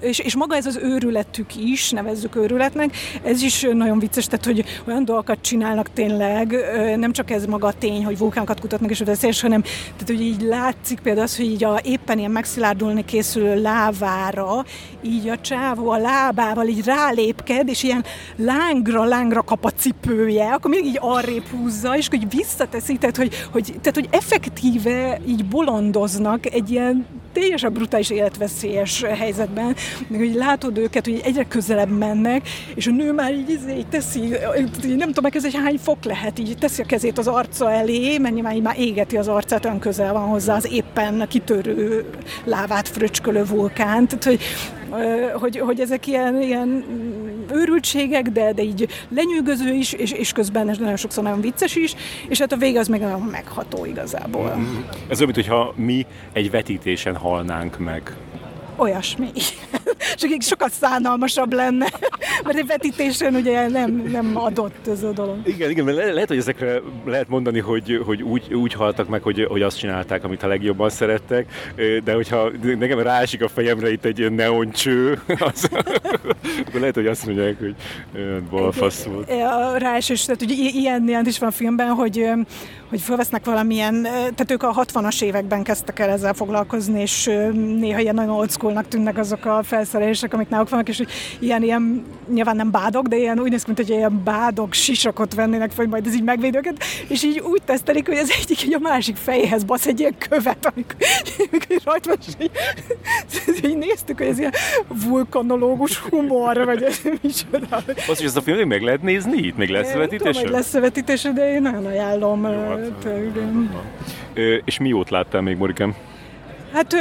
[0.00, 4.64] és, és maga ez az őrületük is, nevezzük őrületnek, ez is nagyon vicces, tehát hogy
[4.88, 6.56] olyan dolgokat csinálnak tényleg,
[6.96, 10.40] nem csak ez maga a tény, hogy vulkánokat kutatnak és veszélyes, hanem tehát, hogy így
[10.40, 14.64] látszik például az, hogy így a éppen ilyen megszilárdulni készülő lávára,
[15.02, 18.04] így a csávó a lábával így rálépked, és ilyen
[18.36, 23.34] lángra, lángra kap a cipője, akkor még így arrébb húzza, és hogy visszateszi, tehát hogy,
[23.52, 29.76] hogy, tehát, hogy effektíve így bolondoznak egy ilyen teljesen brutális életveszélyes helyzetben,
[30.08, 33.86] meg hogy látod őket, hogy egyre közelebb mennek, és a nő már így, izé, így
[33.86, 34.20] teszi,
[34.96, 38.34] nem tudom, ez egy hány fok lehet, így teszi a kezét az arca elé, mert
[38.34, 42.04] nyilván így már égeti az arcát, olyan közel van hozzá az éppen kitörő
[42.44, 44.40] lávát fröcskölő vulkán, tehát hogy
[45.32, 46.84] hogy, hogy ezek ilyen, ilyen
[47.52, 51.94] őrültségek, de, de így lenyűgöző is, és, és közben ez nagyon sokszor nagyon vicces is,
[52.28, 54.54] és hát a vége az meg nagyon megható igazából.
[54.56, 54.80] Mm-hmm.
[55.08, 58.16] Ez olyan, mintha mi egy vetítésen halnánk meg
[58.76, 59.28] olyasmi.
[60.16, 61.86] Csak így sokkal szánalmasabb lenne,
[62.44, 65.36] mert egy vetítésen ugye nem, nem adott ez a dolog.
[65.44, 69.22] Igen, igen, mert le, lehet, hogy ezekre lehet mondani, hogy, hogy úgy, úgy haltak meg,
[69.22, 71.72] hogy, hogy azt csinálták, amit a legjobban szerettek,
[72.04, 75.68] de hogyha nekem rásik a fejemre itt egy neoncső, az,
[76.66, 77.74] akkor lehet, hogy azt mondják, hogy
[78.50, 79.32] balfasz volt.
[79.78, 82.30] Ráesés, tehát ugye ilyen, ilyen is van a filmben, hogy,
[82.88, 87.24] hogy felvesznek valamilyen, tehát ők a 60-as években kezdtek el ezzel foglalkozni, és
[87.78, 91.08] néha ilyen nagyon old schoolnak tűnnek azok a felszerelések, amik náluk vannak, és hogy
[91.38, 95.34] ilyen, ilyen, nyilván nem bádok, de ilyen úgy néz ki, mint hogy ilyen bádok sisakot
[95.34, 98.74] vennének fel, majd ez így megvéd őket, és így úgy tesztelik, hogy az egyik így
[98.74, 100.96] a másik fejhez basz egy ilyen követ, amikor,
[101.38, 102.50] amikor rajta van, és így,
[103.70, 104.52] így néztük, hogy ez ilyen
[104.88, 107.82] vulkanológus humor, vagy ez micsoda.
[108.08, 109.56] Az, hogy ez a film meg lehet nézni itt?
[109.56, 110.38] Még lesz szövetítése?
[110.38, 112.44] Tudom, lesz szövetítése, de én nagyon ajánlom.
[112.44, 112.75] Jó,
[114.34, 115.94] Ö, és miót láttál még, Morikám?
[116.72, 116.96] Hát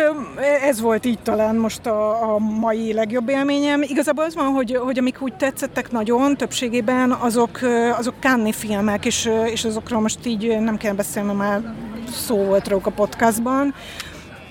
[0.61, 3.81] ez volt így talán most a, a mai legjobb élményem.
[3.81, 7.59] Igazából az van, hogy, hogy amik úgy tetszettek nagyon, többségében azok,
[7.97, 11.73] azok Cannes filmek, és, és azokról most így nem kell beszélni, már
[12.11, 13.73] szó volt róluk a podcastban.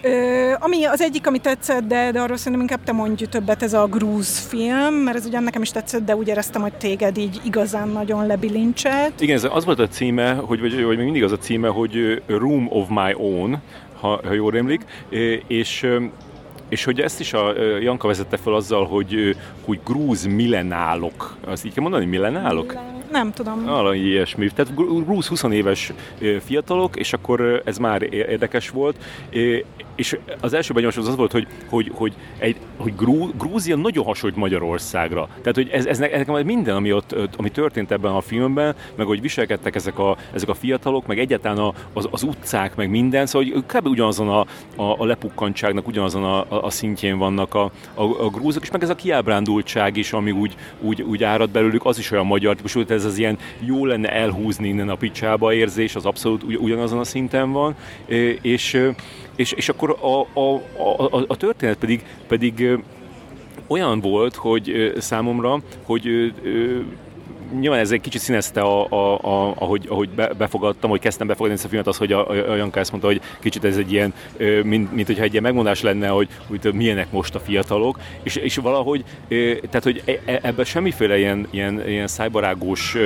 [0.05, 3.73] Ö, ami az egyik, ami tetszett, de, de arról szerintem inkább te mondj többet, ez
[3.73, 7.41] a grúz film, mert ez ugyan nekem is tetszett, de úgy éreztem, hogy téged így
[7.45, 9.21] igazán nagyon lebilincselt.
[9.21, 12.23] Igen, ez az volt a címe, hogy, vagy, vagy még mindig az a címe, hogy
[12.27, 13.63] Room of My Own,
[14.01, 14.85] ha, ha jól emlik,
[15.47, 15.87] és
[16.69, 21.73] és hogy ezt is a Janka vezette fel azzal, hogy, hogy grúz millenálok, az így
[21.73, 22.75] kell mondani, millenálok?
[23.11, 23.65] Nem tudom.
[23.65, 24.49] Valami ilyesmi.
[24.55, 25.93] Tehát grúz 20 éves
[26.45, 28.97] fiatalok, és akkor ez már érdekes volt.
[29.95, 34.39] És az első benyomás az volt, hogy, hogy, hogy, egy, hogy Grú, Grúzia nagyon hasonlít
[34.39, 35.29] Magyarországra.
[35.29, 39.21] Tehát, hogy ez, ez nekem minden, ami, ott, ami történt ebben a filmben, meg hogy
[39.21, 43.65] viselkedtek ezek a, ezek a fiatalok, meg egyáltalán az, az utcák, meg minden, szóval hogy
[43.67, 43.87] kb.
[43.87, 44.41] ugyanazon a,
[44.83, 48.83] a, a lepukkantságnak, ugyanazon a, a, a szintjén vannak a, a, a grúzok, és meg
[48.83, 52.83] ez a kiábrándultság is, ami úgy, úgy, úgy árad belőlük, az is olyan magyar típusú,
[52.89, 57.53] ez az ilyen jó lenne elhúzni innen a picsába érzés, az abszolút ugyanazon a szinten
[57.53, 57.75] van,
[58.43, 58.81] és,
[59.37, 60.55] és, és akkor a, a,
[61.17, 62.79] a, a történet pedig, pedig
[63.67, 66.33] olyan volt, hogy számomra, hogy
[67.61, 71.55] nyilván ez egy kicsit színezte, a, a, a, ahogy, ahogy be, befogadtam, hogy kezdtem befogadni
[71.55, 74.15] ezt a filmet, az, hogy a, a Janka ezt mondta, hogy kicsit ez egy ilyen,
[74.63, 78.57] mint, mint hogyha egy ilyen megmondás lenne, hogy, hogy milyenek most a fiatalok, és, és
[78.57, 82.97] valahogy, tehát, hogy e, e, ebben semmiféle ilyen, ilyen, ilyen szájbarágós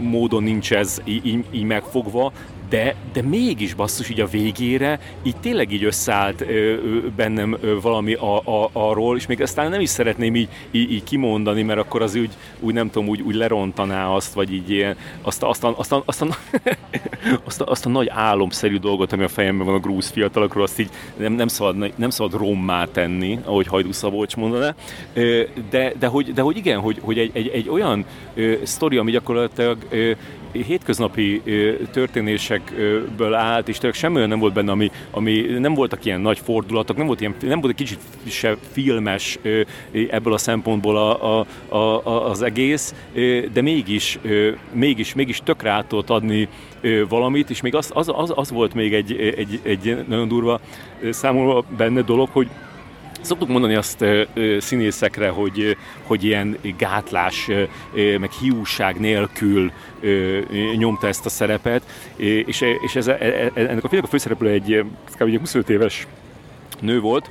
[0.00, 2.32] módon nincs ez így, így megfogva,
[2.70, 6.74] de, de mégis basszus így a végére, így tényleg így összeállt ö,
[7.16, 11.04] bennem ö, valami a, a, arról, és még aztán nem is szeretném így, így, így
[11.04, 12.30] kimondani, mert akkor az úgy,
[12.60, 16.24] úgy nem tudom, úgy, úgy lerontaná azt, vagy így ilyen, azt, azt, azt, azt, azt,
[17.46, 20.78] azt, a, azt a nagy álomszerű dolgot, ami a fejemben van a grúz fiatalokról, azt
[20.78, 24.74] így nem, nem, szabad, nem szabad rommá tenni, ahogy Hajdú Szabolcs mondaná,
[25.70, 28.04] de, de, hogy, de hogy igen, hogy, hogy egy, egy, egy olyan
[28.62, 29.78] sztori, ami gyakorlatilag
[30.52, 31.42] hétköznapi
[31.92, 36.38] történésekből állt, és tényleg semmi olyan nem volt benne, ami, ami nem voltak ilyen nagy
[36.38, 39.38] fordulatok, nem volt, ilyen, nem volt egy kicsit se filmes
[40.10, 41.46] ebből a szempontból a, a,
[41.76, 42.94] a, az egész,
[43.52, 44.18] de mégis,
[44.72, 46.48] mégis, mégis tökre át tudott adni
[47.08, 50.60] valamit, és még az, az, az, az volt még egy, egy, egy nagyon durva
[51.10, 52.48] számomra benne dolog, hogy
[53.20, 54.04] Szoktuk mondani azt
[54.58, 57.50] színészekre, hogy, hogy ilyen gátlás,
[57.94, 59.72] meg hiúság nélkül
[60.76, 61.82] nyomta ezt a szerepet,
[62.16, 64.84] és, és ez, e, e, ennek a filmnek a főszereplő egy
[65.18, 65.38] kb.
[65.38, 66.06] 25 éves
[66.80, 67.30] nő volt,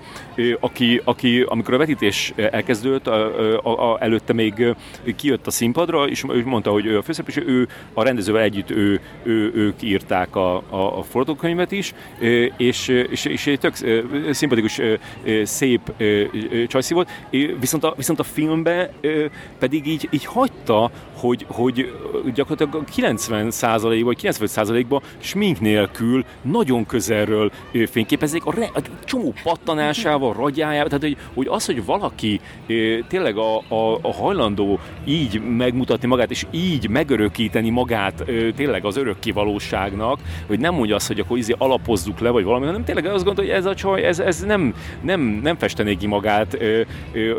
[0.60, 4.76] aki, aki amikor a vetítés elkezdődött, a, a, a, előtte még
[5.16, 9.52] kijött a színpadra, és mondta, hogy ő a főszereplő, ő a rendezővel együtt ő, ő,
[9.56, 11.94] ők írták a, a, a forgatókönyvet is,
[12.58, 13.76] és, és, és egy tök
[14.32, 14.82] szimpatikus,
[15.44, 15.82] szép
[16.68, 17.10] csajszi volt,
[17.60, 18.90] viszont a, viszont a filmben
[19.60, 21.94] pedig így, így hagyta, hogy, hogy
[22.34, 27.52] gyakorlatilag 90% vagy 95 ba smink nélkül nagyon közelről
[27.90, 32.40] fényképezik, a, re, a csomó pattanásával, ragyájával, tehát hogy, hogy az, hogy valaki
[33.08, 38.24] tényleg a, a, a hajlandó így megmutatni magát, és így megörökíteni magát
[38.56, 42.66] tényleg az örökké valóságnak, hogy nem mondja azt, hogy akkor izé alapozzuk le, vagy valami,
[42.66, 46.08] hanem tényleg azt gondolja, hogy ez a csaj, ez, ez nem, nem, nem festené ki
[46.08, 46.58] magát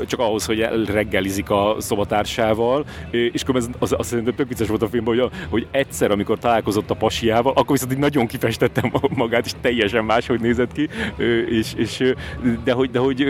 [0.06, 4.82] csak ahhoz, hogy reggelizik a szobatársával, és akkor ez az, azt szerintem tök vicces volt
[4.82, 8.92] a filmben, hogy, a, hogy egyszer, amikor találkozott a pasiával, akkor viszont így nagyon kifestettem
[9.14, 10.88] magát, és teljesen máshogy nézett ki,
[11.48, 11.89] és, és
[12.64, 13.26] de, hogy, de hogy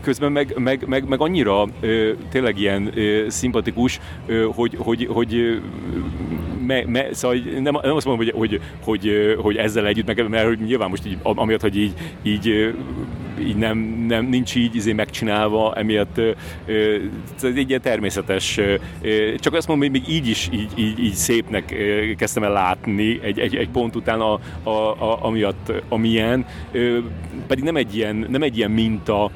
[0.00, 1.66] közben meg, meg, meg, meg annyira
[2.30, 2.92] tényleg ilyen
[3.28, 4.00] szimpatikus,
[4.54, 5.60] hogy, hogy, hogy
[6.66, 10.64] me, me, szóval nem, nem azt mondom, hogy, hogy, hogy, hogy ezzel együtt, meg, mert
[10.64, 11.92] nyilván most így, amiatt, hogy így,
[12.22, 12.74] így
[13.40, 16.18] így nem, nem nincs így izé megcsinálva, emiatt
[17.36, 18.60] ez egy ilyen természetes,
[19.36, 21.74] csak azt mondom, hogy még így is így, így, így szépnek
[22.16, 26.46] kezdtem el látni egy, egy, egy pont után, a, a, a, amiatt, amilyen,
[27.46, 29.30] pedig nem egy ilyen, nem egy ilyen minta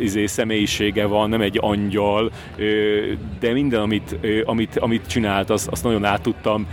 [0.00, 2.30] izé, személyisége van, nem egy angyal,
[3.40, 6.66] de minden, amit, amit, amit csinált, azt, azt nagyon át tudtam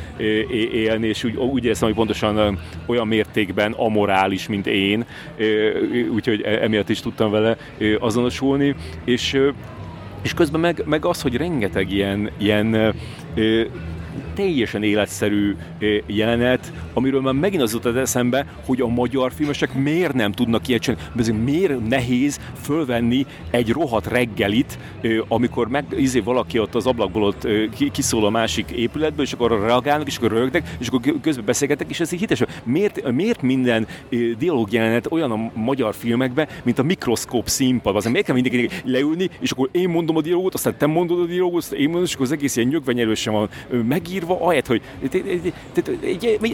[0.72, 5.06] élni, és úgy, úgy éreztem, hogy pontosan olyan mértékben amorális, mint én,
[6.08, 7.58] úgyhogy e, emiatt is tudtam vele
[8.00, 9.40] azonosulni, és
[10.22, 12.94] és közben meg, meg az, hogy rengeteg ilyen, ilyen
[14.36, 15.56] teljesen életszerű
[16.06, 20.82] jelenet, amiről már megint az jutott eszembe, hogy a magyar filmesek miért nem tudnak ilyet
[20.82, 24.80] csinálni, miért nehéz fölvenni egy rohadt reggelit,
[25.28, 27.48] amikor meg izé valaki ott az ablakból ott
[27.92, 32.00] kiszól a másik épületből, és akkor reagálnak, és akkor rögnek, és akkor közben beszélgetek, és
[32.00, 32.44] ez így hites.
[32.64, 33.88] Miért, miért minden
[34.38, 37.96] dialógjelenet olyan a magyar filmekben, mint a mikroszkóp színpad?
[37.96, 41.26] Az miért kell mindenkinek leülni, és akkor én mondom a dialógot, aztán te mondod a
[41.26, 43.50] dialógot, aztán én mondom, és akkor az egész ilyen nyögvenyelősen van
[44.26, 44.82] megírva, ahelyett, hogy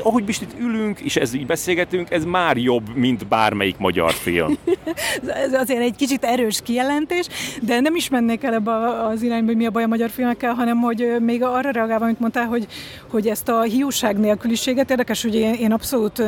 [0.03, 4.57] ahogy most itt ülünk, és ez így beszélgetünk, ez már jobb, mint bármelyik magyar film.
[5.45, 7.27] ez azért egy kicsit erős kijelentés,
[7.61, 8.71] de nem is mennék el ebbe
[9.05, 12.19] az irányba, hogy mi a baj a magyar filmekkel, hanem hogy még arra reagálva, amit
[12.19, 12.67] mondtál, hogy,
[13.09, 16.19] hogy ezt a hiúság nélküliséget érdekes, hogy én, én abszolút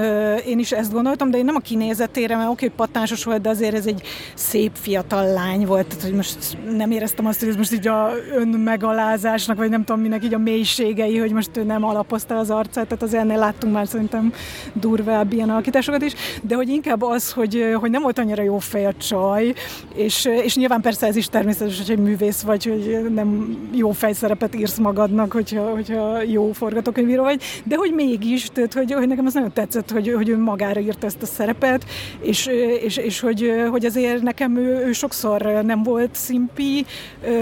[0.46, 3.76] én is ezt gondoltam, de én nem a kinézetére, mert oké, patásos volt, de azért
[3.76, 4.02] ez egy
[4.34, 8.12] szép fiatal lány volt, tehát hogy most nem éreztem azt, hogy ez most így a
[8.36, 12.88] önmegalázásnak, vagy nem tudom minek így a mélységei, hogy most ő nem alapozta az arcát,
[12.88, 14.34] tehát az ennél láttunk már szerintem
[14.74, 18.86] durvább ilyen alakításokat is, de hogy inkább az, hogy, hogy nem volt annyira jó fej
[18.86, 19.54] a csaj,
[19.96, 24.56] és, és nyilván persze ez is természetes, hogy egy művész vagy, hogy nem jó fejszerepet
[24.56, 29.34] írsz magadnak, hogyha, hogyha jó forgatókönyvíró vagy, de hogy mégis, tehát hogy, hogy nekem az
[29.34, 31.86] nagyon tetszett, hogy, hogy ő magára írta ezt a szerepet,
[32.22, 32.50] és,
[32.84, 36.86] és, és hogy, hogy azért nekem ő, ő sokszor nem volt szimpi,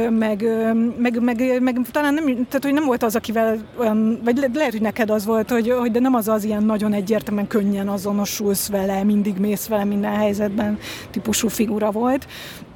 [0.09, 0.45] meg,
[0.97, 4.72] meg, meg, meg talán nem, tehát hogy nem volt az, akivel olyan, vagy le, lehet,
[4.72, 8.70] hogy neked az volt, hogy, hogy de nem az az ilyen nagyon egyértelműen könnyen azonosulsz
[8.70, 10.78] vele, mindig mész vele minden helyzetben
[11.12, 12.28] típusú figura volt.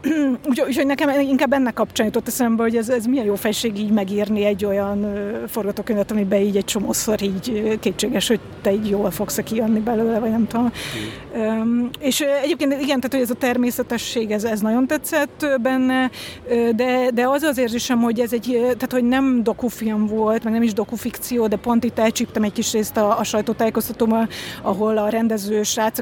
[0.49, 3.91] Úgyhogy úgy, nekem inkább ennek kapcsán jutott eszembe, hogy ez, ez milyen jó fejség így
[3.91, 5.14] megírni egy olyan
[5.48, 10.30] forgatókönyvet, amiben így egy csomószor így kétséges, hogy te így jól fogsz kijönni belőle, vagy
[10.30, 10.72] nem tudom.
[11.36, 16.10] Um, és egyébként igen, tehát hogy ez a természetesség, ez, ez nagyon tetszett benne,
[16.76, 20.64] de, de az az érzésem, hogy ez egy, tehát hogy nem dokufilm volt, meg nem
[20.64, 24.30] is dokufikció, de pont itt elcsíptem egy kis részt a, a sajtótájékoztatóban,
[24.61, 25.99] ahol a rendező srác,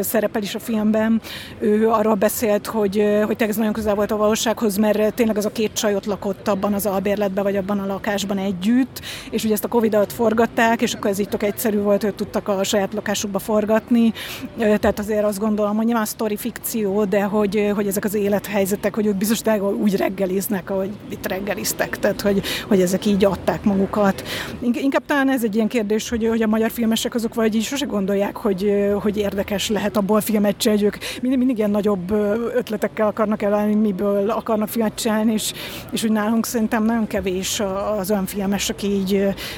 [0.00, 1.20] szerepel is a filmben,
[1.58, 5.44] ő arról beszélt, hogy, hogy hogy ez nagyon közel volt a valósághoz, mert tényleg az
[5.44, 9.00] a két csaj ott lakott abban az albérletben, vagy abban a lakásban együtt,
[9.30, 12.14] és ugye ezt a Covid alatt forgatták, és akkor ez így tök egyszerű volt, hogy
[12.14, 14.12] tudtak a saját lakásukba forgatni,
[14.56, 19.06] tehát azért azt gondolom, hogy nyilván sztori fikció, de hogy, hogy ezek az élethelyzetek, hogy
[19.06, 19.40] ők biztos
[19.80, 24.22] úgy reggeliznek, ahogy itt reggeliztek, tehát hogy, hogy ezek így adták magukat.
[24.60, 27.86] Inkább talán ez egy ilyen kérdés, hogy, hogy a magyar filmesek azok vagy így sose
[27.86, 28.72] gondolják, hogy,
[29.02, 32.10] hogy érdekes lehet abból filmet csinálni, ők mindig, mindig ilyen nagyobb
[32.54, 35.52] ötletekkel akar akarnak elállni, miből akarnak filmet csinálni, és,
[35.90, 37.62] és úgy nálunk szerintem nagyon kevés
[37.98, 39.12] az olyan filmes, aki így,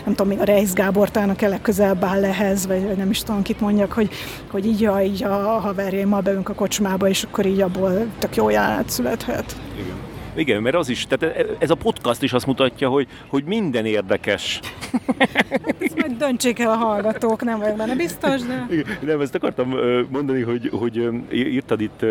[0.05, 3.43] nem tudom, még a Reis Gábor a legközelebb áll ehhez, vagy, vagy nem is tudom,
[3.43, 4.11] kit mondjak, hogy,
[4.51, 8.49] hogy így, a, így a haverjaimmal beünk a kocsmába, és akkor így abból tök jó
[8.49, 9.57] jelenet születhet.
[9.79, 9.97] Igen.
[10.35, 14.61] Igen, mert az is, tehát ez a podcast is azt mutatja, hogy, hogy minden érdekes.
[15.79, 18.67] Ezt majd döntsék el a hallgatók, nem vagyok benne biztos, de...
[18.71, 19.75] Igen, nem, ezt akartam
[20.09, 22.05] mondani, hogy, hogy írtad itt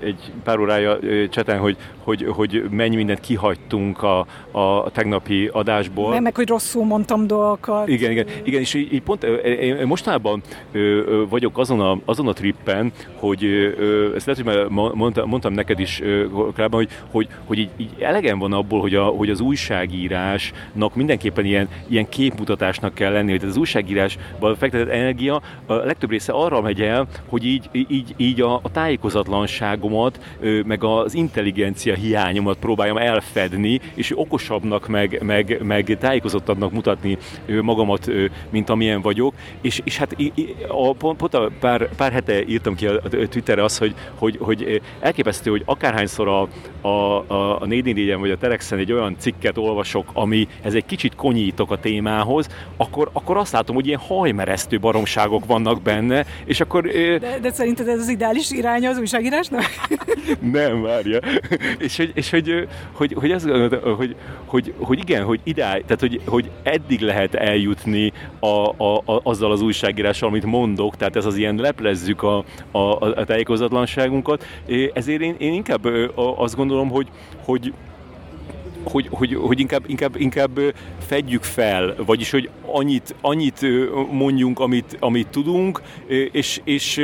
[0.00, 0.98] egy pár órája
[1.28, 6.10] cseten, hogy, hogy, hogy mennyi mindent kihagytunk a, a tegnapi adásból.
[6.10, 7.88] Meg, meg hogy rosszul mondtam dolgokat.
[7.88, 10.42] Igen, igen, igen és így, így pont én mostanában
[11.28, 13.44] vagyok azon a, azon a trippen, hogy
[14.14, 16.02] ezt lehet, hogy már mondtam, mondtam neked is
[16.32, 21.44] korábban, hogy, hogy, hogy így, így elegem van abból, hogy, a, hogy az újságírásnak mindenképpen
[21.44, 26.82] ilyen, ilyen képmutatásnak kell lenni, hogy az újságírásban fektetett energia a legtöbb része arra megy
[26.82, 30.20] el, hogy így, így, így a, a tájékozatlan bizonytalanságomat,
[30.66, 37.18] meg az intelligencia hiányomat próbáljam elfedni, és okosabbnak, meg, meg, meg tájékozottabbnak mutatni
[37.62, 38.10] magamat,
[38.50, 39.34] mint amilyen vagyok.
[39.60, 40.16] És, és hát
[40.68, 45.50] a, pont a pár, pár hete írtam ki a Twitterre azt, hogy, hogy, hogy elképesztő,
[45.50, 46.48] hogy akárhányszor a,
[46.80, 46.88] a,
[47.26, 51.70] a, a 4 vagy a Telexen egy olyan cikket olvasok, ami ez egy kicsit konyítok
[51.70, 52.46] a témához,
[52.76, 56.86] akkor, akkor azt látom, hogy ilyen hajmeresztő baromságok vannak benne, és akkor...
[56.86, 59.37] De, de szerinted ez az ideális irány az újságírás?
[59.38, 59.64] Megoldásnak?
[60.58, 61.18] Nem, várja.
[61.78, 63.48] és hogy, és hogy, hogy, hogy, az,
[63.96, 68.46] hogy, hogy, hogy igen, hogy idáig, tehát hogy, hogy eddig lehet eljutni a,
[68.76, 73.24] a, a, azzal az újságírással, amit mondok, tehát ez az ilyen leplezzük a, a, a
[73.24, 74.44] tájékozatlanságunkat.
[74.92, 75.84] Ezért én, én inkább
[76.14, 77.08] azt gondolom, hogy,
[77.44, 77.72] hogy
[78.82, 80.60] hogy, hogy, hogy inkább, inkább, inkább
[81.06, 83.66] fedjük fel, vagyis hogy annyit, annyit
[84.10, 85.82] mondjunk, amit, amit tudunk,
[86.32, 87.00] és, és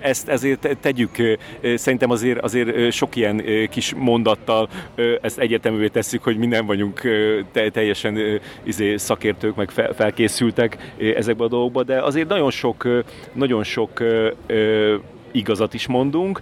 [0.00, 1.38] ezt ezért tegyük.
[1.74, 4.68] Szerintem azért, azért sok ilyen kis mondattal
[5.20, 7.00] ezt egyeteművé tesszük, hogy mi nem vagyunk
[7.72, 12.88] teljesen izé, szakértők, meg felkészültek ezekbe a dolgokba, de azért nagyon sok,
[13.32, 14.02] nagyon sok
[15.30, 16.40] igazat is mondunk,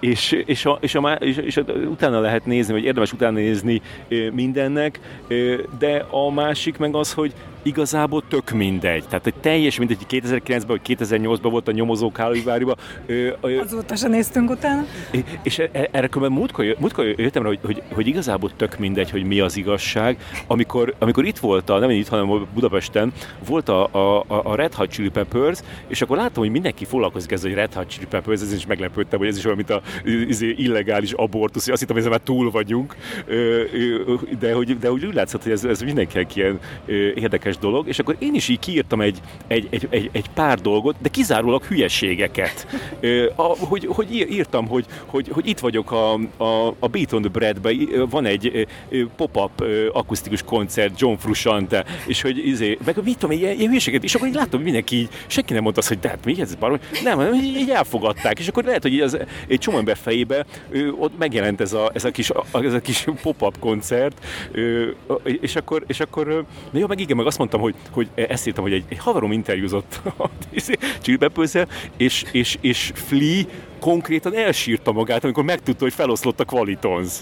[0.00, 1.60] és, és, a, és, a, és, és
[1.90, 3.82] utána lehet nézni, vagy érdemes utána nézni
[4.32, 5.00] mindennek,
[5.78, 7.32] de a másik meg az, hogy
[7.62, 9.04] igazából tök mindegy.
[9.08, 12.76] Tehát egy teljes mindegy, hogy 2009-ben vagy 2008-ban volt a nyomozók Kálviváriba.
[13.60, 14.84] Azóta sem néztünk utána.
[15.42, 19.10] És e, e, erre különben múltkor, múltkor jöttem rá, hogy, hogy, hogy, igazából tök mindegy,
[19.10, 20.18] hogy mi az igazság.
[20.46, 23.12] Amikor, amikor itt volt, a, nem itt, hanem Budapesten,
[23.46, 23.88] volt a,
[24.18, 27.74] a, a Red Hot Chili Peppers, és akkor láttam, hogy mindenki foglalkozik ezzel, hogy Red
[27.74, 31.68] Hot Chili Peppers, ez is meglepődtem, hogy ez is olyan, mint a izé, illegális abortusz,
[31.68, 32.96] azt hittem, hogy ezzel már túl vagyunk,
[34.38, 36.58] de hogy, de hogy úgy látszott, hogy ez, ez mindenkinek ilyen
[37.14, 40.60] érdekes érdekes dolog, és akkor én is így kiírtam egy, egy, egy, egy, egy pár
[40.60, 42.66] dolgot, de kizárólag hülyeségeket.
[43.58, 48.08] hogy, hogy írtam, hogy, hogy, hogy itt vagyok a, a, a Beat on the Bread-ben,
[48.10, 48.66] van egy
[49.16, 54.14] pop-up akusztikus koncert John Frusciante, és hogy izé, meg mit tudom, ilyen, ilyen hülyeséget, és
[54.14, 56.54] akkor így láttam, hogy mindenki így, senki nem mondta azt, hogy de hát mi ez
[56.54, 59.18] barom, nem, így, így elfogadták, és akkor lehet, hogy az,
[59.48, 60.44] egy csomó ember fejébe
[60.98, 64.26] ott megjelent ez a, ez a kis, ez a kis pop-up koncert,
[65.40, 68.72] és akkor, és akkor, jó, meg igen, meg azt mondtam, hogy, hogy ezt írtam, hogy
[68.72, 70.30] egy, egy haverom interjúzott a
[71.00, 71.18] Chili
[71.96, 73.44] és, és, és Flea
[73.80, 77.12] konkrétan elsírta magát, amikor megtudta, hogy feloszlott a Qualitons.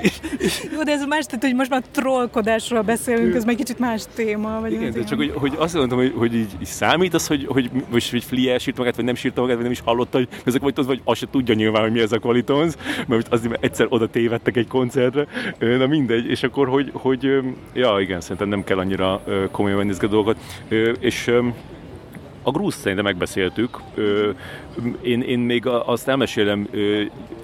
[0.00, 0.68] És, és...
[0.72, 4.60] Jó, de ez más, tehát hogy most már trollkodásról beszélünk, ez meg kicsit más téma.
[4.60, 7.46] Vagy Igen, de csak hogy, hogy azt mondtam, hogy, hogy így, így számít az, hogy,
[7.46, 10.28] hogy most hogy Flea elsírt magát, vagy nem sírta magát, vagy nem is hallotta, hogy
[10.44, 12.74] ezek vagy vagy azt se tudja nyilván, hogy mi ez a Qualitons,
[13.06, 15.26] mert azért egyszer oda tévedtek egy koncertre,
[15.58, 17.40] na mindegy, és akkor, hogy, hogy
[17.72, 20.36] ja igen, szerintem nem kell annyira komolyan venni ezeket a dolgokat,
[21.00, 21.30] és
[22.42, 23.80] a grúz szerintem megbeszéltük.
[25.02, 26.68] Én, én még azt elmesélem,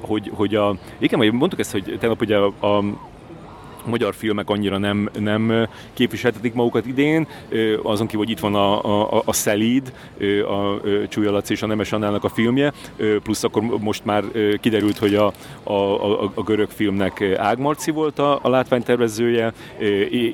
[0.01, 0.77] hogy, hogy a...
[0.99, 2.83] Igen, mondtuk ezt, hogy tegnap ugye a, a
[3.89, 7.27] magyar filmek annyira nem, nem képviseltetik magukat idén,
[7.83, 8.85] azon kívül, hogy itt van a,
[9.17, 9.93] a, a Szelíd,
[10.49, 12.73] a Csúlya Laci és a Nemes Annának a filmje,
[13.23, 14.25] plusz akkor most már
[14.61, 15.33] kiderült, hogy a,
[15.63, 19.53] a, a, a görög filmnek Ágmarci volt a, a látványtervezője,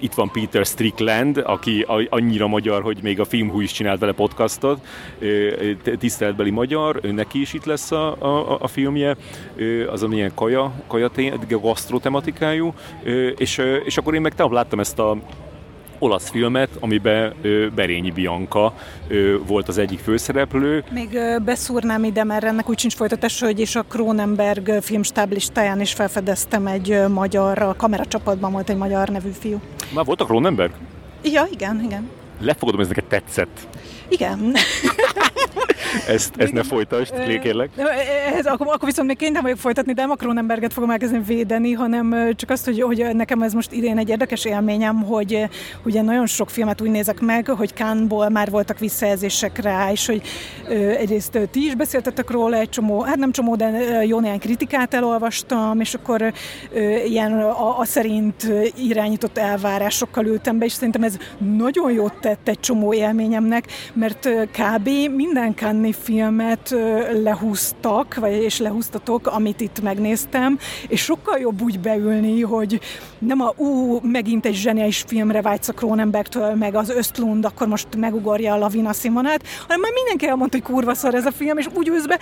[0.01, 4.87] itt van Peter Strickland, aki annyira magyar, hogy még a Filmhú is csinált vele podcastot,
[5.99, 9.17] tiszteletbeli magyar, neki is itt lesz a, a, a filmje,
[9.91, 11.11] az a milyen kaja, kaja
[11.49, 12.75] gasztro tematikájú,
[13.45, 15.17] és, és akkor én meg tegnap láttam ezt a
[15.99, 17.35] olasz filmet, amiben
[17.75, 18.75] Berényi Bianca
[19.47, 20.85] volt az egyik főszereplő.
[20.91, 25.93] Még beszúrnám ide, mert ennek úgy sincs folytatás, hogy és a Kronenberg filmstáb listáján is
[25.93, 29.61] felfedeztem egy magyar, a kameracsapatban volt egy magyar nevű fiú.
[29.95, 30.73] Már volt a Kronenberg?
[31.25, 32.11] Ja, igen, igen.
[32.41, 33.69] Lefogadom, ez neked tetszett.
[34.09, 34.39] Igen.
[36.09, 37.71] ezt, ezt ne folytasd, kérlek.
[38.39, 41.73] Ez, akkor, akkor viszont még kénytelen vagyok folytatni, de nem a Cronenberget fogom elkezdeni védeni,
[41.73, 45.49] hanem csak azt, hogy, hogy nekem ez most idén egy érdekes élményem, hogy
[45.85, 50.23] ugye nagyon sok filmet úgy nézek meg, hogy Kánból már voltak visszajelzések rá, és hogy
[50.99, 53.71] egyrészt ti is beszéltetek róla egy csomó, hát nem csomó, de
[54.07, 56.33] jó néhány kritikát elolvastam, és akkor
[57.07, 61.17] ilyen a, a szerint irányított elvárásokkal ültem be, és szerintem ez
[61.57, 64.89] nagyon jót tett egy csomó élményemnek, mert kb.
[65.15, 65.55] minden
[65.93, 66.75] filmet
[67.23, 70.59] lehúztak, vagy és lehúztatok, amit itt megnéztem,
[70.89, 72.81] és sokkal jobb úgy beülni, hogy
[73.19, 77.97] nem a ú, megint egy zseniális filmre vágysz a Cronenbergtől, meg az Östlund, akkor most
[77.97, 81.67] megugorja a lavina színvonát, hanem már mindenki elmondta, hogy kurva szar ez a film, és
[81.75, 82.19] úgy ülsz be,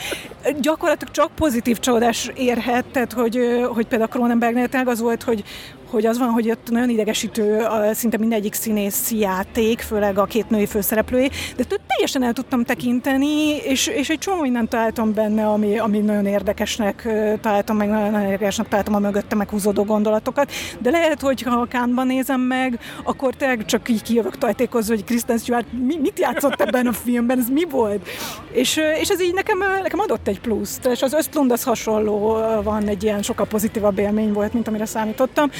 [0.60, 3.38] gyakorlatilag csak pozitív csodás érhet, tehát hogy,
[3.74, 5.44] hogy például a Cronenbergnél az volt, hogy,
[5.92, 10.66] hogy az van, hogy ott nagyon idegesítő szinte mindegyik színész játék, főleg a két női
[10.66, 15.98] főszereplői, de teljesen el tudtam tekinteni, és, és egy csomó mindent találtam benne, ami, ami
[15.98, 17.08] nagyon érdekesnek
[17.40, 22.06] találtam, meg nagyon érdekesnek találtam a mögötte meghúzódó gondolatokat, de lehet, hogy ha a Kánban
[22.06, 26.86] nézem meg, akkor tényleg csak így kijövök tajtékozva, hogy Kristen Stewart mi, mit játszott ebben
[26.86, 28.08] a filmben, ez mi volt?
[28.52, 32.88] És, és ez így nekem, nekem adott egy pluszt, és az Östlund az hasonló, van
[32.88, 35.50] egy ilyen sokkal pozitívabb élmény volt, mint amire számítottam.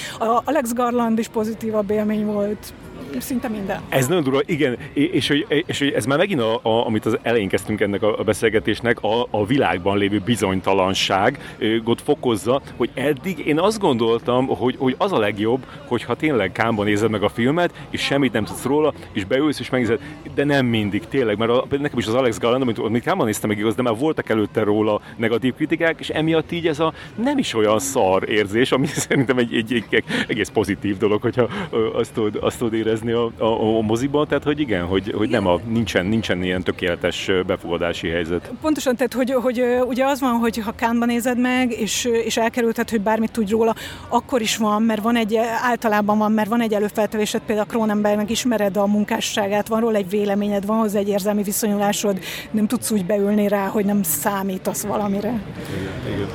[0.44, 2.72] Alex Garland is pozitívabb élmény volt,
[3.20, 3.80] szinte minden.
[3.88, 7.18] Ez nagyon durva, igen, és, hogy, és hogy ez már megint, a, a, amit az
[7.22, 13.58] elején kezdtünk ennek a, beszélgetésnek, a, a világban lévő bizonytalanság ott fokozza, hogy eddig én
[13.58, 18.00] azt gondoltam, hogy, hogy az a legjobb, hogyha tényleg kámban nézed meg a filmet, és
[18.00, 20.00] semmit nem tudsz róla, és beülsz és megnézed,
[20.34, 23.48] de nem mindig, tényleg, mert a, nekem is az Alex Garland, amit, amit kámban néztem
[23.48, 27.38] meg igaz, de már voltak előtte róla negatív kritikák, és emiatt így ez a nem
[27.38, 31.48] is olyan szar érzés, ami szerintem egy, egy, egy, egy egész pozitív dolog, hogyha
[31.92, 35.28] azt tud, azt tud érezni érezni a, a, a moziban, tehát hogy igen, hogy, hogy
[35.28, 38.50] nem a, nincsen, nincsen ilyen tökéletes befogadási helyzet.
[38.60, 42.90] Pontosan, tehát hogy, hogy ugye az van, hogy ha Kánban nézed meg, és, és elkerülted,
[42.90, 43.74] hogy bármit tudj róla,
[44.08, 48.30] akkor is van, mert van egy, általában van, mert van egy előfeltevésed, például a Cronenbergnek
[48.30, 52.18] ismered a munkásságát, van róla egy véleményed, van hozzá egy érzelmi viszonyulásod,
[52.50, 55.42] nem tudsz úgy beülni rá, hogy nem számítasz valamire.
[55.76, 56.30] Igen,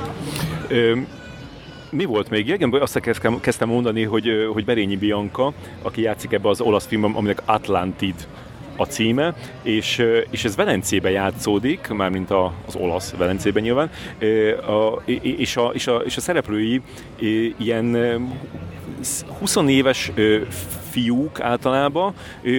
[0.70, 1.16] igen
[1.90, 2.48] mi volt még?
[2.48, 3.00] Igen, azt
[3.40, 5.52] kezdtem mondani, hogy, hogy Berényi Bianca,
[5.82, 8.26] aki játszik ebbe az olasz filmben, aminek Atlantid
[8.76, 13.90] a címe, és, és ez Velencében játszódik, mármint az olasz Velencében nyilván,
[15.20, 16.80] és a, és a, és a szereplői
[17.56, 17.96] ilyen
[19.38, 20.12] 20 éves
[20.98, 22.12] fiúk általában,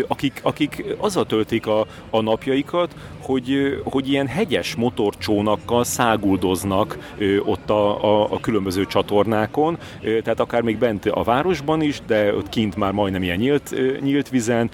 [0.07, 8.03] akik, akik azzal töltik a, a napjaikat, hogy, hogy ilyen hegyes motorcsónakkal száguldoznak ott a,
[8.03, 12.91] a, a különböző csatornákon, tehát akár még bent a városban is, de ott kint már
[12.91, 14.69] majdnem ilyen nyílt, nyílt vizen,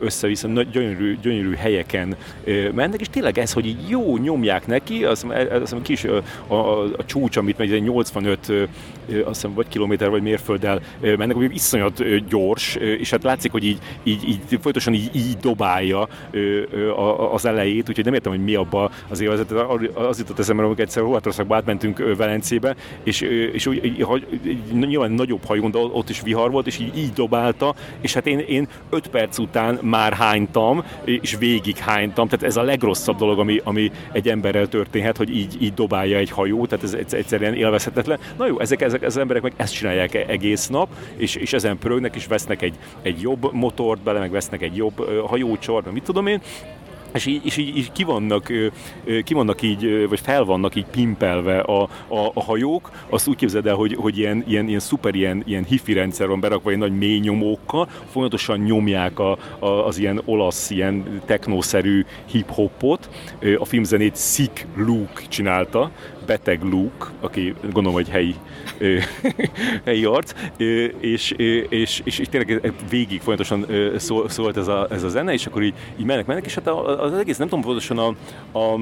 [0.00, 2.16] össze-vissza gyönyörű, gyönyörű helyeken
[2.74, 5.26] mennek, és tényleg ez, hogy így jó nyomják neki, az,
[5.62, 6.22] az kis a,
[6.54, 8.52] a, a csúcs, amit megy 85
[9.18, 13.78] azt hiszem, vagy kilométer, vagy mérfölddel mennek, ami iszonyat gyors, és hát látszik, hogy így,
[14.02, 16.08] így, így folytosan így, így dobálja
[17.32, 19.52] az elejét, úgyhogy nem értem, hogy mi abba az évezet.
[19.94, 23.20] Az jutott eszembe, amikor egyszer Horvátországba átmentünk Velencébe, és,
[23.52, 24.06] és úgy,
[24.72, 28.38] nyilván nagyobb hajón, de ott is vihar volt, és így, így dobálta, és hát én,
[28.38, 33.60] én öt perc után már hánytam, és végig hánytam, tehát ez a legrosszabb dolog, ami,
[33.64, 38.18] ami egy emberrel történhet, hogy így, így dobálja egy hajó, tehát ez egyszerűen élvezhetetlen.
[38.38, 42.16] Na jó, ezek, ezek az emberek meg ezt csinálják egész nap, és, és ezen pörögnek,
[42.16, 46.40] és vesznek egy, egy jobb motort bele, meg vesznek egy jobb hajócsort, mit tudom én,
[47.12, 52.30] és így, és így, így ki, vannak, így, vagy fel vannak így pimpelve a, a,
[52.34, 55.92] a hajók, azt úgy képzeld el, hogy, hogy ilyen, ilyen, ilyen szuper, ilyen, ilyen hifi
[55.92, 61.20] rendszer van berakva, egy nagy mély nyomókkal, folyamatosan nyomják a, a, az ilyen olasz, ilyen
[61.24, 63.08] technószerű hip-hopot.
[63.58, 65.90] A filmzenét Sick Luke csinálta,
[66.30, 68.34] beteg Luke, aki gondolom, hogy helyi,
[69.84, 70.32] helyi arc,
[71.00, 71.30] és,
[71.68, 73.66] és, és, és tényleg végig folyamatosan
[74.28, 77.12] szólt ez a, ez a zene, és akkor így, így mennek, mennek, és hát az
[77.12, 78.08] egész nem tudom pontosan a,
[78.58, 78.78] a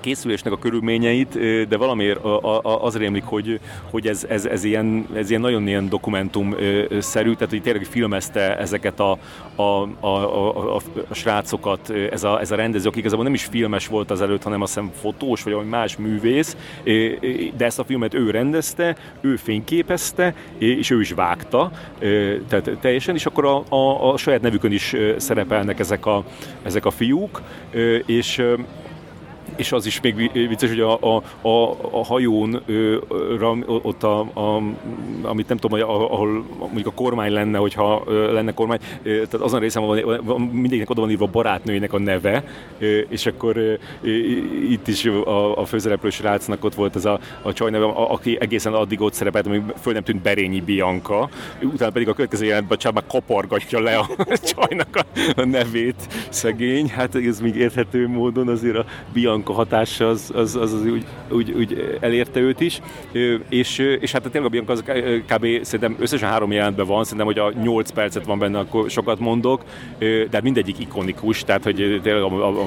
[0.00, 1.38] készülésnek a körülményeit,
[1.68, 2.20] de valamiért
[2.62, 3.60] az rémlik, hogy,
[3.90, 9.00] hogy ez, ez, ez, ilyen, ez ilyen nagyon ilyen dokumentumszerű, tehát hogy tényleg filmezte ezeket
[9.00, 9.18] a,
[9.54, 10.76] a, a, a,
[11.08, 14.42] a, srácokat, ez a, ez a rendező, aki igazából nem is filmes volt az előtt,
[14.42, 16.56] hanem azt hiszem fotós, vagy valami más művész,
[17.56, 21.70] de ezt a filmet ő rendezte, ő fényképezte, és ő is vágta,
[22.48, 26.24] tehát teljesen, és akkor a, a, a saját nevükön is szerepelnek ezek a,
[26.62, 27.42] ezek a fiúk,
[28.06, 28.42] és
[29.56, 32.96] és az is még vicces, hogy a, a, a, a hajón ö,
[33.66, 34.62] ott a, a,
[35.22, 40.20] amit nem tudom, ahol mondjuk a kormány lenne, hogyha lenne kormány, tehát azon részen van,
[40.24, 42.44] van mindegyiknek oda van írva a barátnőjének a neve,
[43.08, 43.78] és akkor
[44.68, 48.72] itt is a, a főszereplő srácnak ott volt ez a, a csaj neve, aki egészen
[48.72, 51.28] addig ott szerepelt, amíg föl nem tűnt Berényi Bianca,
[51.62, 54.08] utána pedig a következő jelentben a csaj már kapargatja le a
[54.54, 55.04] csajnak a,
[55.36, 60.72] a nevét, szegény, hát ez még érthető módon azért a Bianca hatása az, az, az,
[60.72, 62.80] az úgy, úgy, úgy, elérte őt is,
[63.48, 64.82] és, és hát tényleg a Bianca az
[65.26, 65.46] kb.
[65.62, 69.64] szerintem összesen három jelentben van, szerintem, hogy a nyolc percet van benne, akkor sokat mondok,
[69.98, 72.22] de hát mindegyik ikonikus, tehát hogy tényleg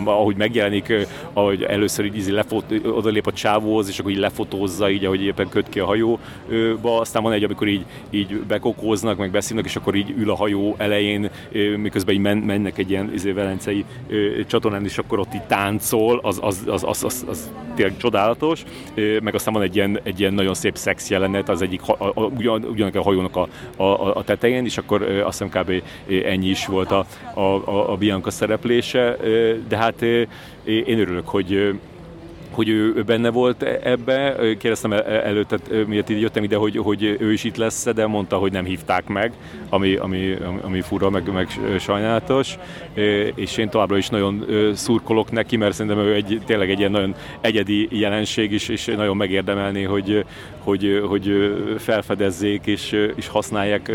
[0.05, 0.93] ahogy megjelenik,
[1.33, 5.49] ahogy először így, így lefot, odalép a csávóhoz, és akkor így lefotózza, így ahogy éppen
[5.49, 9.95] köt ki a hajóba, aztán van egy, amikor így, így bekokóznak, meg beszélnek, és akkor
[9.95, 11.29] így ül a hajó elején,
[11.77, 13.85] miközben így men, mennek egy ilyen izé, velencei
[14.47, 18.63] csatornán, és akkor ott így táncol, az, az, az, az, az, az tényleg csodálatos,
[19.21, 22.21] meg aztán van egy ilyen, egy ilyen nagyon szép szex jelenet az egyik, a, a,
[22.21, 23.47] ugyan, a hajónak a,
[23.83, 25.83] a, a tetején, és akkor azt hiszem kb.
[26.25, 29.17] ennyi is volt a, a, a Bianca szereplése,
[29.67, 30.01] de hát
[30.63, 31.79] én örülök, hogy
[32.57, 34.35] hogy ő benne volt ebbe.
[34.39, 35.57] Kérdeztem előtte,
[35.87, 39.07] miért így jöttem ide, hogy, hogy ő is itt lesz, de mondta, hogy nem hívták
[39.07, 39.31] meg,
[39.69, 41.47] ami, ami, ami fura, meg, meg
[41.79, 42.57] sajnálatos.
[43.35, 47.15] És én továbbra is nagyon szurkolok neki, mert szerintem ő egy, tényleg egy ilyen nagyon
[47.41, 50.25] egyedi jelenség is, és nagyon megérdemelné, hogy,
[50.67, 53.91] hogy, hogy felfedezzék és, és használják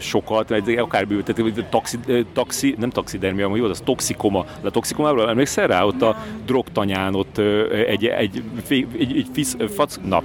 [0.00, 1.98] sokat, akár tehát taxi,
[2.32, 4.44] taxi, nem taxidermia, hogy jó, az toxikoma.
[4.60, 5.84] De a toxikomáról emlékszel rá?
[5.84, 6.16] Ott a
[6.46, 10.22] drogtanyán ott egy, egy, egy, egy, fisz, fac, na,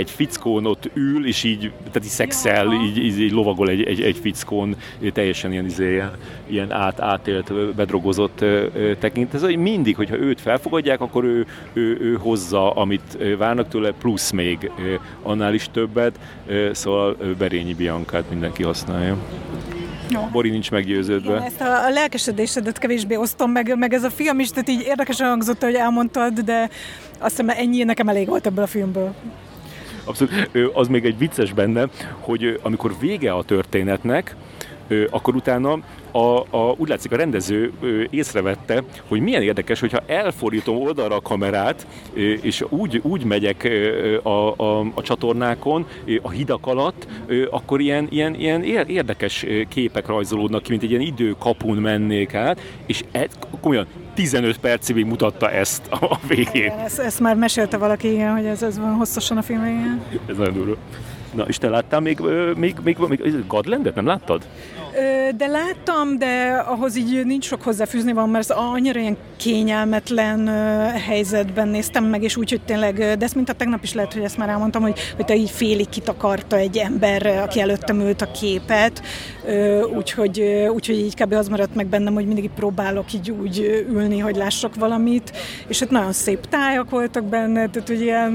[0.00, 4.00] egy fickón ott ül, és így, tehát így szexel, így, így, így lovagol egy, egy,
[4.00, 4.76] egy fickón,
[5.12, 6.02] teljesen ilyen, izé,
[6.46, 8.44] ilyen át, átélt, bedrogozott
[8.98, 9.34] tekint.
[9.34, 14.30] Ez hogy mindig, hogyha őt felfogadják, akkor ő, ő, ő hozza, amit várnak tőle, plusz
[14.30, 14.70] még
[15.22, 16.18] annál is többet,
[16.72, 19.16] szóval Berényi Biancát mindenki használja.
[20.08, 20.28] No.
[20.32, 21.32] Bori nincs meggyőződve.
[21.32, 24.82] Igen, ezt a, a lelkesedésedet kevésbé osztom meg, meg ez a film is, tehát így
[24.86, 26.70] érdekesen hangzott, hogy elmondtad, de
[27.18, 29.14] azt hiszem ennyi nekem elég volt ebből a filmből.
[30.04, 30.50] Abszolút.
[30.72, 31.88] Az még egy vicces benne,
[32.20, 34.36] hogy amikor vége a történetnek,
[35.10, 35.78] akkor utána
[36.10, 37.72] a, a, úgy látszik a rendező
[38.10, 41.86] észrevette, hogy milyen érdekes, hogyha elfordítom oldalra a kamerát,
[42.42, 43.70] és úgy, úgy megyek
[44.22, 45.86] a, a, a csatornákon,
[46.22, 47.06] a hidak alatt,
[47.50, 53.04] akkor ilyen, ilyen, ilyen érdekes képek rajzolódnak ki, mint egy ilyen időkapun mennék át, és
[53.10, 53.28] ez,
[53.60, 53.86] komolyan
[54.20, 56.70] 15 percig mutatta ezt a végén.
[56.70, 60.02] Ezt, ezt már mesélte valaki, igen, hogy ez, ez van hosszasan a film végén.
[60.26, 60.76] Ez nagyon durva.
[61.34, 62.20] Na, és te láttál még,
[62.56, 64.46] még, még, még, Godlandet, nem láttad?
[65.36, 70.48] De láttam, de ahhoz így nincs sok hozzáfűzni van, mert annyira ilyen kényelmetlen
[70.94, 74.22] helyzetben néztem meg, és úgy, hogy tényleg, de ezt mint a tegnap is lehet, hogy
[74.22, 78.30] ezt már elmondtam, hogy, hogy te így félig kitakarta egy ember, aki előttem ült a
[78.30, 79.02] képet,
[79.96, 80.40] úgyhogy,
[80.74, 81.32] úgyhogy így kb.
[81.32, 85.36] az maradt meg bennem, hogy mindig próbálok így úgy ülni, hogy lássak valamit,
[85.66, 88.32] és hát nagyon szép tájak voltak benne, tehát hogy ilyen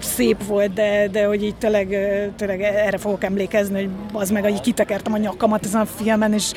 [0.00, 1.88] szép volt, de, de hogy így tényleg,
[2.36, 6.52] tényleg erre fogok emlékezni, hogy az meg, hogy kitekertem a nyakamat ezen a filmen, és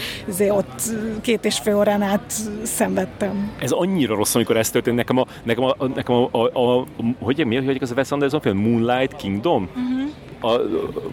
[0.49, 0.81] ott
[1.21, 2.33] két és fél órán át
[2.63, 3.51] szenvedtem.
[3.59, 4.95] Ez annyira rossz, amikor ez történt.
[4.95, 6.85] Nekem a, nekem a, nekem a, a, a
[7.19, 8.57] hogy, mi, hogy az a Wes Anderson film?
[8.57, 9.69] Moonlight Kingdom?
[9.75, 10.53] Uh-huh.
[10.53, 10.61] A,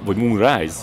[0.05, 0.77] vagy Moonrise?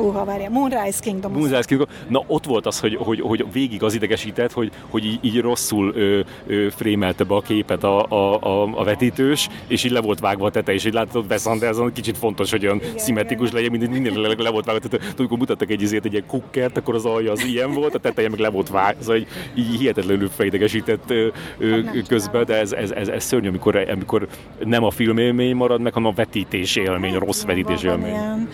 [0.00, 1.32] Óha, várja, Moonrise Kingdom.
[1.32, 1.88] Moonrise Kingdom.
[2.08, 5.92] Na ott volt az, hogy, hogy, hogy végig az idegesített, hogy, hogy így, így rosszul
[5.94, 10.20] ö, ö, frémelte be a képet a, a, a, a vetítős, és így le volt
[10.20, 13.62] vágva a tete, és így látod, Wes Anderson kicsit fontos, hogy olyan igen, szimmetrikus igen.
[13.62, 14.88] legyen, minden, minden le, le volt vágva.
[14.88, 17.98] Tehát, amikor mutattak egy izét, egy ilyen kukkert, akkor az alja az ilyen volt, a
[17.98, 19.02] teteje meg le volt vágva.
[19.02, 21.28] Szóval így, így hihetetlenül felidegesített ö,
[21.58, 24.28] ö, hát közben, de ez, ez, ez, ez szörnyű, amikor, amikor
[24.64, 28.08] nem a filmélmény marad meg, hanem a vetítés élmény, a rossz vetítés élmény.
[28.10, 28.48] Ilyen.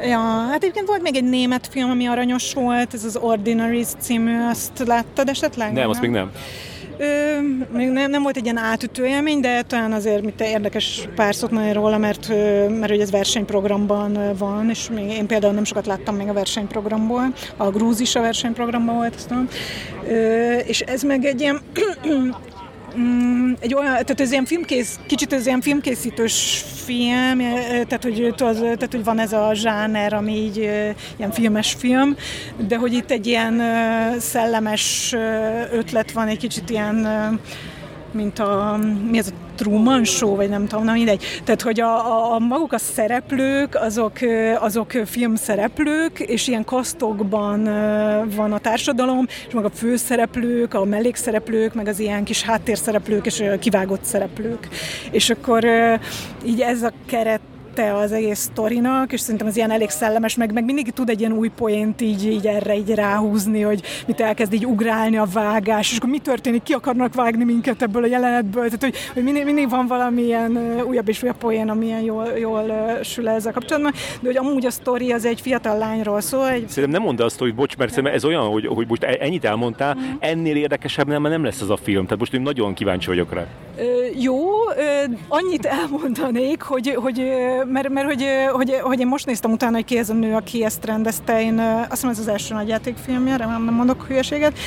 [0.00, 4.40] Ja, hát egyébként volt még egy német film, ami aranyos volt, ez az Ordinaries című,
[4.50, 5.72] azt láttad esetleg?
[5.72, 6.30] Nem, azt még nem.
[6.98, 7.40] Ö,
[7.72, 11.50] még nem, nem volt egy ilyen átütő élmény, de talán azért mit érdekes pár szót
[11.50, 12.28] mondani róla, mert,
[12.68, 17.32] mert hogy ez versenyprogramban van, és még én például nem sokat láttam még a versenyprogramból.
[17.56, 19.48] A Grúz is a versenyprogramban volt, azt tudom.
[20.08, 21.60] Ö, és ez meg egy ilyen
[22.98, 27.38] Mm, egy olyan, tehát ez ilyen filmkész, kicsit ez ilyen filmkészítős film,
[27.68, 30.56] tehát hogy, az, tehát, hogy van ez a zsáner, ami így
[31.16, 32.16] ilyen filmes film,
[32.68, 33.62] de hogy itt egy ilyen
[34.18, 35.14] szellemes
[35.72, 37.06] ötlet van, egy kicsit ilyen
[38.12, 38.78] mint a,
[39.10, 41.24] mi ez a Truman Show, vagy nem tudom, na mindegy.
[41.44, 44.18] Tehát, hogy a, a, a maguk a szereplők, azok,
[44.58, 47.62] azok filmszereplők, és ilyen kasztokban
[48.36, 53.42] van a társadalom, és meg a főszereplők, a mellékszereplők, meg az ilyen kis háttérszereplők, és
[53.60, 54.68] kivágott szereplők.
[55.10, 55.64] És akkor
[56.44, 57.40] így ez a keret
[57.74, 61.20] te az egész sztorinak, és szerintem az ilyen elég szellemes, meg, meg mindig tud egy
[61.20, 65.90] ilyen új poént így, így erre így ráhúzni, hogy mit elkezd így ugrálni a vágás,
[65.90, 69.44] és akkor mi történik, ki akarnak vágni minket ebből a jelenetből, tehát hogy, hogy mindig,
[69.44, 72.72] mindig van valami ilyen újabb és újabb poén, ami ilyen jól, jól
[73.02, 76.48] sül ezzel kapcsolatban, de hogy amúgy a sztori az egy fiatal lányról szól.
[76.48, 76.68] Egy...
[76.68, 79.94] Szerintem nem mondd azt, hogy bocs, mert ez olyan, hogy, hogy most e- ennyit elmondtál,
[79.94, 80.14] mm.
[80.18, 83.46] ennél érdekesebb nem, nem lesz az a film, tehát most én nagyon kíváncsi vagyok rá.
[83.78, 83.82] Ö,
[84.20, 84.36] jó,
[84.76, 87.22] ö, annyit elmondanék, hogy, hogy
[87.66, 90.64] mert, mert hogy, hogy, hogy, én most néztem utána, hogy ki ez a nő, aki
[90.64, 94.58] ezt rendezte, én azt hiszem ez az első nagyjátékfilmje, remélem nem mondok hülyeséget,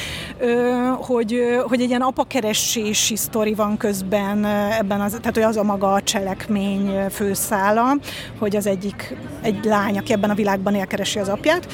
[0.98, 5.94] hogy, hogy egy ilyen apakeresési sztori van közben ebben, az, tehát hogy az a maga
[5.94, 7.98] a cselekmény főszála,
[8.40, 11.68] hogy az egyik egy lány, aki ebben a világban elkeresi az apját,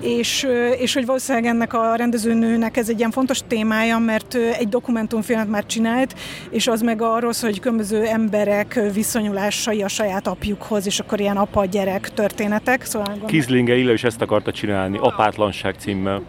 [0.00, 0.46] és,
[0.78, 5.66] és hogy valószínűleg ennek a rendezőnőnek ez egy ilyen fontos témája, mert egy dokumentumfilmet már
[5.66, 6.14] csinált,
[6.50, 10.26] és az meg arról hogy különböző emberek viszonyulásai a saját
[10.62, 12.84] apjukhoz, és akkor ilyen apa-gyerek történetek.
[12.84, 16.22] Szóval Kizlinge Illa is ezt akarta csinálni, Apátlanság címmel.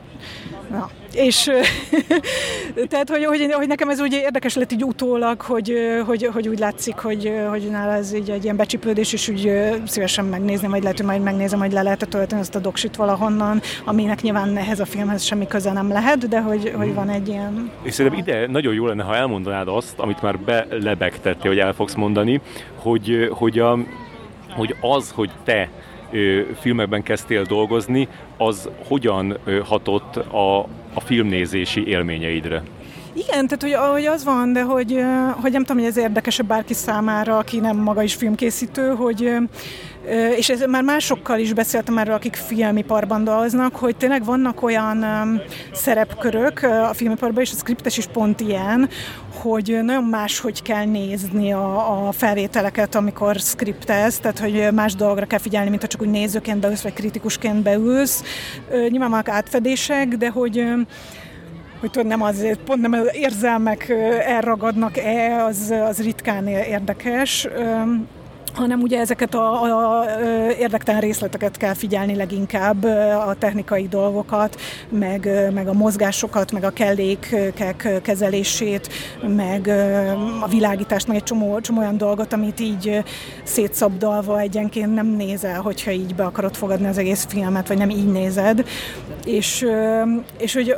[0.71, 0.89] Ja.
[1.13, 1.49] És
[2.89, 5.73] tehát, hogy, hogy, hogy, nekem ez úgy érdekes lett így utólag, hogy,
[6.05, 9.51] hogy, hogy úgy látszik, hogy, hogy nála ez így egy ilyen becsipődés, és úgy
[9.85, 13.61] szívesen megnézni, vagy lehet, hogy majd megnézem, hogy le lehet tölteni ezt a doksit valahonnan,
[13.85, 16.95] aminek nyilván ehhez a filmhez semmi köze nem lehet, de hogy, hogy hmm.
[16.95, 17.71] van egy ilyen...
[17.83, 21.95] És szerintem ide nagyon jó lenne, ha elmondanád azt, amit már belebegtettél, hogy el fogsz
[21.95, 22.41] mondani,
[22.75, 23.77] hogy, hogy, a,
[24.55, 25.69] hogy az, hogy te
[26.59, 28.07] filmekben kezdtél dolgozni,
[28.37, 30.59] az hogyan hatott a,
[30.93, 32.63] a filmnézési élményeidre?
[33.13, 35.03] Igen, tehát hogy, hogy az van, de hogy,
[35.41, 39.35] hogy nem tudom, hogy ez érdekesebb bárki számára, aki nem maga is filmkészítő, hogy
[40.37, 45.05] és ez már másokkal is beszéltem erről, akik filmiparban dolgoznak, hogy tényleg vannak olyan
[45.73, 48.89] szerepkörök a filmiparban, és a skriptes is pont ilyen,
[49.33, 55.25] hogy nagyon más, hogy kell nézni a, a felvételeket, amikor skriptez, tehát hogy más dolgra
[55.25, 58.23] kell figyelni, mint ha csak úgy nézőként beülsz, vagy kritikusként beülsz.
[58.69, 60.65] Nyilván vannak átfedések, de hogy
[61.79, 63.89] hogy tudod, nem azért, pont nem az érzelmek
[64.25, 67.47] elragadnak-e, az, az ritkán érdekes
[68.53, 70.05] hanem ugye ezeket a, a,
[70.59, 72.83] érdektelen részleteket kell figyelni leginkább,
[73.27, 74.59] a technikai dolgokat,
[74.89, 78.89] meg, meg a mozgásokat, meg a kellékek kezelését,
[79.27, 79.67] meg
[80.41, 83.03] a világítást, meg egy csomó, csomó olyan dolgot, amit így
[83.43, 88.11] szétszabdalva egyenként nem nézel, hogyha így be akarod fogadni az egész filmet, vagy nem így
[88.11, 88.67] nézed.
[89.25, 89.65] És,
[90.37, 90.75] és hogy,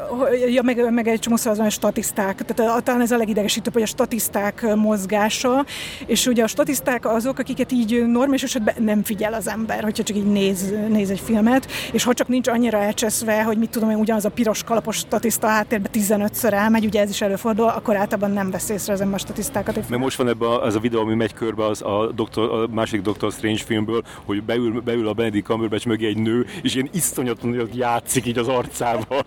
[0.50, 3.86] ja, meg, meg egy csomó az olyan statiszták, tehát talán ez a legidegesítőbb, hogy a
[3.86, 5.66] statiszták mozgása,
[6.06, 10.04] és ugye a statiszták azok, akik amiket így normális esetben nem figyel az ember, hogyha
[10.04, 13.90] csak így néz, néz egy filmet, és ha csak nincs annyira elcseszve, hogy mit tudom
[13.90, 18.32] én, ugyanaz a piros kalapos statiszta háttérbe 15-ször elmegy, ugye ez is előfordul, akkor általában
[18.32, 19.90] nem vesz észre az ember statisztákat.
[19.90, 23.02] Mert most van ebben az a videó, ami megy körbe az a, doktor, a másik
[23.02, 27.70] Doctor Strange filmből, hogy beül, beül a Benedict Cumberbatch mögé egy nő, és ilyen iszonyatosan
[27.74, 29.26] játszik így az arcával.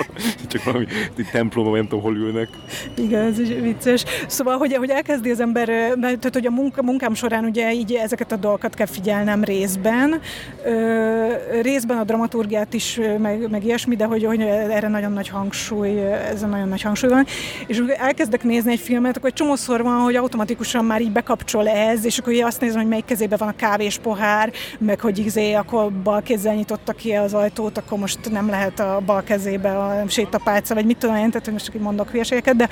[0.48, 0.86] csak valami
[1.32, 2.48] templomban, nem tudom, hol ülnek.
[2.96, 4.04] Igen, ez is vicces.
[4.26, 5.66] Szóval, hogy, hogy elkezdi az ember,
[6.00, 10.20] tehát hogy a munka, munkám során ugye így ezeket a dolgokat kell figyelnem részben.
[10.64, 11.26] Ö,
[11.62, 16.40] részben a dramaturgiát is, meg, meg ilyesmi, de hogy, hogy erre nagyon nagy hangsúly, ez
[16.40, 17.26] nagyon nagy hangsúly van.
[17.66, 22.04] És elkezdek nézni egy filmet, akkor egy csomószor van, hogy automatikusan már így bekapcsol ez,
[22.04, 25.92] és akkor azt nézem, hogy melyik kezében van a kávés pohár, meg hogy izé, akkor
[25.92, 30.74] bal kézzel nyitotta ki az ajtót, akkor most nem lehet a bal kezébe a sétapálca,
[30.74, 32.68] vagy mit tudom én, tehát most csak így mondok hülyeségeket, de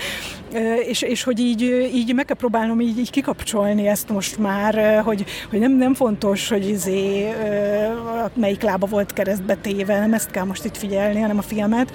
[0.87, 1.63] és, és hogy így,
[1.95, 6.49] így meg kell próbálnom így, így kikapcsolni ezt most már, hogy, hogy nem, nem fontos,
[6.49, 7.33] hogy izé,
[8.35, 11.91] melyik lába volt keresztbe téve, nem ezt kell most itt figyelni, hanem a filmet.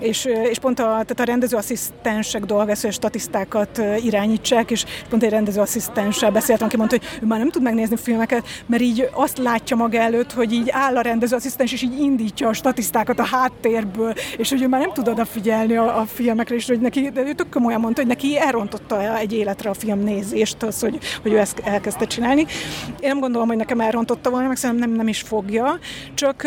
[0.00, 6.66] És, és pont a, tehát a rendezőasszisztensek dolga, statisztákat irányítsák, és pont egy rendezőasszisztenssel beszéltem,
[6.66, 10.32] aki mondta, hogy ő már nem tud megnézni filmeket, mert így azt látja maga előtt,
[10.32, 14.68] hogy így áll a rendezőasszisztens, és így indítja a statisztákat a háttérből, és hogy ő
[14.68, 18.00] már nem tud odafigyelni a, a filmekre, és hogy neki, de ő tök komolyan mondta,
[18.00, 22.39] hogy neki elrontotta egy életre a film nézést, az, hogy, hogy ő ezt elkezdte csinálni,
[22.46, 22.96] csinálni.
[23.00, 25.78] Én nem gondolom, hogy nekem elrontotta volna, meg szerintem nem, nem is fogja,
[26.14, 26.46] csak,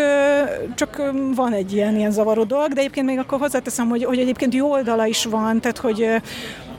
[0.75, 4.53] csak van egy ilyen, ilyen zavaró dolog, de egyébként még akkor hozzáteszem, hogy, hogy egyébként
[4.53, 6.21] jó oldala is van, tehát hogy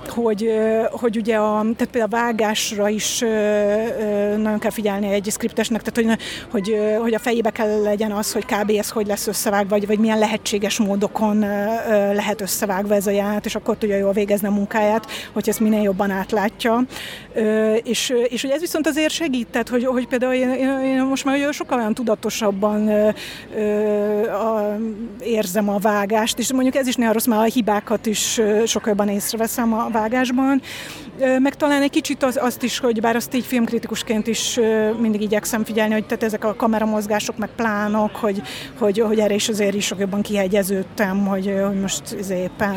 [0.09, 0.51] hogy,
[0.91, 3.19] hogy ugye a, tehát például a vágásra is
[4.37, 6.21] nagyon kell figyelni egy skriptesnek, tehát hogy,
[6.51, 8.71] hogy, hogy a fejébe kell legyen az, hogy kb.
[8.71, 11.39] ez hogy lesz összevágva, vagy, vagy milyen lehetséges módokon
[12.13, 15.83] lehet összevágva ez a jelenet, és akkor tudja jól végezni a munkáját, hogy ezt minél
[15.83, 16.85] jobban átlátja.
[17.83, 20.51] És, és hogy ez viszont azért segít, tehát hogy, hogy például én,
[20.83, 22.89] én, most már sokkal olyan tudatosabban
[24.29, 24.77] a,
[25.21, 29.09] érzem a vágást, és mondjuk ez is néha rossz, mert a hibákat is sokkal jobban
[29.09, 30.63] észreveszem a vágásban,
[31.19, 34.61] meg talán egy kicsit az, azt is, hogy bár azt így filmkritikusként is
[34.99, 38.43] mindig igyekszem figyelni, hogy tehát ezek a kameramozgások, meg plánok, hogy,
[38.79, 42.75] hogy, hogy erre is azért is jobban kihegyeződtem, hogy, hogy most éppen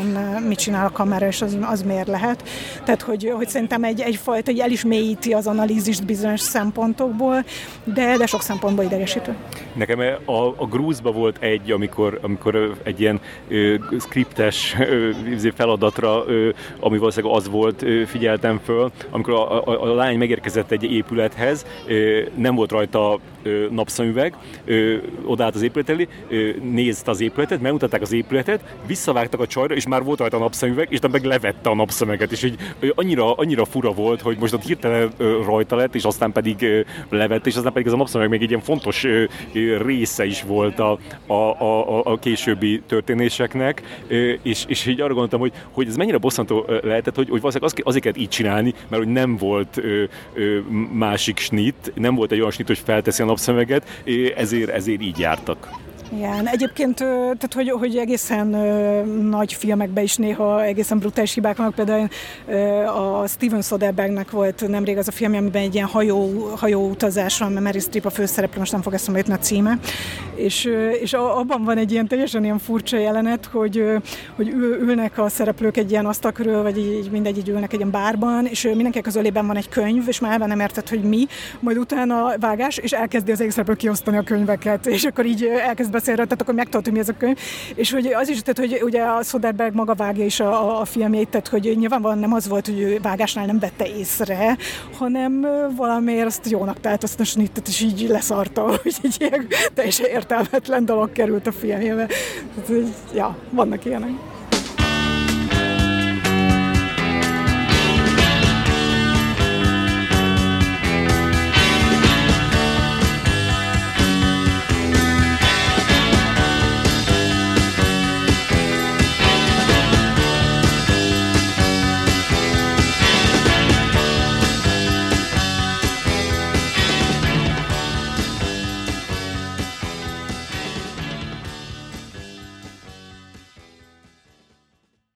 [0.48, 2.48] mit csinál a kamera, és az, az miért lehet.
[2.84, 7.44] Tehát, hogy, hogy szerintem egy, egyfajta, hogy el is mélyíti az analízist bizonyos szempontokból,
[7.84, 9.36] de, de sok szempontból idegesítő.
[9.74, 15.10] Nekem a, a grúzba volt egy, amikor, amikor egy ilyen ö, skriptes ö,
[15.54, 16.48] feladatra, ö,
[16.80, 21.66] ami valószínűleg az volt, ö, figyeltem föl, amikor a, a, a lány megérkezett egy épülethez,
[22.34, 23.18] nem volt rajta
[23.70, 24.34] napszemüveg,
[25.24, 26.08] odállt az épület elé,
[26.62, 30.86] nézte az épületet, megmutatták az épületet, visszavágtak a csajra, és már volt rajta a napszemüveg,
[30.90, 32.58] és meg levette a napszemeget, és így
[32.94, 35.10] annyira, annyira fura volt, hogy most ott hirtelen
[35.44, 38.48] rajta lett, és aztán pedig ö, levette, és aztán pedig ez a napszemeg még egy
[38.48, 39.06] ilyen fontos
[39.84, 43.82] része is volt a, a, a, a későbbi történéseknek,
[44.42, 47.82] és, és így arra gondoltam, hogy, hogy ez mennyire bosszantó lehetett, hogy, hogy valószínűleg az,
[47.84, 50.04] azért így csinálni, mert hogy nem volt ö,
[50.34, 50.58] ö,
[50.92, 54.02] másik snit, nem volt egy olyan snit, hogy felteszi a napszemeget,
[54.36, 55.68] ezért, ezért így jártak.
[56.12, 58.46] Igen, egyébként, tehát hogy, hogy egészen
[59.22, 62.08] nagy filmekben is néha egészen brutális hibák vannak, például
[62.86, 67.52] a Steven Soderberghnek volt nemrég az a film, amiben egy ilyen hajó, hajó utazás van,
[67.52, 69.78] mert Mary Streep a főszereplő, most nem fog eszembe jutni a címe,
[70.34, 70.68] és,
[71.00, 73.84] és abban van egy ilyen teljesen ilyen furcsa jelenet, hogy,
[74.36, 74.48] hogy
[74.80, 78.46] ülnek a szereplők egy ilyen asztal körül, vagy így mindegy, így ülnek egy ilyen bárban,
[78.46, 81.26] és mindenki közölében van egy könyv, és már nem érted, hogy mi,
[81.60, 86.24] majd utána vágás, és elkezdi az szereplő kiosztani a könyveket, és akkor így elkezd beszélni,
[86.24, 87.38] tehát akkor megtudod, hogy mi ez a könyv.
[87.74, 91.28] És hogy az is, tehát, hogy ugye a Soderbergh maga vágja is a, a filmjét,
[91.28, 94.56] tehát hogy nyilvánvalóan nem az volt, hogy ő vágásnál nem vette észre,
[94.98, 95.46] hanem
[95.76, 100.84] valamiért azt jónak talált azt a snittet, és így leszarta, hogy egy ilyen teljesen értelmetlen
[100.84, 102.06] dolog került a filmjébe.
[102.66, 102.84] Tehát,
[103.14, 104.37] ja, vannak ilyenek.